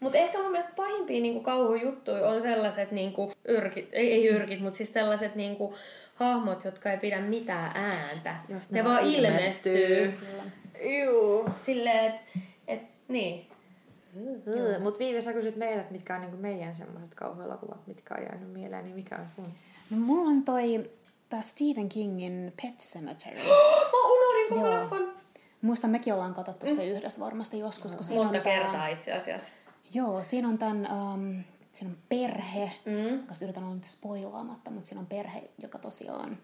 Mutta 0.00 0.18
ehkä 0.18 0.38
mun 0.38 0.50
mielestä 0.50 0.72
pahimpia 0.76 1.20
niinku 1.20 1.40
kauhujuttuja 1.40 2.28
on 2.28 2.42
sellaiset 2.42 2.90
niinku 2.90 3.32
yrkit, 3.48 3.88
ei, 3.92 4.12
ei 4.12 4.26
yrkit, 4.26 4.60
mutta 4.60 4.76
siis 4.76 4.92
sellaiset 4.92 5.34
niinku 5.34 5.74
hahmot, 6.16 6.64
jotka 6.64 6.90
ei 6.92 6.98
pidä 6.98 7.20
mitään 7.20 7.76
ääntä. 7.76 8.36
Jos 8.48 8.70
ne, 8.70 8.82
ne 8.82 8.88
vaan 8.88 9.04
ilmestyy. 9.04 9.96
ilmestyy. 9.96 11.04
Juu. 11.04 11.50
Silleen, 11.66 12.04
että 12.06 12.20
et, 12.68 12.82
niin. 13.08 13.46
Mutta 14.82 14.98
Viivi, 14.98 15.22
sä 15.22 15.32
kysyt 15.32 15.56
meiltä, 15.56 15.80
että 15.80 15.92
mitkä 15.92 16.14
on 16.14 16.20
niinku 16.20 16.36
meidän 16.36 16.76
semmoiset 16.76 17.14
kauhuelokuvat, 17.14 17.86
mitkä 17.86 18.14
on 18.18 18.22
jäänyt 18.22 18.52
mieleen, 18.52 18.84
niin 18.84 18.94
mikä 18.96 19.16
on 19.16 19.26
sun? 19.36 19.52
No, 19.90 19.96
mulla 19.96 20.30
on 20.30 20.42
toi 20.44 20.90
tää 21.28 21.42
Stephen 21.42 21.88
Kingin 21.88 22.52
Pet 22.62 22.78
Cemetery. 22.78 23.36
Mä 23.92 23.98
unohdin 24.12 24.48
koko 24.48 24.70
leffan. 24.70 25.16
Muistan, 25.62 25.90
mekin 25.90 26.14
ollaan 26.14 26.34
katsottu 26.34 26.74
se 26.74 26.86
yhdessä 26.86 27.20
varmasti 27.20 27.58
joskus, 27.58 27.94
kun 27.96 28.04
siinä 28.04 28.22
Monta 28.24 28.38
tää- 28.40 28.54
kertaa 28.58 28.88
itse 28.88 29.12
asiassa. 29.12 29.48
Joo, 29.94 30.20
siinä 30.22 30.48
on 30.48 30.58
tämän, 30.58 30.88
um, 30.92 31.42
siinä 31.76 31.90
on 31.92 31.98
perhe, 32.08 32.70
Mm. 32.84 33.26
koska 33.26 33.44
yritän 33.44 33.64
olla 33.64 33.74
nyt 33.74 33.84
spoilaamatta, 33.84 34.70
mutta 34.70 34.88
siinä 34.88 35.00
on 35.00 35.06
perhe, 35.06 35.42
joka 35.58 35.78
tosiaan... 35.78 36.38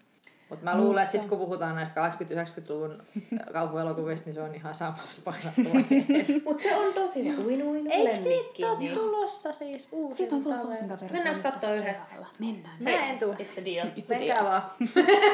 Mutta 0.49 0.65
mä 0.65 0.77
luulen, 0.77 1.03
että 1.03 1.11
sit 1.11 1.25
kun 1.25 1.37
puhutaan 1.37 1.75
näistä 1.75 2.09
80-90-luvun 2.19 3.03
kauhuelokuvista, 3.53 4.25
niin 4.25 4.33
se 4.33 4.41
on 4.41 4.55
ihan 4.55 4.75
sama 4.75 4.97
spoilattu. 5.09 5.61
Mut 6.45 6.61
se 6.61 6.75
on 6.75 6.93
tosi. 6.93 7.35
Uinu, 7.35 7.71
uinu, 7.71 7.89
Eikö 7.93 8.15
siitä 8.15 8.71
ole 8.71 8.79
niin. 8.79 8.93
tulossa 8.93 9.53
siis 9.53 9.87
uusi? 9.91 10.17
Siitä 10.17 10.35
on 10.35 10.43
tulossa. 10.43 10.67
Mennäänkö 10.67 11.31
nyt 11.33 11.41
kattoo 11.41 11.51
tässä 11.59 11.73
yhdessä? 11.75 12.03
keväällä. 12.09 12.27
Mennään. 12.39 12.75
Mä 12.83 12.89
en 12.89 13.19
tuu. 13.19 13.33
It's 13.33 13.61
a 13.61 13.65
deal. 13.65 13.87
It's 13.87 14.15
a 14.15 14.19
deal. 14.19 14.45
vaan. 14.45 14.61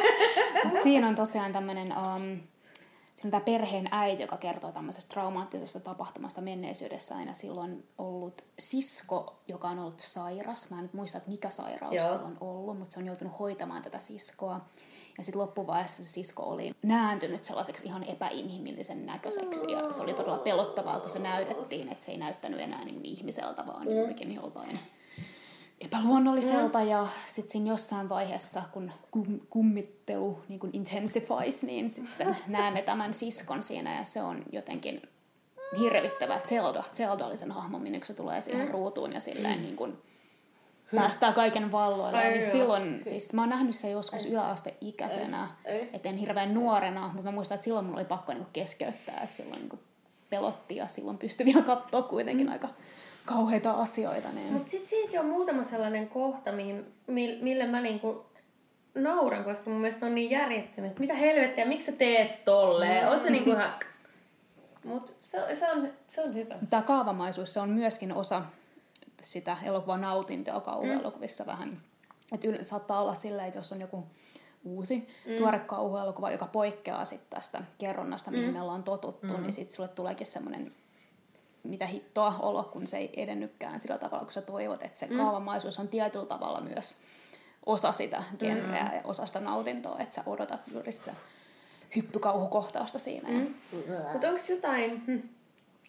Siinä 0.83 1.07
on 1.07 1.15
tosiaan 1.15 1.53
tämmöinen... 1.53 1.93
Um, 1.97 2.39
siinä 3.21 3.27
on 3.27 3.31
tämä 3.31 3.57
perheen 3.57 3.87
äiti, 3.91 4.23
joka 4.23 4.37
kertoo 4.37 4.71
tämmöisestä 4.71 5.09
traumaattisesta 5.13 5.79
tapahtumasta 5.79 6.41
menneisyydessään 6.41 7.27
ja 7.27 7.33
silloin 7.33 7.71
on 7.71 7.83
ollut 7.97 8.41
sisko, 8.59 9.39
joka 9.47 9.67
on 9.67 9.79
ollut 9.79 9.99
sairas. 9.99 10.69
Mä 10.69 10.77
en 10.77 10.83
nyt 10.83 10.93
muista, 10.93 11.17
että 11.17 11.29
mikä 11.29 11.49
sairaus 11.49 11.93
Joo. 11.93 12.05
sillä 12.07 12.25
on 12.25 12.37
ollut, 12.41 12.77
mutta 12.79 12.93
se 12.93 12.99
on 12.99 13.05
joutunut 13.05 13.39
hoitamaan 13.39 13.81
tätä 13.81 13.99
siskoa. 13.99 14.61
Ja 15.17 15.23
sitten 15.23 15.41
loppuvaiheessa 15.41 16.03
se 16.03 16.09
sisko 16.09 16.43
oli 16.43 16.75
nääntynyt 16.83 17.43
sellaiseksi 17.43 17.85
ihan 17.85 18.03
epäinhimillisen 18.03 19.05
näköiseksi. 19.05 19.71
Ja 19.71 19.93
se 19.93 20.01
oli 20.01 20.13
todella 20.13 20.37
pelottavaa, 20.37 20.99
kun 20.99 21.09
se 21.09 21.19
näytettiin, 21.19 21.91
että 21.91 22.05
se 22.05 22.11
ei 22.11 22.17
näyttänyt 22.17 22.59
enää 22.59 22.85
niin 22.85 23.05
ihmiseltä, 23.05 23.67
vaan 23.67 23.87
Mm. 23.87 24.33
joltain 24.35 24.79
epäluonnolliselta 25.81 26.81
ja 26.81 27.07
sitten 27.27 27.51
siinä 27.51 27.69
jossain 27.71 28.09
vaiheessa, 28.09 28.63
kun 28.71 28.91
kum, 29.11 29.39
kummittelu 29.49 30.41
niin 30.49 30.59
kuin 30.59 30.69
intensifies, 30.73 31.63
niin 31.63 31.89
sitten 31.89 32.37
näemme 32.47 32.81
tämän 32.81 33.13
siskon 33.13 33.63
siinä 33.63 33.97
ja 33.97 34.03
se 34.03 34.21
on 34.21 34.43
jotenkin 34.51 35.01
hirvittävä. 35.79 36.39
Zelda, 36.39 36.83
Zelda 36.93 37.25
oli 37.25 37.37
sen 37.37 37.51
hahmon, 37.51 37.81
minne 37.81 37.99
kun 37.99 38.05
se 38.07 38.13
tulee 38.13 38.41
siihen 38.41 38.65
Mm. 38.67 38.71
ruutuun 38.73 39.13
ja 39.13 39.19
silleen 39.19 39.61
niin 39.61 39.75
kuin 39.75 39.97
päästää 40.95 41.33
kaiken 41.33 41.71
valloilla. 41.71 42.21
Niin 42.21 42.41
joo. 42.41 42.51
silloin, 42.51 43.03
siis 43.03 43.33
mä 43.33 43.41
oon 43.41 43.49
nähnyt 43.49 43.75
sen 43.75 43.91
joskus 43.91 44.25
yläasteikäisenä, 44.25 45.47
Ei. 45.65 45.89
et 45.93 46.05
en 46.05 46.17
hirveän 46.17 46.53
nuorena, 46.53 47.01
mutta 47.07 47.23
mä 47.23 47.31
muistan, 47.31 47.55
että 47.55 47.63
silloin 47.65 47.85
mulla 47.85 47.97
oli 47.97 48.05
pakko 48.05 48.33
niin 48.33 48.47
keskeyttää, 48.53 49.19
että 49.23 49.35
silloin 49.35 49.59
niin 49.69 49.79
pelotti 50.29 50.75
ja 50.75 50.87
silloin 50.87 51.17
pystyi 51.17 51.45
vielä 51.45 51.61
katsoa 51.61 52.01
kuitenkin 52.01 52.47
Mm. 52.47 52.53
aika 52.53 52.69
kauheita 53.29 53.71
asioita. 53.71 54.29
Niin... 54.29 54.53
Mutta 54.53 54.71
sitten 54.71 54.89
siitä 54.89 55.19
on 55.19 55.25
muutama 55.25 55.63
sellainen 55.63 56.09
kohta, 56.09 56.51
mihin, 56.51 56.93
mil- 57.07 57.43
mille 57.43 57.67
mä 57.67 57.81
niinku 57.81 58.25
nauran, 58.95 59.43
koska 59.43 59.69
mun 59.69 59.79
mielestä 59.79 60.05
on 60.05 60.15
niin 60.15 60.29
järjettömiä, 60.29 60.89
että 60.89 60.99
mitä 60.99 61.13
helvettiä, 61.13 61.65
miksi 61.65 61.85
sä 61.85 61.91
teet 61.91 62.45
tolleen? 62.45 63.05
Mm. 63.05 63.09
Oot 63.09 63.23
sä 63.23 63.29
niinku 63.29 63.49
ihan... 63.49 63.71
Mut 64.83 65.15
se, 65.21 65.43
on- 65.43 65.55
se, 65.55 65.71
on, 65.71 65.89
se 66.07 66.21
on 66.21 66.33
hyvä. 66.33 66.55
Tämä 66.69 66.81
kaavamaisuus 66.81 67.53
se 67.53 67.59
on 67.59 67.69
myöskin 67.69 68.13
osa 68.13 68.41
sitä 69.21 69.57
elokuvan 69.63 70.01
nautintoa 70.01 70.61
kauhuelokuvissa 70.61 71.43
mm. 71.43 71.47
vähän. 71.47 71.81
Että 72.31 72.47
yle, 72.47 72.63
saattaa 72.63 73.01
olla 73.01 73.13
silleen, 73.13 73.47
että 73.47 73.59
jos 73.59 73.71
on 73.71 73.81
joku 73.81 74.03
uusi 74.63 75.07
mm. 75.27 75.35
tuore 75.35 75.59
kauhuelokuva, 75.59 76.31
joka 76.31 76.45
poikkeaa 76.45 77.05
sit 77.05 77.29
tästä 77.29 77.63
kerronnasta, 77.77 78.31
mihin 78.31 78.47
mm. 78.47 78.53
me 78.53 78.61
ollaan 78.61 78.83
totuttu, 78.83 79.27
mm. 79.27 79.41
niin 79.41 79.53
sitten 79.53 79.75
sulle 79.75 79.89
tuleekin 79.89 80.27
semmoinen 80.27 80.71
mitä 81.69 81.85
hittoa 81.85 82.35
olo, 82.39 82.63
kun 82.63 82.87
se 82.87 82.97
ei 82.97 83.23
edennykään 83.23 83.79
sillä 83.79 83.97
tavalla, 83.97 84.23
kun 84.23 84.33
sä 84.33 84.41
toivot, 84.41 84.83
että 84.83 84.99
se 84.99 85.07
mm. 85.07 85.17
kaavamaisuus 85.17 85.79
on 85.79 85.87
tietyllä 85.87 86.25
tavalla 86.25 86.61
myös 86.61 87.01
osa 87.65 87.91
sitä 87.91 88.23
genreä 88.39 88.83
mm. 88.83 88.95
ja 88.95 89.01
osa 89.03 89.25
sitä 89.25 89.39
nautintoa, 89.39 89.99
että 89.99 90.15
sä 90.15 90.23
odotat 90.25 90.61
juuri 90.71 90.91
sitä 90.91 91.13
hyppykauhukohtausta 91.95 92.99
siinä. 92.99 93.29
Mm. 93.29 93.53
Mutta 94.11 94.27
onko 94.27 94.41
jotain... 94.49 95.03
Hm. 95.07 95.19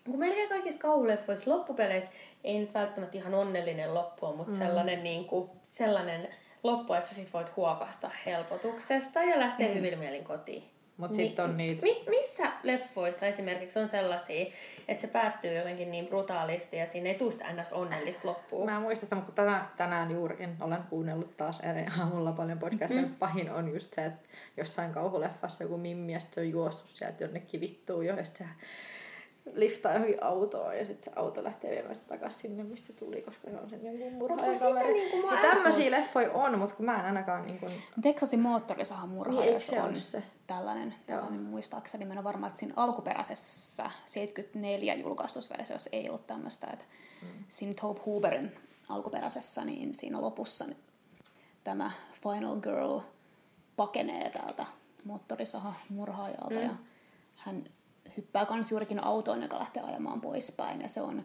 Kun 0.04 0.18
melkein 0.18 0.48
kaikissa 0.48 0.80
kauhuleffoissa 0.80 1.50
loppupeleissä 1.50 2.10
ei 2.44 2.58
nyt 2.58 2.74
välttämättä 2.74 3.18
ihan 3.18 3.34
onnellinen 3.34 3.94
loppu 3.94 4.36
mutta 4.36 4.52
mm. 4.52 4.58
sellainen, 4.58 5.02
niin 5.02 5.24
kuin, 5.24 5.50
sellainen 5.68 6.28
loppu, 6.62 6.92
että 6.92 7.08
sä 7.08 7.14
sit 7.14 7.32
voit 7.32 7.56
huokasta 7.56 8.10
helpotuksesta 8.26 9.22
ja 9.22 9.38
lähteä 9.38 9.68
mm. 9.68 9.74
hyvin 9.74 9.98
mielin 9.98 10.24
kotiin. 10.24 10.64
Mut 11.00 11.12
sit 11.12 11.38
on 11.38 11.56
niitä- 11.56 11.82
Mi- 11.82 12.04
missä 12.08 12.52
leffoissa 12.62 13.26
esimerkiksi 13.26 13.78
on 13.78 13.88
sellaisia, 13.88 14.46
että 14.88 15.00
se 15.00 15.06
päättyy 15.06 15.54
jotenkin 15.56 15.90
niin 15.90 16.06
brutaalisti 16.06 16.76
ja 16.76 16.86
siinä 16.86 17.08
ei 17.08 17.14
tule 17.14 17.30
sitä 17.32 17.52
ns. 17.52 17.72
onnellista 17.72 18.28
loppua? 18.28 18.64
Mä 18.64 18.76
en 18.76 18.82
muista 18.82 19.06
sitä, 19.06 19.14
mutta 19.14 19.32
tänään, 19.32 19.68
tänään 19.76 20.10
juurikin 20.10 20.56
olen 20.60 20.82
kuunnellut 20.90 21.36
taas 21.36 21.60
eri 21.60 21.86
aamulla 22.00 22.32
paljon 22.32 22.58
podcasteja. 22.58 23.02
Mm. 23.02 23.14
Pahin 23.18 23.50
on 23.50 23.74
just 23.74 23.94
se, 23.94 24.04
että 24.04 24.28
jossain 24.56 24.92
kauhuleffassa 24.92 25.64
joku 25.64 25.76
mimmi 25.76 26.12
ja 26.12 26.20
se 26.20 26.40
on 26.40 26.50
juossut 26.50 26.88
sieltä 26.88 27.24
jonnekin 27.24 27.60
vittuun 27.60 28.06
jo. 28.06 28.16
Ja 28.16 28.24
se 28.24 28.44
liftaa 29.54 29.92
johonkin 29.92 30.24
autoon 30.24 30.78
ja 30.78 30.84
sitten 30.84 31.04
se 31.04 31.10
auto 31.16 31.44
lähtee 31.44 31.70
viemään 31.70 31.94
sitä 31.94 32.08
takaisin 32.08 32.40
sinne, 32.40 32.62
mistä 32.64 32.86
se 32.86 32.92
tuli, 32.92 33.22
koska 33.22 33.50
se 33.50 33.56
on 33.56 33.70
sen 33.70 33.84
jonkun 33.84 34.08
kun 34.10 34.18
murhaajan 34.18 34.58
kaveri. 34.58 34.92
niinku 34.92 35.30
ja 35.34 35.40
tämmöisiä 35.42 35.90
leffoja 35.90 36.32
on, 36.32 36.58
mutta 36.58 36.74
kun 36.74 36.86
mä 36.86 36.98
en 36.98 37.04
ainakaan 37.04 37.42
niinku... 37.46 37.66
Texasin 38.02 38.40
moottorisahan 38.40 39.08
Niin, 39.08 39.16
murha, 39.16 39.40
eikö 39.42 39.52
jos 39.54 39.66
se 39.66 39.82
on 39.82 39.96
se? 39.96 40.22
Tällainen, 40.54 40.94
tällainen 41.06 41.40
muistaakseni. 41.40 42.04
Mä 42.04 42.12
en 42.12 42.18
ole 42.18 42.24
varma, 42.24 42.46
että 42.46 42.58
siinä 42.58 42.74
alkuperäisessä 42.76 43.90
74 44.06 44.94
julkaistusversiossa 44.94 45.90
ei 45.92 46.08
ollut 46.08 46.26
tämmöistä, 46.26 46.66
että 46.72 46.84
mm. 47.22 47.28
siinä 47.48 47.74
Tobe 47.80 48.00
Hooverin 48.06 48.52
alkuperäisessä, 48.88 49.64
niin 49.64 49.94
siinä 49.94 50.20
lopussa 50.20 50.66
nyt 50.66 50.78
tämä 51.64 51.90
Final 52.22 52.60
Girl 52.60 53.00
pakenee 53.76 54.30
täältä 54.30 54.66
moottorisaha 55.04 55.74
murhaajalta 55.88 56.54
mm. 56.54 56.62
ja 56.62 56.74
hän 57.36 57.64
hyppää 58.16 58.46
kans 58.46 58.70
juurikin 58.70 59.04
autoon, 59.04 59.42
joka 59.42 59.58
lähtee 59.58 59.82
ajamaan 59.82 60.20
poispäin 60.20 60.80
ja 60.80 60.88
se 60.88 61.02
on 61.02 61.24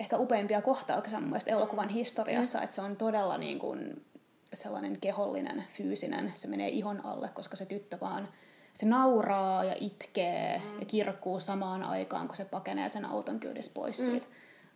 ehkä 0.00 0.18
upeimpia 0.18 0.62
kohtauksia 0.62 1.20
mun 1.20 1.28
mielestä 1.28 1.50
elokuvan 1.50 1.88
historiassa, 1.88 2.58
mm. 2.58 2.64
että 2.64 2.76
se 2.76 2.82
on 2.82 2.96
todella 2.96 3.38
niin 3.38 3.58
kuin 3.58 4.06
sellainen 4.54 5.00
kehollinen, 5.00 5.64
fyysinen, 5.72 6.32
se 6.34 6.48
menee 6.48 6.68
ihon 6.68 7.06
alle, 7.06 7.28
koska 7.28 7.56
se 7.56 7.66
tyttö 7.66 7.98
vaan, 8.00 8.28
se 8.74 8.86
nauraa 8.86 9.64
ja 9.64 9.74
itkee 9.80 10.58
mm. 10.64 10.80
ja 10.80 10.86
kirkkuu 10.86 11.40
samaan 11.40 11.82
aikaan, 11.82 12.26
kun 12.26 12.36
se 12.36 12.44
pakenee 12.44 12.88
sen 12.88 13.04
auton 13.04 13.40
kyydissä 13.40 13.72
pois 13.74 13.98
mm. 13.98 14.04
siitä 14.04 14.26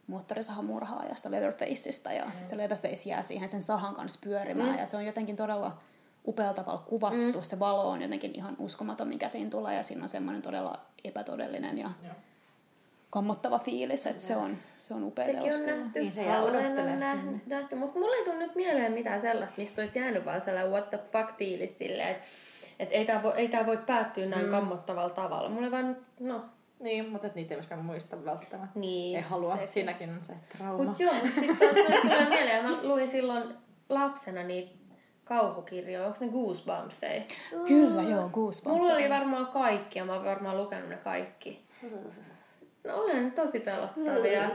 moottorisahan 0.06 0.64
murhaajasta 0.64 1.30
Leatherfaceista 1.30 2.12
ja 2.12 2.24
mm. 2.24 2.30
sitten 2.30 2.48
se 2.48 2.56
Leatherface 2.56 3.08
jää 3.08 3.22
siihen 3.22 3.48
sen 3.48 3.62
sahan 3.62 3.94
kanssa 3.94 4.20
pyörimään 4.24 4.72
mm. 4.72 4.78
ja 4.78 4.86
se 4.86 4.96
on 4.96 5.06
jotenkin 5.06 5.36
todella 5.36 5.78
upealla 6.26 6.54
tavalla 6.54 6.84
kuvattu, 6.86 7.38
mm. 7.38 7.42
se 7.42 7.58
valo 7.58 7.90
on 7.90 8.02
jotenkin 8.02 8.32
ihan 8.34 8.56
uskomaton, 8.58 9.08
mikä 9.08 9.28
siinä 9.28 9.50
tulee 9.50 9.76
ja 9.76 9.82
siinä 9.82 10.02
on 10.02 10.08
semmoinen 10.08 10.42
todella 10.42 10.78
epätodellinen 11.04 11.78
ja 11.78 11.90
Joo. 12.04 12.14
Kammottava 13.14 13.58
fiilis, 13.58 14.06
että 14.06 14.22
se 14.22 14.36
on, 14.36 14.56
se 14.78 14.94
on 14.94 15.04
upea 15.04 15.24
Sekin 15.24 15.42
teos 15.42 15.60
on 15.60 15.66
kyllä. 15.66 15.76
nähty. 15.76 16.00
Niin 16.00 16.12
se 16.12 16.22
jää 16.22 16.42
nähty, 16.50 17.20
sinne. 17.20 17.40
nähty. 17.46 17.76
mutta 17.76 17.98
mulla 17.98 18.16
ei 18.16 18.24
tule 18.24 18.36
nyt 18.36 18.54
mieleen 18.54 18.92
mitään 18.92 19.20
sellaista, 19.20 19.60
mistä 19.60 19.82
olisi 19.82 19.98
jäänyt 19.98 20.24
vaan 20.24 20.40
sellainen 20.40 20.72
what 20.72 20.90
the 20.90 20.98
fuck 21.12 21.36
fiilis 21.36 21.78
silleen, 21.78 22.08
että 22.08 22.26
Että 22.78 22.94
ei 22.94 23.04
tämä 23.04 23.22
voi, 23.22 23.32
ei 23.36 23.48
tää 23.48 23.66
voi 23.66 23.78
päättyä 23.86 24.26
näin 24.26 24.44
mm. 24.44 24.50
kammottavalla 24.50 25.10
tavalla. 25.10 25.48
Mulle 25.48 25.70
vaan, 25.70 25.96
no, 26.20 26.44
Niin, 26.80 27.08
mutta 27.08 27.26
et 27.26 27.34
niitä 27.34 27.54
ei 27.54 27.56
myöskään 27.56 27.84
muista 27.84 28.24
välttämättä. 28.24 28.78
niin. 28.78 29.16
Ei 29.16 29.22
halua. 29.22 29.54
sekin. 29.54 29.68
Siinäkin 29.68 30.10
on 30.10 30.22
se 30.22 30.32
trauma. 30.56 30.84
Mut 30.84 31.00
joo, 31.00 31.14
mut 31.14 31.34
sit 31.34 31.58
taas 31.58 32.02
tulee 32.02 32.28
mieleen, 32.28 32.64
mä 32.64 32.78
luin 32.82 33.08
silloin 33.10 33.54
lapsena 33.88 34.42
niitä 34.42 34.70
kauhukirjoja, 35.24 36.06
onko 36.06 36.18
ne 36.20 36.28
Goosebumpseja? 36.28 37.22
Kyllä, 37.68 38.02
joo, 38.02 38.28
Goosebumps. 38.28 38.82
Mulla 38.82 38.94
oli 38.94 39.10
varmaan 39.10 39.46
kaikki 39.46 39.98
ja 39.98 40.04
mä 40.04 40.14
oon 40.14 40.24
varmaan 40.24 40.56
lukenut 40.56 40.88
ne 40.88 40.96
kaikki. 40.96 41.64
No 42.84 42.96
olen 42.96 43.32
tosi 43.32 43.60
pelottavia. 43.60 44.50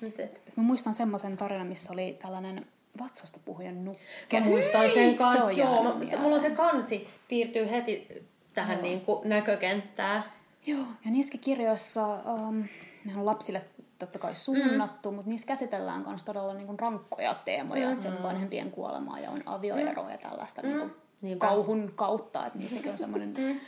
Nyt 0.00 0.20
et. 0.20 0.42
Mä 0.56 0.62
muistan 0.62 0.94
semmoisen 0.94 1.36
tarinan, 1.36 1.66
missä 1.66 1.92
oli 1.92 2.18
tällainen 2.22 2.66
vatsasta 3.00 3.40
puhuja 3.44 3.72
nukke. 3.72 4.40
Mä 4.40 4.46
muistan 4.46 4.90
sen 4.94 5.10
Se 5.10 5.16
kanssa, 5.18 5.44
on 5.44 5.56
joo. 5.56 5.82
Mä, 5.82 6.04
se, 6.04 6.16
mulla 6.16 6.36
on 6.36 6.42
se 6.42 6.50
kansi 6.50 7.08
piirtyy 7.28 7.70
heti 7.70 8.08
tähän 8.54 8.78
Joo. 8.78 8.82
niin 8.82 9.00
kuin 9.00 9.28
näkökenttään. 9.28 10.24
Joo, 10.66 10.84
ja 11.04 11.10
niissäkin 11.10 11.40
kirjoissa, 11.40 12.14
um, 12.14 12.64
ne 13.04 13.16
on 13.16 13.26
lapsille 13.26 13.64
totta 13.98 14.18
kai 14.18 14.34
suunnattu, 14.34 15.10
mm. 15.10 15.14
mutta 15.14 15.30
niissä 15.30 15.46
käsitellään 15.46 16.04
myös 16.08 16.24
todella 16.24 16.54
niinku 16.54 16.74
rankkoja 16.78 17.34
teemoja, 17.34 17.86
mm. 17.86 17.92
että 17.92 18.02
siellä 18.02 18.18
on 18.18 18.22
vanhempien 18.22 18.70
kuolemaa 18.70 19.18
ja 19.18 19.30
on 19.30 19.38
avioeroa 19.46 20.10
ja 20.10 20.18
tällaista 20.18 20.62
niinku 20.62 20.90
Niinpä. 21.22 21.46
kauhun 21.46 21.92
kautta, 21.94 22.46
että 22.46 22.58
niissäkin 22.58 22.92
on 22.92 22.98
semmoinen 22.98 23.60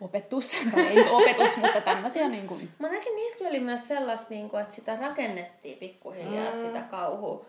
opetus, 0.00 0.56
tai 0.74 0.86
ei 0.86 0.94
nyt 0.94 1.08
opetus, 1.10 1.56
mutta 1.56 1.80
tämmöisiä 1.80 2.28
niinku, 2.28 2.58
Mä 2.78 2.88
näkin 2.88 3.16
niissäkin 3.16 3.46
oli 3.46 3.60
myös 3.60 3.88
sellaista, 3.88 4.26
niin 4.30 4.50
kuin, 4.50 4.62
että 4.62 4.74
sitä 4.74 4.96
rakennettiin 4.96 5.78
pikkuhiljaa 5.78 6.54
mm. 6.54 6.66
sitä 6.66 6.80
kauhua. 6.80 7.46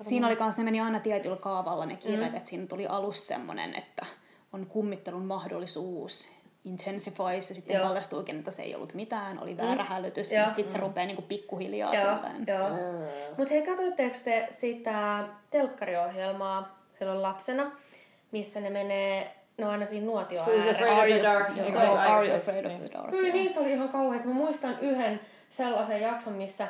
Siinä 0.00 0.26
oli 0.26 0.36
kans, 0.36 0.58
ne 0.58 0.64
meni 0.64 0.80
aina 0.80 1.00
tietyllä 1.00 1.36
kaavalla 1.36 1.86
ne 1.86 1.96
kirjat, 1.96 2.30
mm. 2.30 2.36
että 2.36 2.48
siinä 2.48 2.66
tuli 2.66 2.86
alus 2.86 3.26
semmoinen, 3.26 3.74
että 3.74 4.06
on 4.52 4.66
kummittelun 4.66 5.24
mahdollisuus, 5.26 6.28
intensifies, 6.64 7.50
ja 7.50 7.54
sitten 7.54 7.80
paljastuikin, 7.80 8.38
että 8.38 8.50
se 8.50 8.62
ei 8.62 8.74
ollut 8.74 8.94
mitään, 8.94 9.42
oli 9.42 9.56
väärä 9.56 9.84
hälytys, 9.84 10.32
Joo. 10.32 10.42
mutta 10.44 10.56
sitten 10.56 10.72
se 10.72 10.80
rupeaa 10.80 11.06
niinku 11.06 11.22
pikkuhiljaa 11.22 11.94
Joo, 11.94 12.04
sellainen. 12.04 12.44
joo. 12.46 12.68
Mutta 13.36 13.54
hei, 13.54 13.62
katsoitteko 13.62 14.16
te 14.24 14.48
sitä 14.50 15.24
telkkariohjelmaa 15.50 16.78
silloin 16.98 17.22
lapsena, 17.22 17.72
missä 18.32 18.60
ne 18.60 18.70
menee, 18.70 19.36
no 19.58 19.70
aina 19.70 19.86
siinä 19.86 20.06
nuotio 20.06 20.42
afraid 20.42 21.12
of 21.12 21.16
the 21.16 21.22
dark? 21.22 21.48
Are, 21.76 21.88
are 21.88 22.28
you 22.28 22.36
afraid? 22.36 22.64
of 22.64 22.72
the 22.72 22.90
dark? 22.92 23.10
Kyllä 23.10 23.32
niissä 23.32 23.60
oli 23.60 23.72
ihan 23.72 23.88
kauheat. 23.88 24.24
Mä 24.24 24.32
muistan 24.32 24.78
yhden 24.80 25.20
sellaisen 25.50 26.00
jakson, 26.00 26.32
missä 26.32 26.68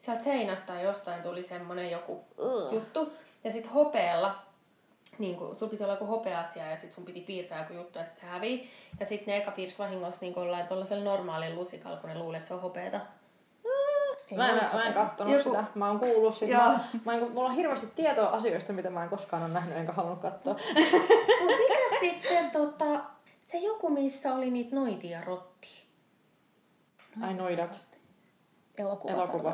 sieltä 0.00 0.22
seinästä 0.22 0.66
tai 0.66 0.82
jostain 0.82 1.22
tuli 1.22 1.42
semmonen 1.42 1.90
joku 1.90 2.24
Ugh. 2.38 2.72
juttu. 2.74 3.12
Ja 3.44 3.50
sitten 3.50 3.72
hopeella, 3.72 4.34
niin 5.18 5.36
kun, 5.36 5.56
sulla 5.56 5.70
piti 5.70 5.82
olla 5.82 5.92
joku 5.92 6.06
hopea-asia 6.06 6.66
ja 6.70 6.76
sitten 6.76 6.92
sun 6.92 7.04
piti 7.04 7.20
piirtää 7.20 7.58
joku 7.58 7.72
juttu 7.72 7.98
ja 7.98 8.04
sitten 8.04 8.20
se 8.20 8.26
hävii. 8.26 8.70
Ja 9.00 9.06
sitten 9.06 9.32
ne 9.32 9.36
eka 9.36 9.50
piirsi 9.50 9.78
vahingossa 9.78 10.20
niin 10.20 10.34
jollain 10.36 10.66
tuollaisella 10.66 11.04
normaalilla 11.04 11.60
lusikalla, 11.60 11.96
kun 11.96 12.10
ne 12.10 12.18
luulee, 12.18 12.36
että 12.36 12.48
se 12.48 12.54
on 12.54 12.60
hopeeta. 12.60 13.00
Ei 14.30 14.36
Mä 14.36 14.48
en, 14.48 14.54
mä 14.74 14.84
en 14.84 14.94
kattonut 14.94 15.32
Joku- 15.32 15.50
sitä. 15.50 15.64
Mä 15.74 15.88
oon 15.88 15.98
kuullut 15.98 16.36
sitä. 16.36 16.56
Mä, 16.56 16.80
mä 17.04 17.12
en, 17.12 17.32
mulla 17.32 17.48
on 17.48 17.54
hirveästi 17.54 17.86
tietoa 17.96 18.28
asioista, 18.28 18.72
mitä 18.72 18.90
mä 18.90 19.02
en 19.02 19.08
koskaan 19.08 19.42
ole 19.42 19.52
nähnyt 19.52 19.78
enkä 19.78 19.92
halunnut 19.92 20.20
katsoa. 20.20 20.54
Mut 21.40 21.50
mikä 21.58 21.98
sitten 22.00 22.28
se, 22.28 22.50
tota, 22.52 23.00
se 23.50 23.58
joku, 23.58 23.88
missä 23.90 24.34
oli 24.34 24.50
niitä 24.50 24.76
noitia 24.76 25.20
rottia? 25.20 25.86
Ai 27.22 27.34
noidat. 27.34 27.80
Elokuva, 28.78 29.12
Elokuva. 29.12 29.52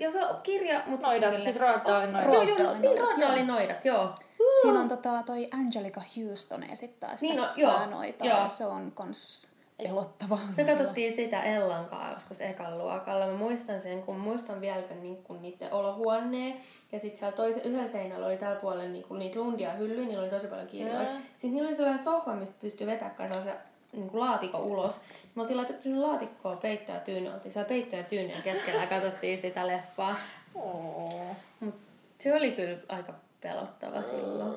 Joo, 0.00 0.12
se 0.12 0.24
on 0.26 0.40
kirja, 0.42 0.82
mutta 0.86 1.06
Noidat, 1.06 1.40
siis 1.40 1.60
Roald 1.60 1.80
Dahlin 1.86 2.12
noidat. 2.12 2.48
Joo, 2.48 2.58
joo, 2.58 2.74
niin 2.74 2.98
Roald 3.00 3.20
Dahlin 3.20 3.46
noidat, 3.46 3.84
joo. 3.84 4.14
Siinä 4.62 4.80
on 4.80 4.88
tota, 4.88 5.22
toi 5.26 5.48
Angelica 5.52 6.00
Houston 6.16 6.62
esittää 6.62 7.16
sitä 7.16 7.32
Niin 7.34 7.40
on, 7.40 7.48
joo, 7.56 7.72
päänoita, 7.72 8.26
joo. 8.26 8.48
se 8.48 8.66
on 8.66 8.92
kans 8.94 9.50
pelottava. 9.82 10.38
Me 10.56 10.64
katsottiin 10.64 11.16
sitä 11.16 11.42
Ellan 11.42 11.86
kanssa 11.86 12.12
joskus 12.12 12.40
ekan 12.40 12.78
luokalla. 12.78 13.26
Mä 13.26 13.32
muistan 13.32 13.80
sen, 13.80 14.02
kun 14.02 14.16
muistan 14.16 14.60
vielä 14.60 14.82
sen 14.82 15.02
niin 15.02 15.22
kun 15.22 15.42
niiden 15.42 15.72
olohuoneen. 15.72 16.56
Ja 16.92 16.98
sitten 16.98 17.18
siellä 17.18 17.36
toisen, 17.36 17.62
yhden 17.62 17.88
seinällä 17.88 18.26
oli 18.26 18.36
tällä 18.36 18.60
puolella 18.60 18.88
niin 18.88 19.04
kun 19.04 19.18
niitä 19.18 19.38
lundia 19.38 19.72
hyllyjä, 19.72 20.08
niillä 20.08 20.22
oli 20.22 20.30
tosi 20.30 20.46
paljon 20.46 20.66
kirjoja. 20.66 21.02
Jaa. 21.02 21.12
Sitten 21.12 21.54
niillä 21.54 21.68
oli 21.68 21.76
sellainen 21.76 22.04
sohva, 22.04 22.34
mistä 22.34 22.56
pystyi 22.60 22.86
vetämään 22.86 23.34
sellaisen 23.34 23.54
niin 23.92 24.10
kuin 24.10 24.20
laatikon 24.20 24.60
ulos. 24.60 25.00
Me 25.34 25.42
oltiin 25.42 25.56
laitettu 25.56 25.82
sinne 25.82 25.98
laatikkoon 25.98 26.58
peitto 26.58 26.92
ja 26.92 27.00
tyyny. 27.00 27.34
Oltiin 27.34 27.52
siellä 27.52 27.68
peitto 27.68 27.96
ja 27.96 28.02
tyynyn 28.02 28.42
keskellä 28.42 28.80
ja 28.80 28.86
katsottiin 28.86 29.38
sitä 29.38 29.66
leffaa. 29.66 30.16
Oh. 30.54 31.36
Mut 31.60 31.74
se 32.18 32.34
oli 32.34 32.52
kyllä 32.52 32.78
aika 32.88 33.12
pelottava 33.40 34.02
silloin. 34.02 34.54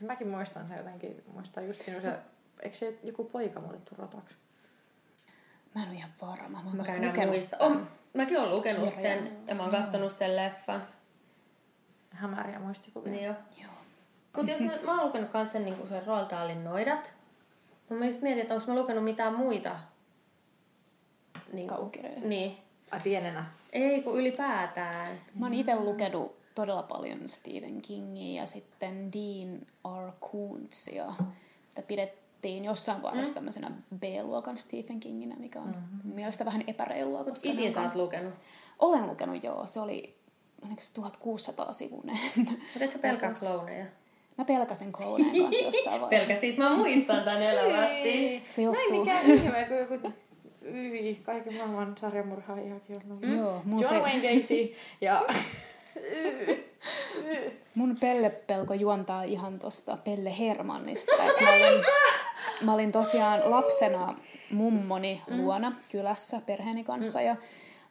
Mäkin 0.00 0.28
muistan 0.28 0.68
se 0.68 0.76
jotenkin. 0.76 1.22
Muistan 1.34 1.66
just 1.66 1.82
siinä 1.82 2.00
se, 2.00 2.12
eikö 2.64 2.76
se 2.76 2.98
joku 3.02 3.24
poika 3.24 3.60
muutettu 3.60 3.94
rotaksi? 3.98 4.36
Mä 5.74 5.82
en 5.82 5.88
ole 5.88 5.96
ihan 5.96 6.10
varma. 6.22 6.62
Mä, 6.62 6.70
Mä 6.72 7.06
lukenut 7.08 7.34
muista. 7.34 7.56
On, 7.60 7.88
mäkin 8.14 8.38
olen 8.40 8.50
lukenut 8.52 8.94
kirjan. 8.94 9.02
sen 9.22 9.36
ja 9.46 9.54
mä 9.54 9.62
oon 9.62 9.70
kattonut 9.72 10.12
sen 10.12 10.36
leffan. 10.36 10.86
Hämäriä 12.10 12.58
muistikuvia. 12.58 13.12
Niin 13.12 13.24
jo. 13.24 13.34
Joo. 13.62 13.72
Mutta 14.36 14.50
jos 14.50 14.60
nyt, 14.60 14.82
mä 14.82 14.94
oon 14.96 15.06
lukenut 15.06 15.30
kans 15.30 15.52
sen, 15.52 15.64
niin 15.64 15.88
sen 15.88 16.06
Roald 16.06 16.30
Dahlin 16.30 16.64
noidat. 16.64 17.12
Mä 17.90 18.06
just 18.06 18.20
mietin, 18.22 18.42
että 18.42 18.54
onko 18.54 18.66
mä 18.66 18.74
lukenut 18.74 19.04
mitään 19.04 19.34
muita. 19.34 19.76
Niin, 21.52 21.68
Kaukirjoja. 21.68 22.20
niin. 22.20 22.56
Ai 22.90 22.98
pienenä. 23.04 23.44
Ei 23.72 24.02
kun 24.02 24.18
ylipäätään. 24.18 25.20
Mä 25.34 25.46
oon 25.46 25.54
itse 25.54 25.76
lukenut 25.76 26.36
todella 26.54 26.82
paljon 26.82 27.28
Stephen 27.28 27.82
Kingia 27.82 28.40
ja 28.42 28.46
sitten 28.46 29.12
Dean 29.12 29.60
R. 30.08 30.12
Kuntsia, 30.20 31.12
mitä 31.88 32.06
pidettiin 32.44 32.64
jossain 32.64 33.02
vaiheessa 33.02 33.30
mm. 33.30 33.34
tämmöisenä 33.34 33.70
B-luokan 33.98 34.56
Stephen 34.56 35.00
Kinginä, 35.00 35.36
mikä 35.36 35.58
on 35.58 35.66
mm-hmm. 35.66 36.14
mielestä 36.14 36.44
vähän 36.44 36.64
epäreilua. 36.66 37.22
Ne 37.22 37.32
Itin 37.42 37.72
sä 37.72 37.80
oot 37.80 37.88
kans- 37.88 37.96
lukenut. 37.96 38.34
Olen 38.78 39.06
lukenut, 39.06 39.44
joo. 39.44 39.66
Se 39.66 39.80
oli 39.80 40.14
oliko 40.66 40.82
se 40.82 40.94
1600 40.94 41.72
sivunen. 41.72 42.18
Mutta 42.36 42.54
et 42.80 42.92
sä 42.92 42.98
pelkää 42.98 43.32
klooneja? 43.40 43.84
Mä 44.38 44.44
pelkäsin 44.44 44.92
klooneen 44.92 45.42
kanssa 45.42 45.64
jossain 45.64 46.00
vaiheessa. 46.00 46.26
Pelkäsit, 46.26 46.56
mä 46.56 46.76
muistan 46.76 47.24
tän 47.24 47.42
elävästi. 47.42 48.42
Se 48.54 48.62
No 48.62 48.72
johtuu. 48.72 48.98
mikään 49.00 49.26
ihme, 49.26 49.66
kun 49.68 49.76
joku 49.76 50.12
yli 50.60 51.20
kaiken 51.22 51.56
maailman 51.56 51.96
sarjamurhaajakin 51.96 52.96
on 52.96 53.12
ollut. 53.12 53.36
Joo, 53.36 53.62
mun, 53.64 53.80
John 53.80 53.94
se, 53.94 54.00
Wayne 54.00 54.34
Gacy 54.34 54.74
ja... 55.00 55.26
mun 57.74 57.96
pellepelko 58.00 58.74
juontaa 58.74 59.22
ihan 59.22 59.58
tosta 59.58 59.96
Pelle 59.96 60.38
Hermannista. 60.38 61.12
Et 61.12 61.40
mä, 61.40 61.50
olin, 61.50 61.84
mä 62.64 62.74
olin 62.74 62.92
tosiaan 62.92 63.40
lapsena 63.44 64.14
mummoni 64.50 65.22
luona 65.28 65.72
kylässä 65.90 66.40
perheeni 66.46 66.84
kanssa 66.84 67.20
ja 67.20 67.36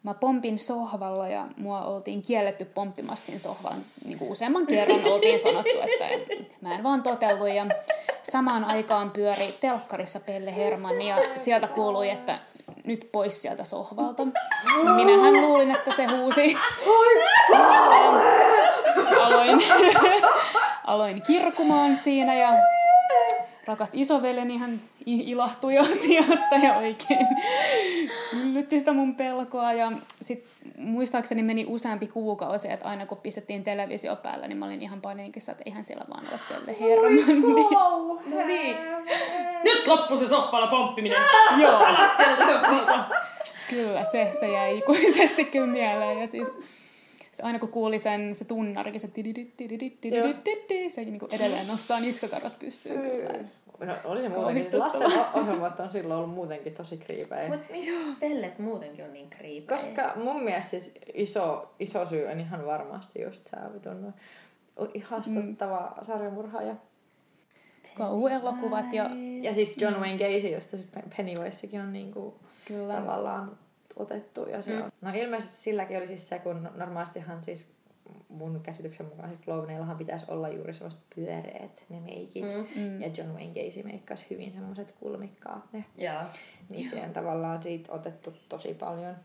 mä 0.03 0.13
pompin 0.13 0.59
sohvalla 0.59 1.27
ja 1.27 1.47
mua 1.57 1.81
oltiin 1.81 2.21
kielletty 2.21 2.65
pomppimasta 2.65 3.25
siinä 3.25 3.39
sohvalla. 3.39 3.77
Niin 4.05 4.19
kuin 4.19 4.31
useamman 4.31 4.65
kerran 4.65 5.05
oltiin 5.13 5.39
sanottu, 5.39 5.79
että 5.81 6.05
mä 6.61 6.75
en 6.75 6.83
vaan 6.83 7.03
totellut. 7.03 7.49
Ja 7.49 7.65
samaan 8.23 8.65
aikaan 8.65 9.11
pyöri 9.11 9.55
telkkarissa 9.61 10.19
Pelle 10.19 10.55
Hermanni 10.55 11.09
ja 11.09 11.17
sieltä 11.35 11.67
kuului, 11.67 12.09
että 12.09 12.39
nyt 12.83 13.09
pois 13.11 13.41
sieltä 13.41 13.63
sohvalta. 13.63 14.27
Minähän 14.95 15.41
luulin, 15.41 15.71
että 15.71 15.91
se 15.95 16.05
huusi. 16.05 16.57
Aloin, 19.21 19.59
aloin 20.83 21.21
kirkumaan 21.21 21.95
siinä 21.95 22.35
ja 22.35 22.49
rakas 23.65 23.89
isoveljeni 23.93 24.57
hän 24.57 24.81
ilahtui 25.05 25.77
asiasta 25.91 26.55
ja 26.63 26.75
oikein 26.77 27.27
yllytti 28.41 28.79
sitä 28.79 28.93
mun 28.93 29.15
pelkoa. 29.15 29.73
Ja 29.73 29.91
sit 30.21 30.45
muistaakseni 30.77 31.43
meni 31.43 31.65
useampi 31.67 32.07
kuukausi, 32.07 32.71
että 32.71 32.85
aina 32.87 33.05
kun 33.05 33.17
pistettiin 33.17 33.63
televisio 33.63 34.15
päällä, 34.15 34.47
niin 34.47 34.57
mä 34.57 34.65
olin 34.65 34.81
ihan 34.81 35.01
paniikissa, 35.01 35.51
että 35.51 35.63
eihän 35.65 35.83
siellä 35.83 36.05
vaan 36.09 36.27
ole 36.31 36.39
Pelle. 36.49 36.77
No 38.25 38.47
niin. 38.47 38.75
Nyt 39.63 39.87
loppu 39.87 40.17
se 40.17 40.27
soppalla 40.27 40.67
pomppiminen. 40.67 41.17
Joo, 41.61 41.79
Sieltä 42.17 42.45
soppalta. 42.45 43.05
kyllä 43.69 44.03
se, 44.03 44.29
se 44.39 44.51
jäi 44.51 44.77
ikuisesti 44.77 45.45
kyllä 45.45 45.67
mieleen. 45.67 46.19
Ja 46.19 46.27
siis 46.27 46.59
se 47.33 47.43
aina 47.43 47.59
kun 47.59 47.69
kuuli 47.69 47.99
sen, 47.99 48.35
se 48.35 48.45
tunnarikin, 48.45 49.01
se 49.01 49.07
se 50.89 51.05
niin 51.05 51.19
edelleen 51.31 51.67
nostaa 51.67 51.99
niskakarvat 51.99 52.59
pystyyn 52.59 53.01
kyllä. 53.01 53.43
No, 53.79 53.93
oli 54.03 54.21
se 54.21 54.29
muutenkin. 54.29 54.79
Lasten 54.79 55.01
ohjelmat 55.33 55.79
on 55.79 55.91
silloin 55.91 56.19
ollut 56.19 56.35
muutenkin 56.35 56.73
tosi 56.73 56.97
kriipejä. 56.97 57.49
Mut 57.49 57.59
miksi 57.71 57.91
pellet 58.19 58.59
muutenkin 58.59 59.05
on 59.05 59.13
niin 59.13 59.29
kriipejä? 59.29 59.79
Koska 59.79 60.13
mun 60.15 60.43
mielestä 60.43 60.69
siis 60.69 60.91
iso, 61.13 61.73
iso 61.79 62.05
syy 62.05 62.25
on 62.25 62.39
ihan 62.39 62.65
varmasti 62.65 63.21
just 63.21 63.51
vitun 63.73 64.13
ihastuttava 64.93 65.93
mm. 65.97 66.03
sarjamurhaaja. 66.05 66.75
Kauhuelokuvat 67.97 68.93
ja 68.93 69.09
Ja 69.41 69.53
sitten 69.53 69.85
John 69.85 70.01
Wayne 70.01 70.17
Gacy, 70.17 70.47
josta 70.47 70.77
sitten 70.77 71.03
Pennywisekin 71.17 71.81
on 71.81 71.93
niinku 71.93 72.39
kyllä 72.67 72.93
tavallaan 72.93 73.57
otettu. 73.95 74.45
Ja 74.45 74.61
se 74.61 74.71
Mm. 74.75 74.81
on. 74.81 74.91
No 75.01 75.11
ilmeisesti 75.13 75.55
silläkin 75.57 75.97
oli 75.97 76.07
siis 76.07 76.29
se, 76.29 76.39
kun 76.39 76.69
normaalistihan 76.75 77.43
siis 77.43 77.67
mun 78.29 78.59
käsityksen 78.63 79.05
mukaan 79.05 79.29
siis 79.29 79.41
Clowneillahan 79.41 79.97
pitäisi 79.97 80.25
olla 80.27 80.49
juuri 80.49 80.73
sellaiset 80.73 81.01
pyöreät 81.15 81.83
ne 81.89 81.99
meikit. 81.99 82.43
Mm. 82.75 83.01
Ja 83.01 83.07
John 83.17 83.29
Wayne 83.31 83.63
Gacy 83.63 83.83
meikkasi 83.83 84.25
hyvin 84.29 84.51
semmoiset 84.53 84.91
kulmikkaat 84.91 85.73
ne. 85.73 85.85
Joo. 85.97 86.21
Niin 86.69 86.89
se 86.89 87.01
on 87.01 87.13
tavallaan 87.13 87.63
siitä 87.63 87.91
otettu 87.93 88.33
tosi 88.49 88.73
paljon. 88.73 89.15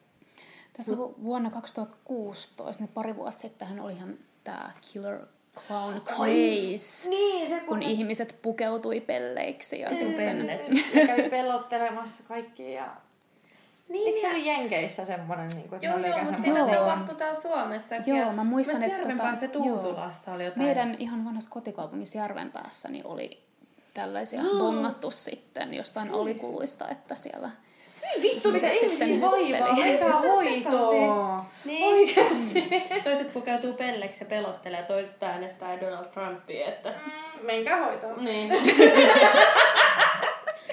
Tässä 0.76 0.96
vu- 0.96 1.14
vuonna 1.22 1.50
2016, 1.50 2.82
niin 2.84 2.92
pari 2.94 3.16
vuotta 3.16 3.40
sitten 3.40 3.80
olihan 3.80 4.14
tämä 4.44 4.70
Killer 4.92 5.18
Clown 5.66 6.00
Craze, 6.00 7.08
Niin, 7.08 7.48
se 7.48 7.60
kun 7.60 7.82
ihmiset 7.82 8.38
pukeutui 8.42 9.00
pelleiksi 9.00 9.80
ja 9.80 9.88
sitten... 9.94 10.14
Pellet. 10.14 10.68
ne 10.94 11.06
kävi 11.06 11.30
pelottelemassa 11.30 12.24
kaikki 12.28 12.72
ja... 12.72 12.96
Niin, 13.88 14.06
Eikö 14.08 14.20
se 14.20 14.26
ja- 14.26 14.32
oli 14.32 14.46
Jenkeissä 14.46 15.04
semmoinen, 15.04 15.46
niin 15.46 15.68
kuin, 15.68 15.76
että 15.76 15.86
Joo, 15.86 15.98
ne 15.98 16.08
joo, 16.08 16.18
mutta 16.24 16.42
sitä 16.42 16.58
Joo. 16.58 16.68
tapahtui 16.68 17.14
täällä 17.14 17.40
Suomessakin. 17.40 18.16
Joo, 18.16 18.26
ja 18.26 18.32
mä 18.32 18.44
muistan, 18.44 18.82
että 18.82 18.96
Järvenpäässä 18.96 19.46
tota- 19.46 19.66
joo. 19.66 19.76
Tuusulassa 19.78 20.32
oli 20.32 20.44
jotain. 20.44 20.62
Meidän 20.66 20.96
ihan 20.98 21.24
vanhassa 21.24 21.50
kotikaupungissa 21.50 22.18
Järvenpäässä 22.18 22.88
niin 22.88 23.06
oli 23.06 23.42
tällaisia 23.94 24.42
bongattu 24.58 25.10
sitten 25.10 25.74
jostain 25.74 26.10
alikuluista, 26.10 26.88
että 26.88 27.14
siellä... 27.14 27.50
Ei 28.14 28.22
vittu, 28.22 28.52
mitä 28.52 28.68
Sitten 28.68 29.08
ihmisiä 29.08 29.30
vaivaa, 29.30 29.74
mikä 29.74 30.12
hoitoa. 30.12 31.44
Niin. 31.64 31.84
Oikeesti. 31.84 32.68
Toiset 33.04 33.32
pukeutuu 33.32 33.72
pelleksi 33.72 34.24
ja 34.24 34.28
pelottelee, 34.28 34.82
toiset 34.82 35.22
äänestää 35.22 35.80
Donald 35.80 36.04
Trumpia, 36.04 36.66
että... 36.66 36.88
Mm, 36.90 37.46
menkää 37.46 37.84
hoitoon. 37.84 38.24
Niin. 38.24 38.52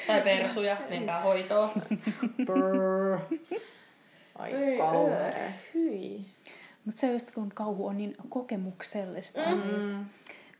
tai 0.07 0.21
persuja, 0.21 0.77
menkää 0.89 1.21
hoitoon. 1.21 1.69
Brrr. 2.45 3.19
Ai 4.35 4.53
Ei, 4.53 4.77
kauhea. 4.77 5.51
Hyi. 5.73 6.25
Mutta 6.85 6.99
se 7.01 7.13
just 7.13 7.31
kun 7.31 7.51
kauhu 7.53 7.87
on 7.87 7.97
niin 7.97 8.15
kokemuksellista, 8.29 9.41
mm. 9.41 9.75
just, 9.75 9.89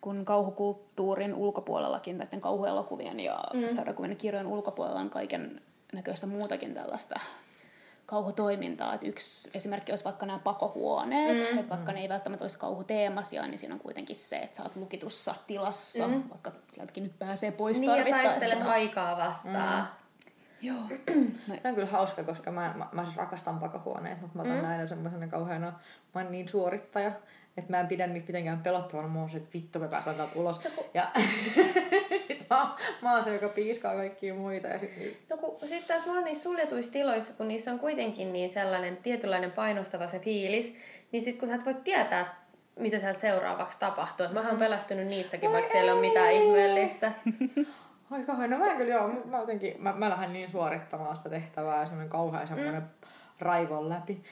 kun 0.02 0.26
kauhukulttuurin 0.26 1.34
ulkopuolellakin, 1.34 2.18
näiden 2.18 2.42
kauhuelokuvien 2.42 3.20
ja 3.20 3.40
mm. 3.54 3.68
sarjakuvien 3.68 4.12
ja 4.12 4.16
kirjojen 4.16 4.48
ulkopuolella 4.48 5.00
on 5.00 5.10
kaiken 5.10 5.62
näköistä 5.94 6.28
muutakin 6.28 6.74
tällaista 6.74 7.20
kauhutoimintaa. 8.06 8.94
Et 8.94 9.04
yksi 9.04 9.50
esimerkki 9.54 9.92
olisi 9.92 10.06
vaikka 10.06 10.26
nämä 10.26 10.40
pakohuoneet, 10.40 11.38
mm. 11.38 11.58
että 11.60 11.70
vaikka 11.70 11.92
ne 11.92 12.02
ei 12.02 12.10
välttämättä 12.10 12.44
olisi 12.44 12.58
kauhuteemasia, 12.60 13.48
niin 13.48 13.60
siinä 13.60 13.74
on 13.74 13.80
kuitenkin 13.80 14.16
se, 14.16 14.38
että 14.38 14.58
sä 14.58 14.64
oot 14.64 14.76
lukitussa 14.76 15.36
tilassa, 15.48 16.08
mm. 16.08 16.24
vaikka 16.30 16.52
sieltäkin 16.72 17.04
nyt 17.04 17.20
pääsee 17.20 17.52
pois 17.52 17.80
Niin, 17.80 17.92
tarvittaessa. 17.92 18.40
taistelet 18.40 18.68
aikaa 18.68 19.18
vastaan. 19.18 19.84
Mm. 19.84 20.06
Joo. 20.62 20.84
Se 21.62 21.68
on 21.68 21.76
kyllä 21.76 21.90
hauska, 21.90 22.24
koska 22.24 22.52
mä, 22.52 22.74
mä, 22.78 22.88
mä 22.92 23.04
siis 23.04 23.18
rakastan 23.18 23.60
pakahuoneet, 23.60 24.22
mutta 24.22 24.38
mä 24.38 24.42
otan 24.42 24.58
mm. 24.58 24.70
aina 24.70 24.88
semmoisena 24.88 25.28
kauheana, 25.28 25.68
mä 26.16 26.22
oon 26.22 26.32
niin 26.32 26.50
suorittaja, 26.50 27.12
että 27.58 27.72
mä 27.72 27.80
en 27.80 27.88
pidä 27.88 28.08
niitä 28.08 28.28
mitenkään 28.28 28.60
pelottavana, 28.60 29.08
mä 29.08 29.20
oon 29.20 29.30
se, 29.30 29.38
että 29.38 29.50
vittu 29.54 29.80
me 29.80 29.88
päästään 29.88 30.16
täältä 30.16 30.40
ulos. 30.40 30.62
Ja 30.94 31.12
sit 32.28 32.46
mä, 32.50 32.62
oon- 32.62 32.72
mä 33.02 33.14
oon 33.14 33.24
se, 33.24 33.34
joka 33.34 33.50
piiskaa 33.50 33.96
kaikkia 33.96 34.34
muita 34.34 34.68
ja 34.68 34.80
sit 34.80 34.98
niin, 34.98 35.18
No 35.30 35.38
kun 35.38 35.60
sitten 35.62 35.88
taas 35.88 36.06
mulla 36.06 36.20
on 36.20 36.26
niissä 36.26 36.44
suljetuissa 36.44 36.92
tiloissa, 36.92 37.34
kun 37.34 37.48
niissä 37.48 37.72
on 37.72 37.80
kuitenkin 37.80 38.34
niin 38.34 38.50
sellainen 38.50 38.98
tietynlainen 38.98 39.52
painostava 39.52 40.08
se 40.08 40.20
fiilis, 40.20 40.76
niin 41.12 41.24
sitten 41.24 41.40
kun 41.40 41.50
sä 41.50 41.56
et 41.56 41.66
voi 41.66 41.74
tietää, 41.74 42.46
mitä 42.80 43.00
sieltä 43.00 43.20
seuraavaksi 43.20 43.80
tapahtuu. 43.80 44.26
Et 44.26 44.34
Mähän 44.34 44.54
on 44.54 44.60
pelästynyt 44.60 45.08
niissäkin, 45.08 45.52
vaikka 45.52 45.72
siellä 45.72 45.94
ole 45.94 46.02
mitään 46.02 46.32
ihmeellistä. 46.32 47.12
Ai 48.12 48.24
kauhean, 48.24 48.50
no 48.50 48.58
mä 48.58 48.72
en 48.72 48.78
kyllä 48.78 48.94
joo, 48.94 49.08
mä 49.08 49.38
jotenkin, 49.38 49.76
mä, 49.80 49.94
mä 49.94 50.10
lähden 50.10 50.34
niin 50.34 50.50
suorittamaan 50.50 51.18
sitä 51.18 51.30
tehtävää 51.30 51.80
ja 51.80 51.86
semmoinen 51.86 52.10
kauhean 52.10 52.48
semmoinen 52.48 52.82
mm. 52.82 52.88
raivon 53.40 53.90
läpi. 53.90 54.24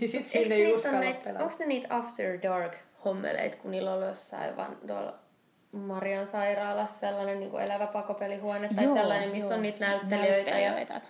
Niin 0.00 0.08
sit 0.08 0.28
siinä 0.28 0.54
ei 0.54 0.74
uskalla 0.74 1.00
pelätä. 1.24 1.44
onko 1.44 1.56
ne 1.58 1.66
niitä 1.66 1.96
After 1.96 2.42
Dark 2.42 2.72
hommeleita, 3.04 3.56
kun 3.56 3.70
niillä 3.70 3.94
on 3.94 4.02
jossain 4.02 4.56
vaan 4.56 4.76
tuolla 4.86 5.14
Marian 5.72 6.26
sairaalassa 6.26 7.00
sellainen 7.00 7.40
niin 7.40 7.50
kuin 7.50 7.62
elävä 7.64 7.86
pakopelihuone 7.86 8.68
tai 8.76 8.84
sellainen, 8.84 9.30
missä 9.30 9.54
on 9.54 9.62
niitä 9.62 9.78
se- 9.78 9.86
näyttelijöitä. 9.86 10.50
Ja... 10.50 10.72
näyttelijöitä. 10.72 11.00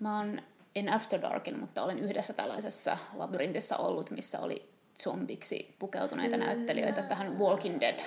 Mä 0.00 0.16
oon 0.16 0.42
en 0.76 0.92
After 0.92 1.22
Darkin, 1.22 1.58
mutta 1.60 1.82
olen 1.82 1.98
yhdessä 1.98 2.32
tällaisessa 2.32 2.98
labyrintissa 3.14 3.76
ollut, 3.76 4.10
missä 4.10 4.40
oli 4.40 4.68
zombiksi 4.98 5.74
pukeutuneita 5.78 6.36
näyttelijöitä 6.36 7.02
tähän 7.02 7.38
Walking 7.38 7.80
Dead, 7.80 8.00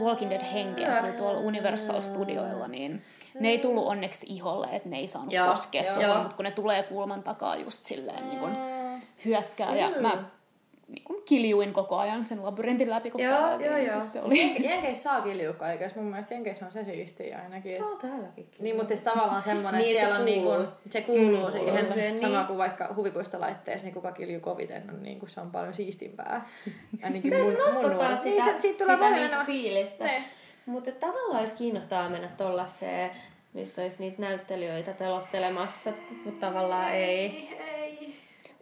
Walking 0.00 0.30
Dead 0.30 0.52
henkeen. 0.52 0.94
Se 0.94 1.00
oli 1.00 1.12
tuolla 1.12 1.40
Universal 1.40 2.00
Studioilla, 2.00 2.68
niin 2.68 3.04
ne 3.40 3.48
ei 3.48 3.58
tullut 3.58 3.86
onneksi 3.86 4.26
iholle, 4.28 4.68
että 4.72 4.88
ne 4.88 4.96
ei 4.98 5.08
saanut 5.08 5.32
Joo, 5.32 5.48
koskea 5.48 5.82
joo. 5.82 5.94
sua, 5.94 6.02
Joo. 6.02 6.18
mutta 6.18 6.36
kun 6.36 6.44
ne 6.44 6.50
tulee 6.50 6.82
kulman 6.82 7.22
takaa 7.22 7.56
just 7.56 7.84
silleen 7.84 8.28
niin 8.28 8.38
kun 8.38 8.52
hyökkää. 9.24 9.76
Ja 9.76 9.90
mä 10.00 10.24
niin 10.88 11.04
kun 11.04 11.22
kiljuin 11.24 11.72
koko 11.72 11.96
ajan 11.98 12.24
sen 12.24 12.44
labyrintin 12.44 12.90
läpi, 12.90 13.10
kun 13.10 13.20
Joo, 13.20 13.38
joo, 13.40 13.58
niin 13.58 13.86
joo. 13.86 13.90
Siis 14.00 14.12
se 14.12 14.22
oli... 14.22 14.64
Jenkeissä 14.68 15.02
saa 15.02 15.20
kiljua 15.20 15.52
kaikessa. 15.54 16.00
Mun 16.00 16.10
mielestä 16.10 16.34
Jenkeissä 16.34 16.66
on 16.66 16.72
se 16.72 16.84
siistiä 16.84 17.40
ainakin. 17.42 17.74
Se 17.76 17.84
on 17.84 17.98
täälläkin. 17.98 18.48
Niin, 18.58 18.76
mutta 18.76 18.88
siis 18.88 19.02
tavallaan 19.02 19.42
semmoinen, 19.42 19.80
Niin, 19.80 19.90
että 19.90 20.00
siellä 20.00 20.14
se 20.16 20.20
on 20.20 20.24
niinku, 20.26 20.48
kuuluu. 20.48 20.66
se 20.90 21.00
kuuluu 21.02 21.44
Mm, 21.46 21.52
siihen, 21.52 21.74
kuuluu 21.76 21.92
siihen, 21.92 22.18
sama 22.20 22.36
niin. 22.36 22.46
kuin 22.46 22.58
vaikka 22.58 22.94
huvipuistolaitteessa, 22.96 23.84
niin 23.84 23.94
kuka 23.94 24.12
kiljuu 24.12 24.40
koviten, 24.40 24.84
on 24.90 25.02
niinku, 25.02 25.26
se 25.26 25.40
on 25.40 25.50
paljon 25.50 25.74
siistimpää. 25.74 26.48
Ainakin 27.04 27.34
mun, 27.42 27.52
se 27.52 27.72
mun 27.72 27.82
nuori. 27.82 28.16
sitä, 28.16 28.24
Niin, 28.24 28.44
se, 28.44 28.60
siitä 28.60 28.78
tulee 28.84 28.96
sitä 28.96 28.98
paljon 28.98 29.12
niinku 29.12 29.24
enemmän. 29.26 29.46
fiilistä. 29.46 30.04
Ne. 30.04 30.24
Mutta 30.66 30.92
tavallaan 30.92 31.40
olisi 31.40 31.54
kiinnostavaa 31.54 32.08
mennä 32.08 32.28
tollaiseen, 32.36 33.10
missä 33.52 33.82
olisi 33.82 33.96
niitä 33.98 34.22
näyttelijöitä 34.22 34.92
pelottelemassa, 34.92 35.92
mutta 36.24 36.46
tavallaan 36.46 36.92
ei. 36.94 37.48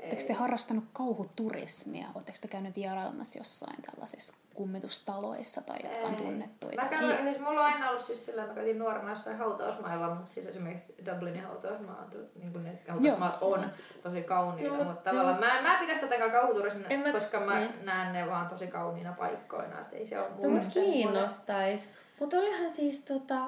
Oletteko 0.00 0.22
te 0.26 0.32
harrastanut 0.32 0.84
kauhuturismia? 0.92 2.06
Oletteko 2.14 2.38
te 2.40 2.48
käynyt 2.48 2.76
vierailemassa 2.76 3.38
jossain 3.38 3.82
tällaisissa 3.82 4.34
kummitustaloissa 4.54 5.62
tai 5.62 5.78
jotka 5.84 6.06
on 6.06 6.14
tunnettuja? 6.16 6.82
Mä 6.82 6.88
käyn, 6.88 7.18
siis 7.18 7.38
mulla 7.38 7.60
on 7.60 7.66
aina 7.66 7.90
ollut 7.90 8.04
siis 8.04 8.24
sillä, 8.24 8.42
että 8.42 8.52
mä 8.54 8.56
käytin 8.56 8.78
nuorena 8.78 9.10
jossain 9.10 9.38
hautausmailla, 9.38 10.14
mutta 10.14 10.34
siis 10.34 10.46
esimerkiksi 10.46 10.94
Dublinin 11.06 11.42
hautausmaat, 11.44 12.14
niin 12.34 12.52
kuin 12.52 12.64
ne 12.64 12.78
hautausmaat 12.88 13.42
on 13.42 13.64
tosi 14.02 14.22
kauniita, 14.22 14.76
No, 14.76 14.84
mutta 14.84 15.10
tavallaan 15.10 15.40
mä, 15.40 15.62
mä 15.62 15.74
en 15.74 15.80
pidä 15.80 15.94
sitä 15.94 16.06
jotenkaan 16.06 16.30
kauhuturismina, 16.32 16.88
En 16.88 17.00
mä- 17.00 17.12
koska 17.12 17.40
mä 17.40 17.58
niin. 17.60 17.74
näen 17.82 18.12
ne 18.12 18.26
vaan 18.26 18.48
tosi 18.48 18.66
kauniina 18.66 19.12
paikkoina, 19.12 19.80
että 19.80 19.96
ei 19.96 20.06
se 20.06 20.20
ole 20.20 20.28
No 20.28 20.34
mulle 20.36 20.48
mut 20.54 20.62
semmoinen- 20.72 20.92
kiinnostais. 20.92 21.88
Mutta 22.20 22.36
olihan 22.36 22.70
siis 22.70 23.00
tota... 23.04 23.38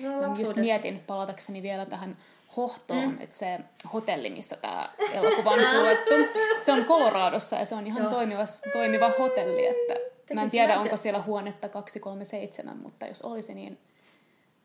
No, 0.00 0.28
Mä 0.30 0.36
just 0.38 0.56
mietin 0.56 1.00
palatakseni 1.06 1.62
vielä 1.62 1.86
tähän 1.86 2.16
Hohtoon, 2.56 3.08
mm. 3.08 3.20
että 3.20 3.36
se 3.36 3.60
hotelli, 3.92 4.30
missä 4.30 4.56
tämä 4.56 4.88
elokuva 5.12 5.50
on 5.50 5.58
kuvattu, 5.76 6.40
se 6.58 6.72
on 6.72 6.84
Coloradossa 6.84 7.56
ja 7.56 7.64
se 7.64 7.74
on 7.74 7.86
ihan 7.86 8.02
Joo. 8.02 8.12
toimiva, 8.12 8.44
toimiva 8.72 9.10
hotelli, 9.18 9.66
että 9.66 9.94
mä 10.34 10.42
en 10.42 10.50
tiedä, 10.50 10.80
onko 10.80 10.96
siellä 10.96 11.22
huonetta 11.22 11.68
237, 11.68 12.76
mutta 12.76 13.06
jos 13.06 13.22
olisi, 13.22 13.54
niin 13.54 13.78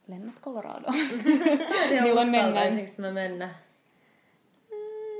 lennät 0.07 0.39
Coloradoon. 0.41 0.95
Ja 1.95 2.01
Milloin 2.01 2.31
mennään? 2.31 2.73
mä 2.97 3.11
mennä? 3.11 3.49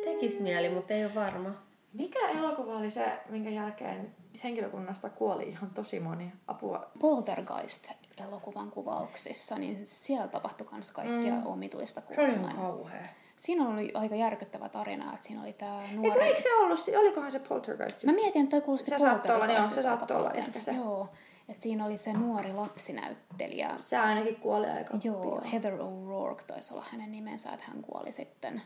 Tekis 0.04 0.40
mieli, 0.40 0.70
mutta 0.70 0.94
ei 0.94 1.06
ole 1.06 1.16
varma. 1.16 1.69
Mikä 1.94 2.30
elokuva 2.30 2.78
oli 2.78 2.92
se, 2.92 3.20
minkä 3.30 3.50
jälkeen 3.50 4.16
henkilökunnasta 4.44 5.10
kuoli 5.10 5.44
ihan 5.44 5.70
tosi 5.70 6.00
moni 6.00 6.32
apua? 6.48 6.92
Poltergeist-elokuvan 7.00 8.72
kuvauksissa, 8.72 9.58
niin 9.58 9.86
siellä 9.86 10.28
tapahtui 10.28 10.68
myös 10.72 10.92
kaikkia 10.92 11.34
mm. 11.34 11.46
omituista 11.46 12.02
Se 12.02 12.08
oli 12.08 12.16
kuulemaa. 12.16 12.52
ihan 12.52 12.62
kauhea. 12.66 13.04
Siinä 13.38 13.70
oli 13.70 13.92
aika 13.94 14.16
järkyttävä 14.16 14.70
tarina, 14.70 15.14
että 15.14 15.26
siinä 15.26 15.42
oli 15.42 15.54
tämä 15.54 15.82
nuori... 15.96 16.22
eikö 16.22 16.42
se 16.42 16.56
ollut, 16.56 16.80
olikohan 16.98 17.32
se 17.32 17.40
Poltergeist? 17.40 18.04
Mä 18.04 18.12
mietin, 18.12 18.44
että 18.44 18.58
toi 18.58 18.62
kuulosti 18.62 18.90
Se 18.90 19.00
saattoi 19.00 19.36
olla, 19.36 19.46
joo, 19.46 19.64
se 19.64 19.82
saattoi 19.82 20.18
olla 20.18 20.32
ehkä 20.32 20.62
se. 20.62 20.72
Joo, 20.72 21.10
että 21.50 21.64
siinä 21.64 21.86
oli 21.86 21.98
se 21.98 22.14
nuori 22.14 22.54
lapsinäyttelijä. 22.54 23.74
Se 23.78 23.98
ainakin 23.98 24.36
kuoli 24.36 24.68
aika 24.68 24.98
Joo, 25.04 25.22
pian. 25.22 25.44
Heather 25.44 25.74
O'Rourke 25.74 26.44
taisi 26.48 26.74
olla 26.74 26.86
hänen 26.92 27.12
nimensä, 27.12 27.52
että 27.52 27.66
hän 27.68 27.82
kuoli 27.82 28.12
sitten 28.12 28.62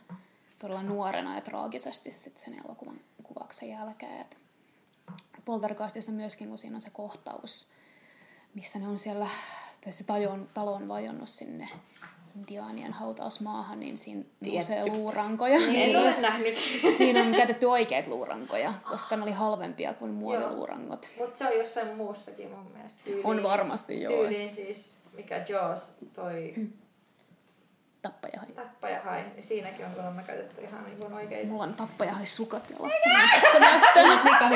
todella 0.64 0.84
nuorena 0.84 1.36
ja 1.36 1.42
traagisesti 1.42 2.12
sitten 2.12 2.44
sen 2.44 2.62
elokuvan 2.66 3.00
kuvauksen 3.24 3.70
jälkeen. 3.70 4.22
Et 4.22 4.38
Poltergeistissa 5.46 6.12
myöskin, 6.12 6.48
kun 6.48 6.58
siinä 6.58 6.76
on 6.76 6.82
se 6.82 6.90
kohtaus, 6.90 7.72
missä 8.54 8.80
ne 8.80 8.88
on 8.88 8.98
siellä, 8.98 9.28
tai 9.84 9.94
se 9.94 10.04
talo 10.04 10.30
on, 10.30 10.50
talo 10.54 10.74
on 10.74 10.88
vajonnut 10.88 11.30
sinne 11.30 11.70
intiaanien 12.36 12.94
hautausmaahan, 12.94 13.80
niin 13.80 13.98
siinä 13.98 14.24
nousee 14.42 14.86
luurankoja. 14.86 15.60
En 15.74 15.98
ole 15.98 16.22
nähnyt. 16.22 16.56
Siinä 16.98 17.22
on 17.22 17.36
käytetty 17.42 17.66
oikeat 17.66 18.08
luurankoja, 18.08 18.74
koska 18.90 19.16
ne 19.16 19.24
oli 19.24 19.32
halvempia 19.32 19.94
kuin 19.94 20.12
muoviluurangot. 20.12 21.12
Mutta 21.18 21.38
se 21.38 21.48
on 21.48 21.58
jossain 21.58 21.96
muussakin 21.96 22.50
mun 22.50 22.72
mielestä. 22.74 23.02
Tyyliin, 23.04 23.26
On 23.26 23.44
varmasti, 23.44 24.02
joo. 24.02 24.14
Tyyliin 24.14 24.52
siis, 24.52 24.98
mikä 25.14 25.46
Jaws, 25.50 25.92
toi 26.14 26.54
Tappajahai. 28.04 28.48
tappajahai, 28.48 29.24
niin 29.24 29.44
siinäkin 29.44 29.86
on 29.86 29.92
kuulemma 29.92 30.22
käytetty 30.22 30.62
ihan 30.62 30.84
niin 30.86 30.98
kuin 31.00 31.14
oikeita. 31.14 31.52
Mulla 31.52 31.64
on 31.64 31.74
tappajahai 31.74 32.26
sukat 32.26 32.70
jalassa. 32.70 33.10
Pakko 33.42 33.60
näyttää. 33.60 34.50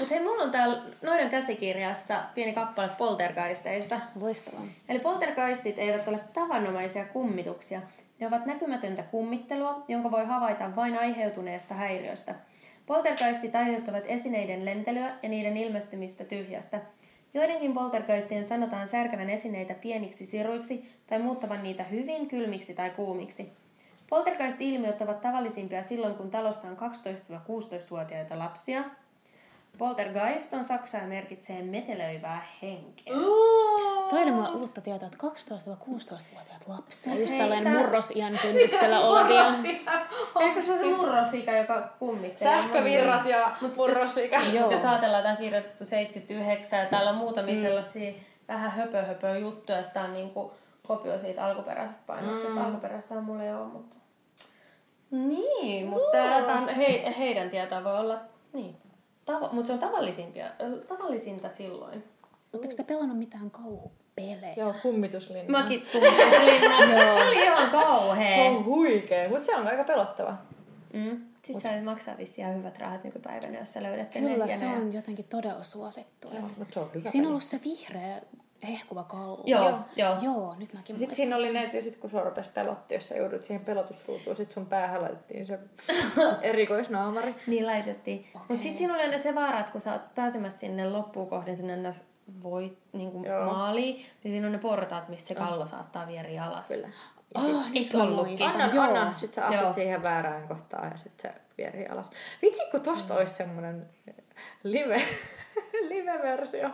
Mut 0.00 0.10
hei, 0.10 0.20
mulla 0.20 0.42
on 0.42 0.50
täällä 0.50 0.82
Noiden 1.02 1.30
käsikirjassa 1.30 2.22
pieni 2.34 2.52
kappale 2.52 2.88
poltergeisteista. 2.98 4.00
Loistavaa. 4.20 4.62
Eli 4.88 4.98
poltergeistit 4.98 5.78
eivät 5.78 6.08
ole 6.08 6.20
tavanomaisia 6.32 7.04
kummituksia. 7.04 7.80
Ne 8.20 8.26
ovat 8.26 8.46
näkymätöntä 8.46 9.02
kummittelua, 9.02 9.84
jonka 9.88 10.10
voi 10.10 10.26
havaita 10.26 10.76
vain 10.76 10.98
aiheutuneesta 10.98 11.74
häiriöstä. 11.74 12.34
Poltergeistit 12.86 13.56
aiheuttavat 13.56 14.04
esineiden 14.06 14.64
lentelyä 14.64 15.10
ja 15.22 15.28
niiden 15.28 15.56
ilmestymistä 15.56 16.24
tyhjästä. 16.24 16.80
Joidenkin 17.34 17.74
poltergeistien 17.74 18.48
sanotaan 18.48 18.88
särkevän 18.88 19.30
esineitä 19.30 19.74
pieniksi 19.74 20.26
siruiksi 20.26 20.92
tai 21.06 21.18
muuttavan 21.18 21.62
niitä 21.62 21.84
hyvin 21.84 22.28
kylmiksi 22.28 22.74
tai 22.74 22.90
kuumiksi. 22.90 23.52
Poltergeist-ilmiöt 24.10 25.00
ovat 25.00 25.20
tavallisimpia 25.20 25.82
silloin, 25.82 26.14
kun 26.14 26.30
talossa 26.30 26.68
on 26.68 26.76
12-16-vuotiaita 26.76 28.38
lapsia. 28.38 28.84
Poltergeist 29.82 30.52
on 30.52 30.64
saksaa 30.64 31.00
ja 31.00 31.06
merkitsee 31.06 31.62
metelöivää 31.62 32.46
henkeä. 32.62 33.14
Toi 34.10 34.22
oli 34.22 34.30
uutta 34.30 34.80
tietoa, 34.80 35.08
että 35.12 35.26
12-16-vuotiaat 35.26 36.68
lapsia, 36.68 37.14
just 37.14 37.38
tällainen 37.38 37.76
murrosiän 37.76 38.38
kynnyksellä 38.42 39.00
olevia. 39.00 39.46
Eikö 40.40 40.62
se 40.62 40.72
ole 40.72 40.80
se 40.80 40.96
murrosikä, 40.96 41.58
joka 41.58 41.88
kummittelee? 41.98 42.62
Sähkövirrat 42.62 43.26
ja. 43.26 43.56
Joo. 44.52 44.60
Mutta 44.60 44.74
jos 44.74 44.84
ajatellaan, 44.84 45.20
että 45.20 45.30
on 45.30 45.36
kirjoitettu 45.36 45.84
79 45.84 46.78
ja 46.78 46.86
täällä 46.86 47.10
on 47.10 47.16
muutamia 47.16 47.54
mm. 47.54 47.62
sellaisia 47.62 48.12
vähän 48.48 48.70
höpö, 48.70 49.02
höpö 49.02 49.38
juttuja, 49.38 49.78
että 49.78 49.92
tämä 49.92 50.06
on 50.06 50.12
niinku 50.12 50.52
kopio 50.86 51.18
siitä 51.18 51.44
alkuperäisestä 51.46 52.02
painoksesta. 52.06 52.60
Mm. 52.60 52.64
Alkuperäistä 52.66 53.14
on 53.14 53.24
mulla 53.24 53.44
jo, 53.44 53.64
mutta... 53.64 53.96
Niin, 55.10 55.86
mutta 55.86 56.12
tää 56.12 56.58
on 56.58 56.68
he, 56.68 57.14
heidän 57.18 57.50
tietoa 57.50 57.84
voi 57.84 57.98
olla... 57.98 58.18
Niin. 58.52 58.81
Tavo, 59.24 59.48
mutta 59.52 59.66
se 59.66 59.72
on 59.72 59.78
tavallisimpia, 59.78 60.50
tavallisinta 60.88 61.48
silloin. 61.48 62.04
Oletteko 62.52 62.74
te 62.76 62.84
pelannut 62.84 63.18
mitään 63.18 63.50
kauhupelejä? 63.50 64.54
Joo, 64.56 64.74
kummituslinja. 64.82 65.44
Mäkin 65.50 65.82
kummituslinna. 65.92 66.78
se 67.18 67.24
oli 67.24 67.42
ihan 67.42 67.70
kauhea. 67.70 68.44
On 68.44 68.64
huikee, 68.64 69.28
mutta 69.28 69.44
se 69.44 69.56
on 69.56 69.66
aika 69.66 69.84
pelottava. 69.84 70.34
Mm. 70.92 71.24
Sitten 71.42 71.60
sä 71.78 71.82
maksaa 71.84 72.18
vissiin 72.18 72.46
ihan 72.46 72.58
hyvät 72.58 72.78
rahat 72.78 73.04
nykypäivänä, 73.04 73.58
jos 73.58 73.72
sä 73.72 73.82
löydät 73.82 74.12
sen 74.12 74.22
Kyllä, 74.22 74.46
se 74.46 74.64
ja- 74.64 74.70
on 74.70 74.92
jotenkin 74.92 75.24
todella 75.24 75.62
suosittu. 75.62 76.28
Joo, 76.32 76.42
mutta 76.58 76.74
se 76.74 76.80
on 76.80 76.90
hyvä. 76.94 77.10
Siinä 77.10 77.26
on 77.26 77.30
ollut 77.30 77.42
se 77.42 77.60
vihreä 77.64 78.20
hehkuva 78.68 79.04
kallo. 79.04 79.42
Joo, 79.46 79.78
joo. 79.96 80.16
Joo, 80.22 80.54
nyt 80.58 80.72
mäkin 80.72 80.98
Sitten 80.98 81.16
siinä 81.16 81.36
oli 81.36 81.52
ne, 81.52 81.62
että 81.62 81.80
sit 81.80 81.96
kun 81.96 82.10
sua 82.10 82.22
rupesi 82.22 82.50
pelotti, 82.50 82.94
jos 82.94 83.08
sä 83.08 83.16
joudut 83.16 83.42
siihen 83.42 83.64
pelotusruutuun, 83.64 84.36
sit 84.36 84.52
sun 84.52 84.66
päähän 84.66 85.02
laitettiin 85.02 85.46
se 85.46 85.58
erikoisnaamari. 86.42 87.34
Niin 87.46 87.66
laitettiin. 87.66 88.18
Okay. 88.18 88.46
Mutta 88.48 88.62
sitten 88.62 88.78
siinä 88.78 88.94
oli 88.94 89.02
aina 89.02 89.22
se 89.22 89.34
vaara, 89.34 89.60
että 89.60 89.72
kun 89.72 89.80
sä 89.80 89.92
oot 89.92 90.14
pääsemässä 90.14 90.58
sinne 90.58 90.90
loppuun 90.90 91.28
kohden 91.28 91.56
sinne 91.56 91.72
ennäs 91.72 92.04
voi 92.42 92.76
niin 92.92 93.24
Joo. 93.24 93.44
maaliin, 93.44 93.94
niin 93.94 94.32
siinä 94.32 94.46
on 94.46 94.52
ne 94.52 94.58
portaat, 94.58 95.08
missä 95.08 95.26
se 95.26 95.34
kallo 95.34 95.66
saattaa 95.66 96.06
vieri 96.06 96.38
alas. 96.38 96.68
Kyllä. 96.68 96.88
Oh, 97.34 97.70
nyt 97.70 97.94
mä 97.94 98.02
ollutkin? 98.02 98.26
muistan. 98.26 98.52
Annan, 98.52 98.74
Joo. 98.74 98.84
annan. 98.84 99.18
Sitten 99.18 99.34
sä 99.42 99.48
astut 99.48 99.62
Joo. 99.62 99.72
siihen 99.72 100.02
väärään 100.02 100.48
kohtaan 100.48 100.90
ja 100.90 100.96
sitten 100.96 101.32
se 101.32 101.40
vieri 101.58 101.86
alas. 101.86 102.10
Vitsi, 102.42 102.62
kun 102.70 102.80
tosta 102.80 103.14
olisi 103.14 103.34
semmonen 103.34 103.86
live, 104.62 105.02
live-versio. 105.90 106.70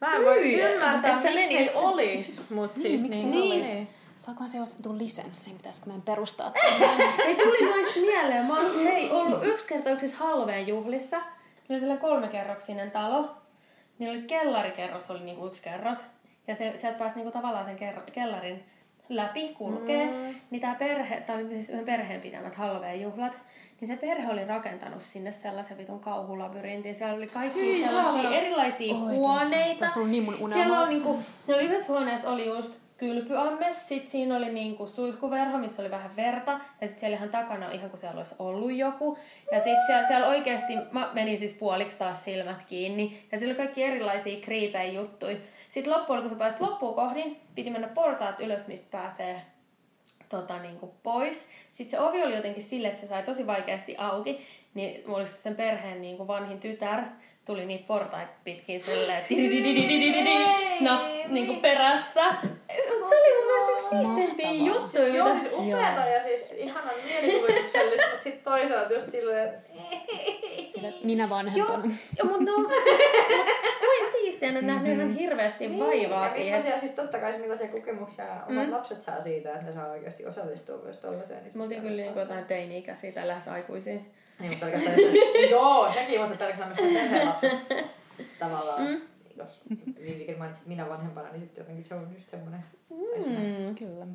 Mä 0.00 0.16
en 0.16 0.24
voi 0.24 0.40
Hyi, 0.40 0.60
ymmärtää, 0.62 1.16
et 1.16 1.22
sä 1.22 1.30
miksi 1.30 1.54
menis- 1.54 1.68
ei 1.68 1.70
olis, 1.74 2.42
mut 2.50 2.76
siis 2.76 3.02
miksi 3.02 3.26
niin, 3.26 3.52
ei 3.52 3.74
niin. 3.74 3.88
Saakohan 4.16 4.48
se 4.48 4.60
ostettu 4.60 4.98
lisenssin? 4.98 5.56
Pitäisikö 5.56 5.86
meidän 5.86 6.02
perustaa? 6.02 6.52
Ei 7.26 7.36
tuli 7.36 7.70
noista 7.70 8.00
mieleen. 8.00 8.44
Mä 8.44 8.60
oon 8.60 8.84
hei, 8.84 9.10
ollut 9.10 9.44
yksi 9.46 9.68
kerta 9.68 9.90
yksissä 9.90 10.16
halveen 10.16 10.66
juhlissa. 10.66 11.16
Niillä 11.18 11.70
oli 11.70 11.80
sellainen 11.80 12.00
kolmekerroksinen 12.10 12.90
talo. 12.90 13.36
Niillä 13.98 14.12
oli 14.18 14.22
kellarikerros, 14.22 15.10
oli 15.10 15.20
niinku 15.20 15.46
yksi 15.46 15.62
kerros. 15.62 15.98
Ja 16.46 16.54
se, 16.54 16.72
sieltä 16.76 16.98
pääsi 16.98 17.16
niinku 17.16 17.30
tavallaan 17.30 17.64
sen 17.64 17.76
kerro, 17.76 18.02
kellarin 18.12 18.64
läpi 19.08 19.48
kulkee. 19.48 20.06
Mm. 20.06 20.34
Niin 20.50 20.60
tää 20.60 20.74
perhe, 20.74 21.20
tää 21.20 21.36
oli 21.36 21.48
siis 21.64 21.80
perheen 21.84 22.20
pitämät 22.20 22.54
halveen 22.54 23.02
juhlat. 23.02 23.38
Niin 23.80 23.88
se 23.88 23.96
perhe 23.96 24.32
oli 24.32 24.44
rakentanut 24.44 25.02
sinne 25.02 25.32
sellaisen 25.32 25.78
vitun 25.78 26.00
kauhulabyrintin. 26.00 26.94
Siellä 26.94 27.14
oli 27.16 27.26
kaikki 27.26 27.60
Hyi, 27.60 27.86
sellaisia 27.86 28.30
erilaisia 28.30 28.94
Oi, 28.94 29.00
tuossa- 29.00 29.14
huoneita. 29.16 29.78
tuossa 29.78 30.00
on 30.00 30.10
niin 30.10 30.22
mun 30.24 30.34
unelma 30.34 30.54
Siellä 30.54 30.80
on 30.80 30.88
niinku, 30.90 31.18
ne 31.46 31.54
oli 31.54 31.64
yhdessä 31.64 31.92
huoneessa 31.92 32.30
oli 32.30 32.46
just 32.46 32.72
kylpyamme, 32.96 33.72
sitten 33.80 34.10
siinä 34.10 34.36
oli 34.36 34.52
niinku 34.52 34.86
suihkuverho, 34.86 35.58
missä 35.58 35.82
oli 35.82 35.90
vähän 35.90 36.16
verta, 36.16 36.52
ja 36.52 36.86
sitten 36.86 37.00
siellä 37.00 37.16
ihan 37.16 37.28
takana 37.28 37.70
ihan 37.70 37.90
kuin 37.90 38.00
siellä 38.00 38.18
olisi 38.18 38.34
ollut 38.38 38.72
joku. 38.72 39.18
Ja 39.52 39.58
sitten 39.58 39.86
siellä, 39.86 40.08
siellä 40.08 40.28
oikeasti, 40.28 40.72
mä 40.92 41.10
menin 41.14 41.38
siis 41.38 41.54
puoliksi 41.54 41.98
taas 41.98 42.24
silmät 42.24 42.64
kiinni, 42.64 43.26
ja 43.32 43.38
siellä 43.38 43.52
oli 43.52 43.58
kaikki 43.58 43.82
erilaisia 43.82 44.40
kriipejä 44.40 44.92
juttuja. 44.92 45.36
Sitten 45.68 45.92
loppuun, 45.92 46.20
kun 46.20 46.30
sä 46.30 46.36
pääsit 46.36 46.60
loppuun 46.60 46.94
kohdin, 46.94 47.40
piti 47.54 47.70
mennä 47.70 47.88
portaat 47.88 48.40
ylös, 48.40 48.66
mistä 48.66 48.88
pääsee 48.90 49.42
tota, 50.28 50.58
niin 50.58 50.76
kuin 50.76 50.92
pois. 51.02 51.46
Sitten 51.70 51.98
se 51.98 52.04
ovi 52.04 52.22
oli 52.22 52.36
jotenkin 52.36 52.62
sille, 52.62 52.88
että 52.88 53.00
se 53.00 53.06
sai 53.06 53.22
tosi 53.22 53.46
vaikeasti 53.46 53.96
auki. 53.98 54.46
Niin 54.74 55.10
oli 55.10 55.28
sen 55.28 55.56
perheen 55.56 56.00
niin 56.00 56.16
kuin 56.16 56.26
vanhin 56.26 56.60
tytär, 56.60 57.00
tuli 57.44 57.66
niitä 57.66 57.84
portaita 57.86 58.32
pitkin 58.44 58.80
silleen 58.80 59.24
niin 61.28 61.46
kuin 61.46 61.60
perässä. 61.60 62.24
Se 63.08 63.16
oli 63.16 63.36
mun 63.36 63.46
mielestä 63.46 63.72
yksi 63.72 63.88
siisteimpiä 63.88 64.72
juttuja. 64.72 65.04
Siis 65.04 65.14
joo, 65.14 65.34
siis 65.34 65.52
upeata 65.52 66.00
ja 66.00 66.22
siis 66.22 66.52
ihanan 66.52 66.94
mielikuvituksellista, 67.04 68.06
mutta 68.06 68.22
sitten 68.22 68.44
toisaalta 68.44 68.92
just 68.92 69.10
silleen, 69.10 69.48
että 69.48 70.90
minä 71.04 71.28
vanhempana. 71.30 71.84
joo 72.18 72.28
mutta 72.28 72.52
no, 72.52 72.58
mut 72.58 72.70
kuin 73.80 74.12
siistiä, 74.12 74.48
en 74.48 74.56
ole 74.56 74.62
nähnyt 74.62 74.92
ihan 74.92 75.14
hirveästi 75.14 75.78
vaivaa 75.78 76.26
ja 76.26 76.34
siihen. 76.34 76.44
millaisia, 76.44 76.78
siis 76.78 76.92
totta 76.92 77.18
kai 77.18 77.38
millaisia 77.38 77.68
kokemuksia 77.68 78.24
omat 78.48 78.68
lapset 78.68 79.00
saa 79.00 79.20
siitä, 79.20 79.52
että 79.52 79.66
ne 79.66 79.72
saa 79.72 79.90
oikeasti 79.90 80.26
osallistua 80.26 80.78
myös 80.84 80.98
tollaiseen. 80.98 81.44
Niin 81.44 81.52
Me 81.54 81.62
oltiin 81.62 81.82
kyllä 81.82 81.96
niin 81.96 82.16
jotain 82.16 82.44
teini-ikäisiä 82.44 83.12
tai 83.12 83.26
lähes 83.26 83.48
aikuisia. 83.48 84.00
Niin, 84.38 84.52
mutta 84.52 84.66
pelkästään 84.66 85.00
just, 85.00 85.50
joo, 85.50 85.92
sekin, 85.92 86.20
mutta 86.20 86.36
pelkästään 86.36 86.68
myös 86.68 86.78
sen 86.78 87.02
perheen 87.02 87.28
lapset 87.28 87.50
tavallaan. 88.38 88.82
Mm. 88.82 89.00
Jos 89.36 89.60
Viivikin 90.00 90.38
mainitsit 90.38 90.66
minä 90.66 90.88
vanhempana, 90.88 91.28
niin 91.32 91.40
sitten 91.40 91.62
jotenkin 91.62 91.84
se 91.84 91.94
on 91.94 92.14
just 92.14 92.28
semmoinen. 92.30 92.64
Mm. 92.90 93.74
Kyllä. 93.74 94.06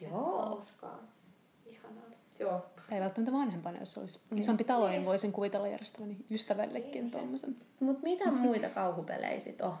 Joo. 0.00 0.46
Hauskaa. 0.46 0.98
Ihanaa. 1.66 2.04
Joo. 2.38 2.66
Tai 2.76 2.94
ei 2.98 3.00
välttämättä 3.00 3.32
vanhempana, 3.32 3.78
jos 3.78 3.98
olisi 3.98 4.20
isompi 4.36 4.64
talo, 4.64 4.88
niin 4.88 5.04
voisin 5.04 5.32
kuvitella 5.32 5.68
järjestäväni 5.68 6.16
ystävällekin 6.30 7.10
tuommoisen. 7.10 7.56
Mutta 7.80 8.02
mitä 8.02 8.30
muita 8.30 8.68
kauhupelejä 8.68 9.40
sit 9.40 9.60
on? 9.60 9.74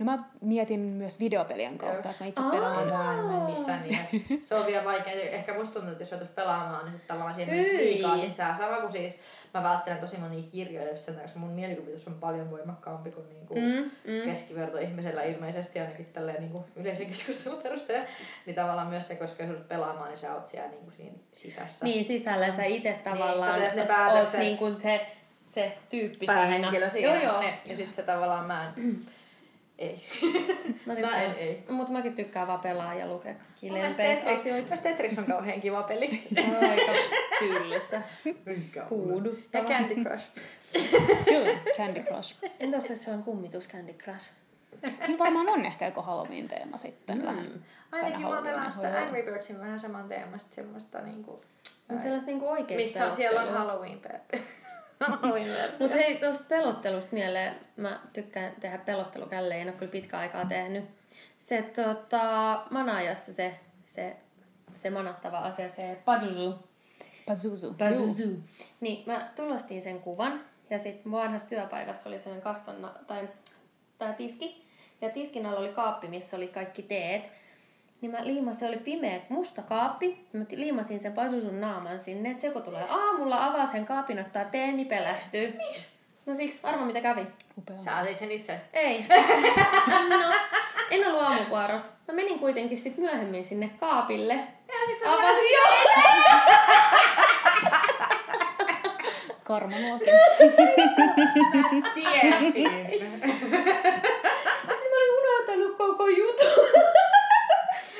No 0.00 0.04
mä 0.04 0.18
mietin 0.40 0.80
myös 0.80 1.20
videopelien 1.20 1.78
kautta, 1.78 1.96
Joo. 2.08 2.10
että 2.10 2.24
mä 2.24 2.28
itse 2.28 2.42
Aa. 2.42 2.50
pelaan. 2.50 2.86
Mä 2.88 3.36
en 3.36 3.42
missään 3.42 3.82
nimessä. 3.82 4.16
Se 4.40 4.54
on 4.54 4.66
vielä 4.66 4.84
vaikea. 4.84 5.12
Ehkä 5.12 5.54
musta 5.54 5.72
tuntuu, 5.74 5.90
että 5.92 6.02
jos 6.02 6.10
joutuisi 6.10 6.32
pelaamaan, 6.34 6.84
niin 6.84 6.92
sitten 6.92 7.08
tavallaan 7.08 7.34
siihen 7.34 7.56
liikaa 7.76 8.18
sisään. 8.18 8.56
Sama 8.56 8.76
kuin 8.80 8.92
siis 8.92 9.20
mä 9.54 9.62
välttelen 9.62 9.98
tosi 9.98 10.16
monia 10.16 10.42
kirjoja 10.52 10.90
just 10.90 11.02
sen 11.04 11.14
takia, 11.14 11.30
mun 11.34 11.50
mielikuvitus 11.50 12.06
on 12.06 12.14
paljon 12.14 12.50
voimakkaampi 12.50 13.10
kuin 13.10 13.28
niinku 13.28 13.54
Mm, 13.54 13.90
mm. 14.12 14.22
keskivertoihmisellä 14.24 15.22
ilmeisesti 15.22 15.80
ainakin 15.80 16.06
tälleen 16.06 16.40
niinku 16.40 16.64
yleisen 16.76 17.06
keskustelun 17.06 17.62
perusteella. 17.62 18.06
Niin 18.46 18.54
tavallaan 18.56 18.88
myös 18.88 19.08
se, 19.08 19.16
koska 19.16 19.42
jos 19.42 19.56
pelaamaan, 19.68 20.08
niin 20.08 20.18
sä 20.18 20.34
oot 20.34 20.46
siellä 20.46 20.68
niinku 20.70 20.90
siinä 20.90 21.16
sisässä. 21.32 21.84
Niin 21.84 22.04
sisällä 22.04 22.52
sä 22.56 22.64
itse 22.64 23.00
tavallaan 23.04 23.52
sä 23.54 23.58
teet 23.58 23.74
ne 23.74 23.82
oot- 23.82 23.86
päätökset. 23.86 24.34
oot 24.34 24.42
niin 24.46 24.58
kuin 24.58 24.80
se, 24.80 25.06
se 25.54 25.78
tyyppi 25.88 26.26
päähenkilö 26.26 26.90
siinä. 26.90 27.14
Joo, 27.14 27.22
joo. 27.32 27.40
Ne, 27.40 27.58
ja 27.66 27.76
sitten 27.76 27.94
se 27.94 28.02
tavallaan 28.02 28.46
mä 28.46 28.64
en... 28.76 29.00
Ei. 29.80 30.06
Mä 30.86 30.94
Mä 30.94 31.22
en, 31.22 31.34
ei. 31.38 31.64
Mutta 31.68 31.92
mäkin 31.92 32.14
tykkään 32.14 32.46
vaan 32.46 32.60
pelaa 32.60 32.94
ja 32.94 33.06
lukea 33.06 33.34
kaikki 33.34 33.72
lempeitä 33.72 34.14
Tetris, 34.14 34.40
asioita. 34.40 34.62
mielestä 34.62 34.88
Tetris 34.88 35.18
on 35.18 35.24
kauhean 35.24 35.60
kiva 35.60 35.82
peli. 35.82 36.22
Aika 36.70 36.92
tyllyssä. 37.38 38.02
Ja 38.76 38.86
Huuduttava. 38.90 39.68
Candy 39.68 39.94
Crush. 39.94 40.28
Kyllä, 41.24 41.58
Candy 41.76 42.00
Crush. 42.02 42.36
Entäs 42.60 42.90
jos 42.90 43.02
se 43.02 43.10
on 43.10 43.22
kummitus 43.22 43.68
Candy 43.68 43.92
Crush? 43.92 44.32
Niin 45.06 45.18
varmaan 45.18 45.48
on 45.48 45.66
ehkä 45.66 45.86
joku 45.86 46.02
Halloween-teema 46.02 46.76
sitten. 46.76 47.18
Mm. 47.18 47.26
Ainakin 47.92 48.20
mä 48.20 48.26
oon 48.26 48.34
Halloween 48.34 48.44
pelannut 48.44 48.74
sitä. 48.74 48.98
Angry 48.98 49.22
Birdsin 49.22 49.60
vähän 49.60 49.80
saman 49.80 50.08
teemasta 50.08 50.54
semmoista 50.54 51.00
niinku... 51.00 51.44
Mutta 51.88 52.02
sellaista 52.02 52.30
niinku 52.30 52.48
oikein 52.48 52.80
Missä 52.80 53.06
on, 53.06 53.12
siellä 53.12 53.42
on 53.42 53.48
Halloween 53.52 53.98
pe- 53.98 54.08
Halloween. 54.08 54.59
Mutta 55.80 55.96
hei, 55.96 56.16
tuosta 56.18 56.44
pelottelusta 56.48 57.10
mieleen, 57.12 57.54
mä 57.76 58.00
tykkään 58.12 58.52
tehdä 58.60 58.78
pelottelukälle, 58.78 59.60
en 59.60 59.68
ole 59.68 59.76
kyllä 59.76 59.92
pitkä 59.92 60.18
aikaa 60.18 60.44
tehnyt. 60.44 60.84
Se 61.38 61.62
tota, 61.62 62.62
manaajassa 62.70 63.32
se, 63.32 63.60
se, 63.84 64.16
se 64.74 64.90
manattava 64.90 65.38
asia, 65.38 65.68
se 65.68 65.98
pazuzu. 66.04 66.54
Pazuzu. 67.26 67.74
Pazuzu. 67.74 68.38
Niin, 68.80 69.02
mä 69.06 69.32
tulostin 69.36 69.82
sen 69.82 70.00
kuvan, 70.00 70.44
ja 70.70 70.78
sitten 70.78 71.12
vanhassa 71.12 71.48
työpaikassa 71.48 72.08
oli 72.08 72.18
sellainen 72.18 72.44
kassan, 72.44 72.90
tai 73.06 73.28
tää 73.98 74.12
tiski, 74.12 74.66
ja 75.00 75.10
tiskin 75.10 75.46
alla 75.46 75.60
oli 75.60 75.72
kaappi, 75.72 76.08
missä 76.08 76.36
oli 76.36 76.48
kaikki 76.48 76.82
teet. 76.82 77.30
Niin 78.00 78.10
mä 78.10 78.18
liimasin, 78.22 78.60
se 78.60 78.66
oli 78.66 78.76
pimeä 78.76 79.20
musta 79.28 79.62
kaappi, 79.62 80.26
ja 80.32 80.38
mä 80.38 80.44
liimasin 80.50 81.00
sen 81.00 81.12
pasusun 81.12 81.60
naaman 81.60 82.00
sinne, 82.00 82.30
että 82.30 82.40
se 82.42 82.50
kun 82.50 82.62
tulee 82.62 82.84
aamulla, 82.88 83.46
avaa 83.46 83.72
sen 83.72 83.86
kaapin, 83.86 84.18
ottaa 84.20 84.44
teen, 84.44 84.76
niin 84.76 84.86
pelästyy. 84.86 85.54
Miksi? 85.56 85.88
No 86.26 86.34
siksi, 86.34 86.60
arva 86.62 86.84
mitä 86.84 87.00
kävi. 87.00 87.26
Upea. 87.58 87.78
Sä 87.78 88.00
teit 88.02 88.18
sen 88.18 88.30
itse. 88.30 88.60
Ei. 88.72 89.04
No, 90.08 90.32
en 90.90 91.06
ollut 91.06 91.22
aamuvuoros. 91.22 91.90
Mä 92.08 92.14
menin 92.14 92.38
kuitenkin 92.38 92.78
sit 92.78 92.96
myöhemmin 92.96 93.44
sinne 93.44 93.70
kaapille. 93.80 94.34
Ja 94.34 94.42
sit 94.86 95.02
Avasin 95.06 95.52
jo! 95.52 95.60
karmanuokin. 99.44 100.14
Tiesin. 101.94 102.52
Siis 104.78 104.90
mä 104.90 104.96
olin 104.96 105.18
unohtanut 105.18 105.76
koko 105.78 106.08
jutun. 106.08 106.68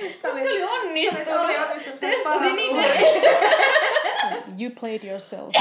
Mut 0.03 0.43
se 0.43 0.51
oli 0.51 0.63
onnistunut. 0.63 1.25
Se 1.27 1.39
oli 1.39 1.57
onnistunut. 1.59 2.03
Oli 2.03 2.11
Testasin 2.11 2.23
paras 2.25 2.59
itse. 2.59 3.21
You 4.61 4.71
played 4.81 5.05
yourself. 5.05 5.55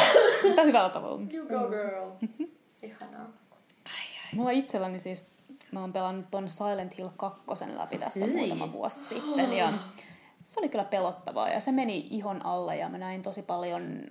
Mutta 0.43 0.63
hyvällä 0.63 0.89
tavalla. 0.89 1.21
You 1.33 1.45
go 1.47 1.69
girl. 1.69 2.09
Ihanaa. 2.83 3.29
Mulla 4.33 4.51
itselläni 4.51 4.99
siis, 4.99 5.29
mä 5.71 5.81
oon 5.81 5.93
pelannut 5.93 6.25
ton 6.31 6.49
Silent 6.49 6.97
Hill 6.97 7.09
2 7.17 7.41
läpi 7.77 7.97
tässä 7.97 8.25
Ei. 8.25 8.31
muutama 8.31 8.71
vuosi 8.71 8.99
sitten. 8.99 9.53
Ja 9.57 9.73
se 10.43 10.59
oli 10.59 10.69
kyllä 10.69 10.83
pelottavaa 10.83 11.49
ja 11.49 11.59
se 11.59 11.71
meni 11.71 12.07
ihon 12.09 12.45
alle 12.45 12.77
ja 12.77 12.89
mä 12.89 12.97
näin 12.97 13.21
tosi 13.21 13.41
paljon 13.41 14.03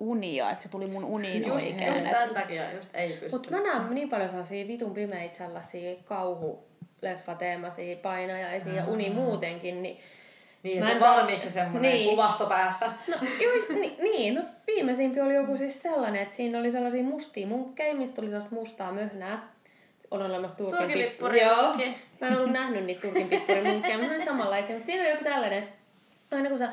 unia, 0.00 0.50
että 0.50 0.62
se 0.62 0.68
tuli 0.68 0.86
mun 0.86 1.04
uniin 1.04 1.46
Just, 1.46 1.66
oikein. 1.66 1.92
just 1.92 2.04
tämän 2.10 2.34
takia 2.34 2.72
just 2.72 2.90
ei 2.94 3.08
pysty. 3.08 3.28
Mutta 3.30 3.50
mä 3.50 3.62
näen 3.62 3.94
niin 3.94 4.08
paljon 4.08 4.28
sellaisia 4.28 4.66
vitun 4.68 4.94
pimeitä 4.94 5.36
sellaisia 5.36 5.96
kauhuleffateemaisia 7.06 7.96
painajaisia 7.96 8.72
ja 8.74 8.84
uni 8.86 9.10
muutenkin, 9.10 9.82
niin 9.82 9.96
Niin, 10.62 10.78
Mä 10.84 10.90
en- 10.92 11.00
valmiiksi 11.00 11.50
semmoinen 11.50 11.92
Niin. 11.92 12.10
kuvasto 12.10 12.46
päässä. 12.46 12.86
No, 13.08 13.16
joo, 13.40 13.52
ni, 13.80 13.96
niin, 14.02 14.34
no 14.34 14.42
viimeisimpi 14.66 15.20
oli 15.20 15.34
joku 15.34 15.56
siis 15.56 15.82
sellainen, 15.82 16.22
että 16.22 16.36
siinä 16.36 16.58
oli 16.58 16.70
sellaisia 16.70 17.02
mustia 17.02 17.46
munkkeja, 17.46 17.94
mistä 17.94 18.14
tuli 18.16 18.26
sellaista 18.26 18.54
mustaa 18.54 18.92
möhnää. 18.92 19.48
On 20.10 20.22
olemassa 20.22 20.56
Turkin, 20.56 20.78
Turkin 20.78 20.96
pip- 20.98 21.10
pippuri 21.10 21.40
Joo. 21.40 21.74
Mä 22.20 22.28
en 22.28 22.36
ollut 22.38 22.50
nähnyt 22.52 22.84
niitä 22.84 23.00
Turkin 23.00 23.28
pippurimunkkeja, 23.28 23.98
mutta 23.98 24.12
ne 24.12 24.24
samanlaisia. 24.24 24.74
Mutta 24.74 24.86
siinä 24.86 25.02
oli 25.02 25.10
joku 25.10 25.24
tällainen, 25.24 25.68
aina 26.30 26.48
kun 26.48 26.58
sä 26.58 26.68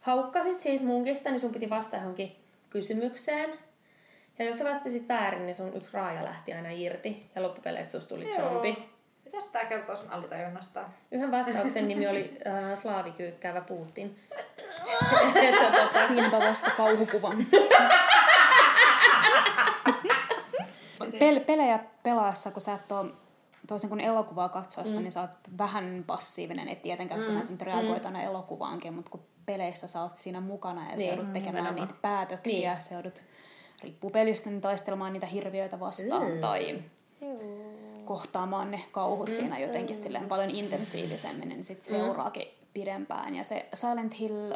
haukkasit 0.00 0.60
siitä 0.60 0.84
munkista, 0.84 1.30
niin 1.30 1.40
sun 1.40 1.52
piti 1.52 1.70
vastata 1.70 1.96
johonkin 1.96 2.36
kysymykseen. 2.70 3.50
Ja 4.38 4.44
jos 4.44 4.58
sä 4.58 4.64
vastasit 4.64 5.08
väärin, 5.08 5.46
niin 5.46 5.54
sun 5.54 5.76
yksi 5.76 5.90
raaja 5.92 6.24
lähti 6.24 6.52
aina 6.52 6.70
irti. 6.70 7.26
Ja 7.36 7.42
loppupeleissä 7.42 7.92
susta 8.00 8.08
tuli 8.14 8.30
zombi. 8.36 8.76
Mitäs 9.32 9.46
tää 9.46 9.64
kertoo 9.64 9.96
sun 9.96 10.10
alitajunnasta? 10.10 10.84
Yhden 11.10 11.30
vastauksen 11.30 11.88
nimi 11.88 12.08
oli 12.08 12.38
äh, 12.46 12.78
slaavikyykkäävä 12.78 13.60
Putin. 13.60 14.16
Tota, 15.82 16.08
Siinäpä 16.08 16.38
vasta 16.38 16.70
kauhukuvan. 16.70 17.46
Pel- 21.04 21.44
pelejä 21.46 21.78
pelaessa, 22.02 22.50
kun 22.50 22.62
sä 22.62 22.74
et 22.74 22.92
ole 22.92 23.10
toisin 23.66 23.88
kuin 23.88 24.00
elokuvaa 24.00 24.48
katsoessa, 24.48 24.98
mm. 24.98 25.02
niin 25.02 25.12
sä 25.12 25.20
oot 25.20 25.30
vähän 25.58 26.04
passiivinen, 26.06 26.68
et 26.68 26.82
tietenkään 26.82 27.20
mm. 27.20 27.42
sä 27.42 27.52
nyt 27.52 27.62
reagoit 27.62 28.06
aina 28.06 28.22
elokuvaankin, 28.22 28.94
mutta 28.94 29.10
kun 29.10 29.20
peleissä 29.46 29.88
sä 29.88 30.02
oot 30.02 30.16
siinä 30.16 30.40
mukana 30.40 30.82
ja 30.82 30.96
niin, 30.96 30.98
sä 30.98 31.06
joudut 31.06 31.32
tekemään 31.32 31.64
nimenomaan. 31.64 31.88
niitä 31.88 32.00
päätöksiä, 32.02 32.72
niin. 32.72 32.82
sä 32.82 32.94
joudut, 32.94 33.22
riippuu 33.82 34.10
pelistä, 34.10 34.50
niin 34.50 34.60
taistelemaan 34.60 35.12
niitä 35.12 35.26
hirviöitä 35.26 35.80
vastaan 35.80 36.32
mm. 36.32 36.40
tai 36.40 36.82
kohtaamaan 38.10 38.70
ne 38.70 38.80
kauhut 38.92 39.28
mm. 39.28 39.34
siinä 39.34 39.58
jotenkin 39.58 39.96
silleen 39.96 40.28
paljon 40.28 40.50
intensiivisemmin, 40.50 41.48
niin 41.48 41.64
sit 41.64 41.82
seuraakin 41.82 42.48
pidempään. 42.72 43.34
Ja 43.34 43.44
se 43.44 43.66
Silent 43.74 44.18
Hill 44.20 44.52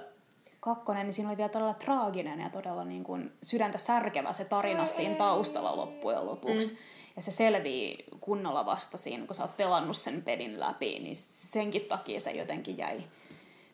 2, 0.60 0.92
niin 0.92 1.12
siinä 1.12 1.28
oli 1.28 1.36
vielä 1.36 1.48
todella 1.48 1.74
traaginen 1.74 2.40
ja 2.40 2.50
todella 2.50 2.84
niin 2.84 3.04
kuin 3.04 3.32
sydäntä 3.42 3.78
särkevä 3.78 4.32
se 4.32 4.44
tarina 4.44 4.88
siinä 4.88 5.14
taustalla 5.14 5.76
loppujen 5.76 6.26
lopuksi. 6.26 6.70
Mm. 6.70 6.76
Ja 7.16 7.22
se 7.22 7.32
selvii 7.32 8.04
kunnolla 8.20 8.66
vasta 8.66 8.98
siinä, 8.98 9.26
kun 9.26 9.34
sä 9.34 9.42
oot 9.42 9.56
pelannut 9.56 9.96
sen 9.96 10.22
pelin 10.22 10.60
läpi, 10.60 10.98
niin 10.98 11.16
senkin 11.16 11.82
takia 11.82 12.20
se 12.20 12.30
jotenkin 12.30 12.78
jäi 12.78 13.02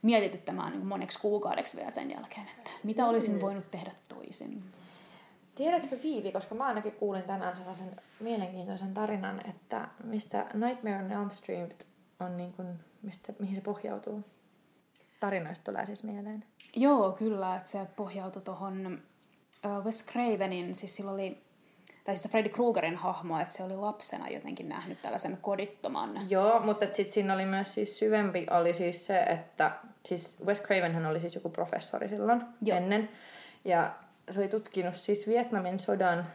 mietityttämään 0.03 0.71
niin 0.71 0.81
kuin 0.81 0.89
moneksi 0.89 1.21
kuukaudeksi 1.21 1.77
vielä 1.77 1.91
sen 1.91 2.11
jälkeen, 2.11 2.49
että 2.59 2.71
mitä 2.83 3.07
olisin 3.07 3.41
voinut 3.41 3.71
tehdä 3.71 3.93
toisin. 4.09 4.63
Tiedätkö 5.55 5.97
Viivi, 6.03 6.33
koska 6.33 6.55
mä 6.55 6.67
ainakin 6.67 6.93
kuulin 6.93 7.23
tänään 7.23 7.57
sellaisen 7.57 7.97
mielenkiintoisen 8.21 8.95
tarinan, 8.95 9.47
että 9.49 9.89
mistä 10.05 10.47
Nightmare 10.55 11.05
on 11.05 11.13
Elm 11.13 11.31
Street 11.31 11.87
on 12.21 12.37
niin 12.37 12.53
kuin, 12.53 12.69
mistä, 13.03 13.33
mihin 13.39 13.57
se 13.57 13.61
pohjautuu? 13.61 14.25
Tarinoista 15.21 15.65
tulee 15.65 15.87
siis 15.87 16.03
mieleen. 16.03 16.45
Joo, 16.77 17.13
kyllä, 17.13 17.57
että 17.57 17.69
se 17.69 17.87
pohjautui 17.97 18.43
tuohon 18.43 19.03
uh, 19.67 19.85
Wes 19.85 20.07
Cravenin, 20.07 20.75
siis 20.75 20.97
sillä 20.97 21.11
oli, 21.11 21.37
tai 22.05 22.17
siis 22.17 22.31
Freddy 22.31 22.49
Kruegerin 22.49 22.97
hahmo, 22.97 23.41
että 23.41 23.55
se 23.55 23.63
oli 23.63 23.77
lapsena 23.77 24.29
jotenkin 24.29 24.69
nähnyt 24.69 25.03
tällaisen 25.03 25.39
kodittoman. 25.43 26.31
Joo, 26.31 26.61
mutta 26.61 26.87
sitten 26.87 27.13
siinä 27.13 27.35
oli 27.35 27.47
myös 27.47 27.75
siis 27.75 27.99
syvempi 27.99 28.47
oli 28.51 28.75
siis 28.75 29.07
se, 29.07 29.21
että 29.21 29.71
siis 30.07 30.39
Wes 30.47 30.63
Cravenhän 30.63 31.07
oli 31.07 31.21
siis 31.21 31.35
joku 31.35 31.49
professori 31.49 32.09
silloin 32.09 32.43
Joo. 32.63 32.77
ennen. 32.77 33.09
Ja 33.65 33.95
se 34.31 34.41
oli 34.41 34.49
tutkinut 34.49 34.95
siis 34.95 35.29
Vietnamin 35.29 35.79
sodan 35.79 36.27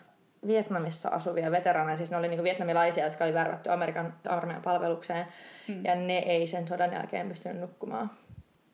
Vietnamissa 0.48 1.10
asuvia 1.10 1.52
veteraaneja, 1.52 1.98
siis 1.98 2.12
ne 2.12 2.18
oli 2.18 2.28
niinku 2.28 2.44
vietnamilaisia, 2.44 3.06
jotka 3.06 3.24
oli 3.24 3.34
värvätty 3.34 3.70
Amerikan 3.72 4.14
armeijan 4.28 4.64
palvelukseen, 4.64 5.26
mm. 5.68 5.86
ja 5.86 5.96
ne 5.96 6.18
ei 6.18 6.48
sen 6.48 6.68
sodan 6.68 6.94
jälkeen 6.94 7.30
pystynyt 7.30 7.62
nukkumaan. 7.62 8.12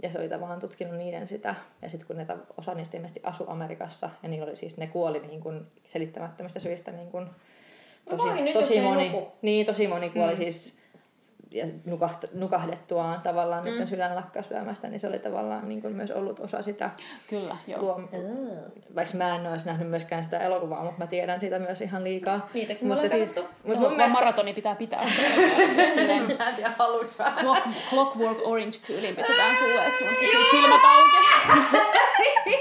Ja 0.03 0.11
se 0.11 0.19
oli 0.19 0.29
tavallaan 0.29 0.59
tutkinut 0.59 0.95
niiden 0.95 1.27
sitä. 1.27 1.55
Ja 1.81 1.89
sitten 1.89 2.07
kun 2.07 2.17
ne 2.17 2.25
osa 2.57 2.73
niistä 2.73 2.97
ilmeisesti 2.97 3.19
asui 3.23 3.47
Amerikassa, 3.49 4.09
ja 4.23 4.29
niillä 4.29 4.47
oli 4.47 4.55
siis, 4.55 4.77
ne 4.77 4.87
kuoli 4.87 5.19
niin 5.19 5.41
kuin 5.41 5.67
selittämättömistä 5.85 6.59
syistä 6.59 6.91
niin 6.91 7.11
kuin 7.11 7.27
tosi, 8.09 8.27
jos 8.27 8.53
tosi 8.53 8.81
moni, 8.81 9.27
niin, 9.41 9.65
tosi 9.65 9.87
moni 9.87 10.09
kuoli 10.09 10.31
mm. 10.31 10.37
siis 10.37 10.80
ja 11.51 11.67
nukaht, 11.85 12.23
nukahdettuaan 12.33 13.21
tavallaan, 13.21 13.63
mm. 13.63 13.69
että 13.69 13.85
sydän 13.85 14.15
lakkaa 14.15 14.43
syömästä, 14.43 14.87
niin 14.87 14.99
se 14.99 15.07
oli 15.07 15.19
tavallaan 15.19 15.69
niin 15.69 15.81
kuin 15.81 15.95
myös 15.95 16.11
ollut 16.11 16.39
osa 16.39 16.61
sitä 16.61 16.89
Kyllä, 17.29 17.57
joo. 17.67 17.81
luom... 17.81 18.07
Vaikka 18.95 19.17
mä 19.17 19.35
en 19.35 19.47
olisi 19.51 19.65
nähnyt 19.65 19.89
myöskään 19.89 20.23
sitä 20.23 20.39
elokuvaa, 20.39 20.83
mutta 20.83 20.97
mä 20.97 21.07
tiedän 21.07 21.39
siitä 21.39 21.59
myös 21.59 21.81
ihan 21.81 22.03
liikaa. 22.03 22.49
Niitäkin 22.53 22.87
mutta 22.87 23.03
ollaan 23.03 23.19
siis, 23.19 23.45
mutta 23.63 23.79
mun 23.79 23.95
mielestä... 23.95 24.19
maratoni 24.19 24.53
pitää 24.53 24.75
pitää. 24.75 25.05
Silleen 25.93 26.37
Mä 26.37 26.49
en 26.49 26.55
tiedä, 26.55 26.73
haluat 26.77 27.19
vähän. 27.19 27.45
clock, 27.45 27.67
clockwork 27.89 28.37
orange 28.43 28.77
tyyliin 28.87 29.15
pistetään 29.15 29.55
sulle, 29.55 29.85
että 29.85 29.97
sun 29.97 30.07
pysyy 30.19 30.43
silmät 30.51 30.81
auki. 30.83 32.57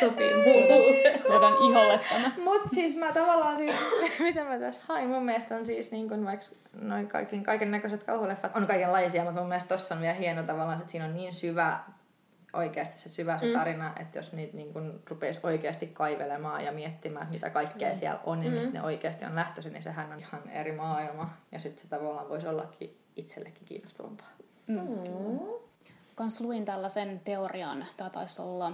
Sopii 0.00 0.34
mulle. 0.34 1.18
Tuodaan 1.26 1.54
iholle 1.70 2.00
tämä. 2.12 2.32
Mut 2.44 2.62
siis 2.74 2.96
mä 2.96 3.12
tavallaan 3.12 3.56
siis, 3.56 3.74
mitä 4.20 4.44
mä 4.44 4.58
tässä 4.58 4.80
hain, 4.86 5.08
mun 5.08 5.24
mielestä 5.24 5.56
on 5.56 5.66
siis 5.66 5.92
niin 5.92 6.08
kuin 6.08 6.24
vaikka 6.24 6.46
noin 6.80 7.08
kaiken, 7.08 7.42
kaiken 7.42 7.70
näköiset 7.70 8.04
kauhuleffat 8.04 8.56
on 8.56 8.66
kaikenlaisia, 8.66 9.24
mutta 9.24 9.40
mun 9.40 9.48
mielestä 9.48 9.68
tossa 9.68 9.94
on 9.94 10.00
vielä 10.00 10.14
hieno 10.14 10.42
tavallaan, 10.42 10.78
että 10.78 10.90
siinä 10.90 11.04
on 11.04 11.14
niin 11.14 11.34
syvä 11.34 11.78
oikeasti 12.52 13.00
se 13.00 13.08
syvä 13.08 13.38
se 13.38 13.52
tarina, 13.52 13.92
että 14.00 14.18
jos 14.18 14.32
niitä 14.32 14.56
niin 14.56 14.72
kun 14.72 15.00
rupeisi 15.10 15.40
oikeasti 15.42 15.86
kaivelemaan 15.86 16.64
ja 16.64 16.72
miettimään, 16.72 17.22
että 17.22 17.34
mitä 17.34 17.50
kaikkea 17.50 17.94
siellä 17.94 18.20
on 18.24 18.42
ja 18.42 18.50
mistä 18.50 18.72
ne 18.72 18.82
oikeasti 18.82 19.24
on 19.24 19.34
lähtöisin, 19.34 19.72
niin 19.72 19.82
sehän 19.82 20.12
on 20.12 20.18
ihan 20.18 20.48
eri 20.48 20.72
maailma. 20.72 21.30
Ja 21.52 21.60
sitten 21.60 21.82
se 21.82 21.88
tavallaan 21.88 22.28
voisi 22.28 22.46
ollakin 22.46 22.98
itsellekin 23.16 23.64
kiinnostavampaa. 23.64 24.28
Kans 26.14 26.40
luin 26.40 26.64
tällaisen 26.64 27.20
teorian, 27.24 27.86
tämä 27.96 28.10
taisi 28.10 28.42
olla 28.42 28.72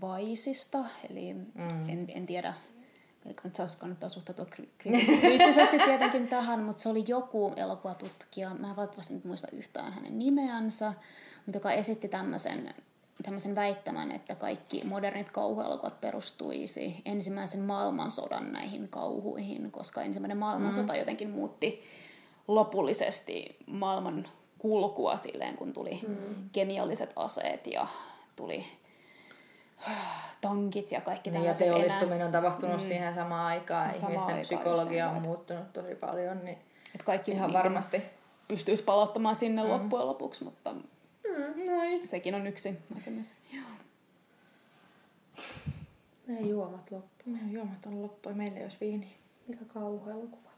Vaisista, 0.00 0.78
eli 1.10 1.34
mm. 1.34 1.88
en, 1.88 2.06
en 2.08 2.26
tiedä, 2.26 2.54
saisi 3.52 3.78
kannattaa 3.78 4.08
suhtautua 4.08 4.44
kri- 4.44 4.68
kri- 4.78 5.20
kriittisesti 5.20 5.78
tietenkin 5.78 6.28
tähän, 6.28 6.62
mutta 6.62 6.82
se 6.82 6.88
oli 6.88 7.04
joku 7.08 7.52
elokuvatutkija, 7.56 8.54
mä 8.54 8.70
en 8.70 8.76
valitettavasti 8.76 9.14
nyt 9.14 9.24
muista 9.24 9.48
yhtään 9.52 9.92
hänen 9.92 10.18
nimeänsä, 10.18 10.92
mutta 11.46 11.56
joka 11.56 11.72
esitti 11.72 12.08
tämmöisen, 12.08 12.74
tämmöisen 13.22 13.54
väittämän, 13.54 14.12
että 14.12 14.34
kaikki 14.34 14.84
modernit 14.84 15.30
kauhuelokuvat 15.30 16.00
perustuisi 16.00 17.02
ensimmäisen 17.04 17.60
maailmansodan 17.60 18.52
näihin 18.52 18.88
kauhuihin, 18.88 19.70
koska 19.70 20.02
ensimmäinen 20.02 20.38
maailmansota 20.38 20.92
mm. 20.92 20.98
jotenkin 20.98 21.30
muutti 21.30 21.82
lopullisesti 22.48 23.56
maailman 23.66 24.28
kulkua 24.58 25.16
silleen, 25.16 25.56
kun 25.56 25.72
tuli 25.72 26.00
mm. 26.08 26.50
kemialliset 26.52 27.12
aseet 27.16 27.66
ja 27.66 27.86
tuli 28.36 28.64
tankit 30.40 30.92
ja 30.92 31.00
kaikki 31.00 31.30
Niin, 31.30 31.44
ja 31.44 31.54
tällaiset 31.54 31.66
teollistuminen 31.66 32.26
on 32.26 32.32
tapahtunut 32.32 32.76
mm. 32.76 32.86
siihen 32.88 33.14
samaan 33.14 33.46
aikaan. 33.46 33.94
Samaan 33.94 34.12
Ihmisten 34.12 34.36
aikaan 34.36 34.40
psykologia 34.40 35.10
on 35.10 35.22
muuttunut 35.22 35.72
tosi 35.72 35.94
paljon, 35.94 36.44
niin 36.44 36.58
että 36.94 37.04
kaikki 37.04 37.30
ihan 37.30 37.46
niin 37.46 37.52
kuin 37.52 37.62
varmasti. 37.62 38.02
pystyisi 38.48 38.82
palauttamaan 38.82 39.36
sinne 39.36 39.62
mm. 39.62 39.68
loppujen 39.68 40.06
lopuksi, 40.06 40.44
mutta 40.44 40.74
Mm, 41.36 41.72
nice. 41.72 42.06
sekin 42.06 42.34
on 42.34 42.46
yksi 42.46 42.78
näkemys. 42.94 43.34
Joo. 43.52 43.64
Meidän 46.26 46.48
juomat 46.48 46.90
loppu. 46.90 47.24
Meidän 47.26 47.52
juomat 47.52 47.86
on 47.86 48.02
loppu 48.02 48.28
ja 48.28 48.34
meillä 48.34 48.56
ei 48.58 48.62
olisi 48.62 48.76
viiniä. 48.80 49.08
Mikä 49.48 49.64
kauhuelokuva. 49.74 50.50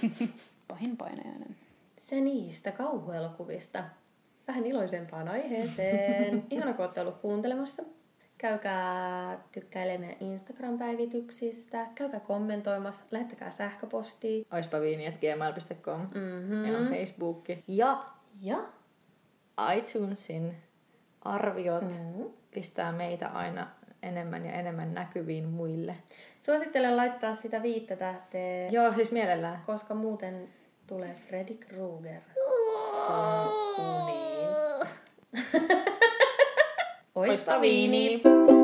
Pahin 0.68 0.96
painajainen. 0.96 1.56
Se 1.98 2.20
niistä 2.20 2.72
kauhuelokuvista. 2.72 3.84
Vähän 4.48 4.66
iloisempaan 4.66 5.28
aiheeseen. 5.28 6.44
Ihana, 6.50 6.72
kun 6.72 6.84
olette 6.84 7.00
ollut 7.00 7.20
kuuntelemassa. 7.20 7.82
Käykää 8.40 9.38
tykkäilemään 9.52 10.16
Instagram-päivityksistä. 10.20 11.86
Käykää 11.94 12.20
kommentoimassa. 12.20 13.02
Lähettäkää 13.10 13.50
sähköpostia. 13.50 14.44
Oispa 14.52 14.80
viini.gmail.com. 14.80 16.00
Mm-hmm. 16.00 16.56
Meillä 16.56 16.78
on 16.78 16.88
Facebook. 16.88 17.44
Ja 17.68 18.04
Ja 18.42 18.58
iTunesin 19.76 20.56
arviot 21.22 21.82
mm-hmm. 21.82 22.24
pistää 22.50 22.92
meitä 22.92 23.28
aina 23.28 23.66
enemmän 24.02 24.46
ja 24.46 24.52
enemmän 24.52 24.94
näkyviin 24.94 25.48
muille. 25.48 25.96
Suosittelen 26.42 26.96
laittaa 26.96 27.34
sitä 27.34 27.62
viittä 27.62 27.96
tähteä, 27.96 28.68
Joo, 28.68 28.92
siis 28.92 29.12
mielellään. 29.12 29.60
koska 29.66 29.94
muuten 29.94 30.48
tulee 30.86 31.14
Freddy 31.28 31.54
Krueger 31.54 32.20
uniin. 33.78 34.50
Oispa 37.20 37.58
viini! 37.60 38.20
viini. 38.24 38.59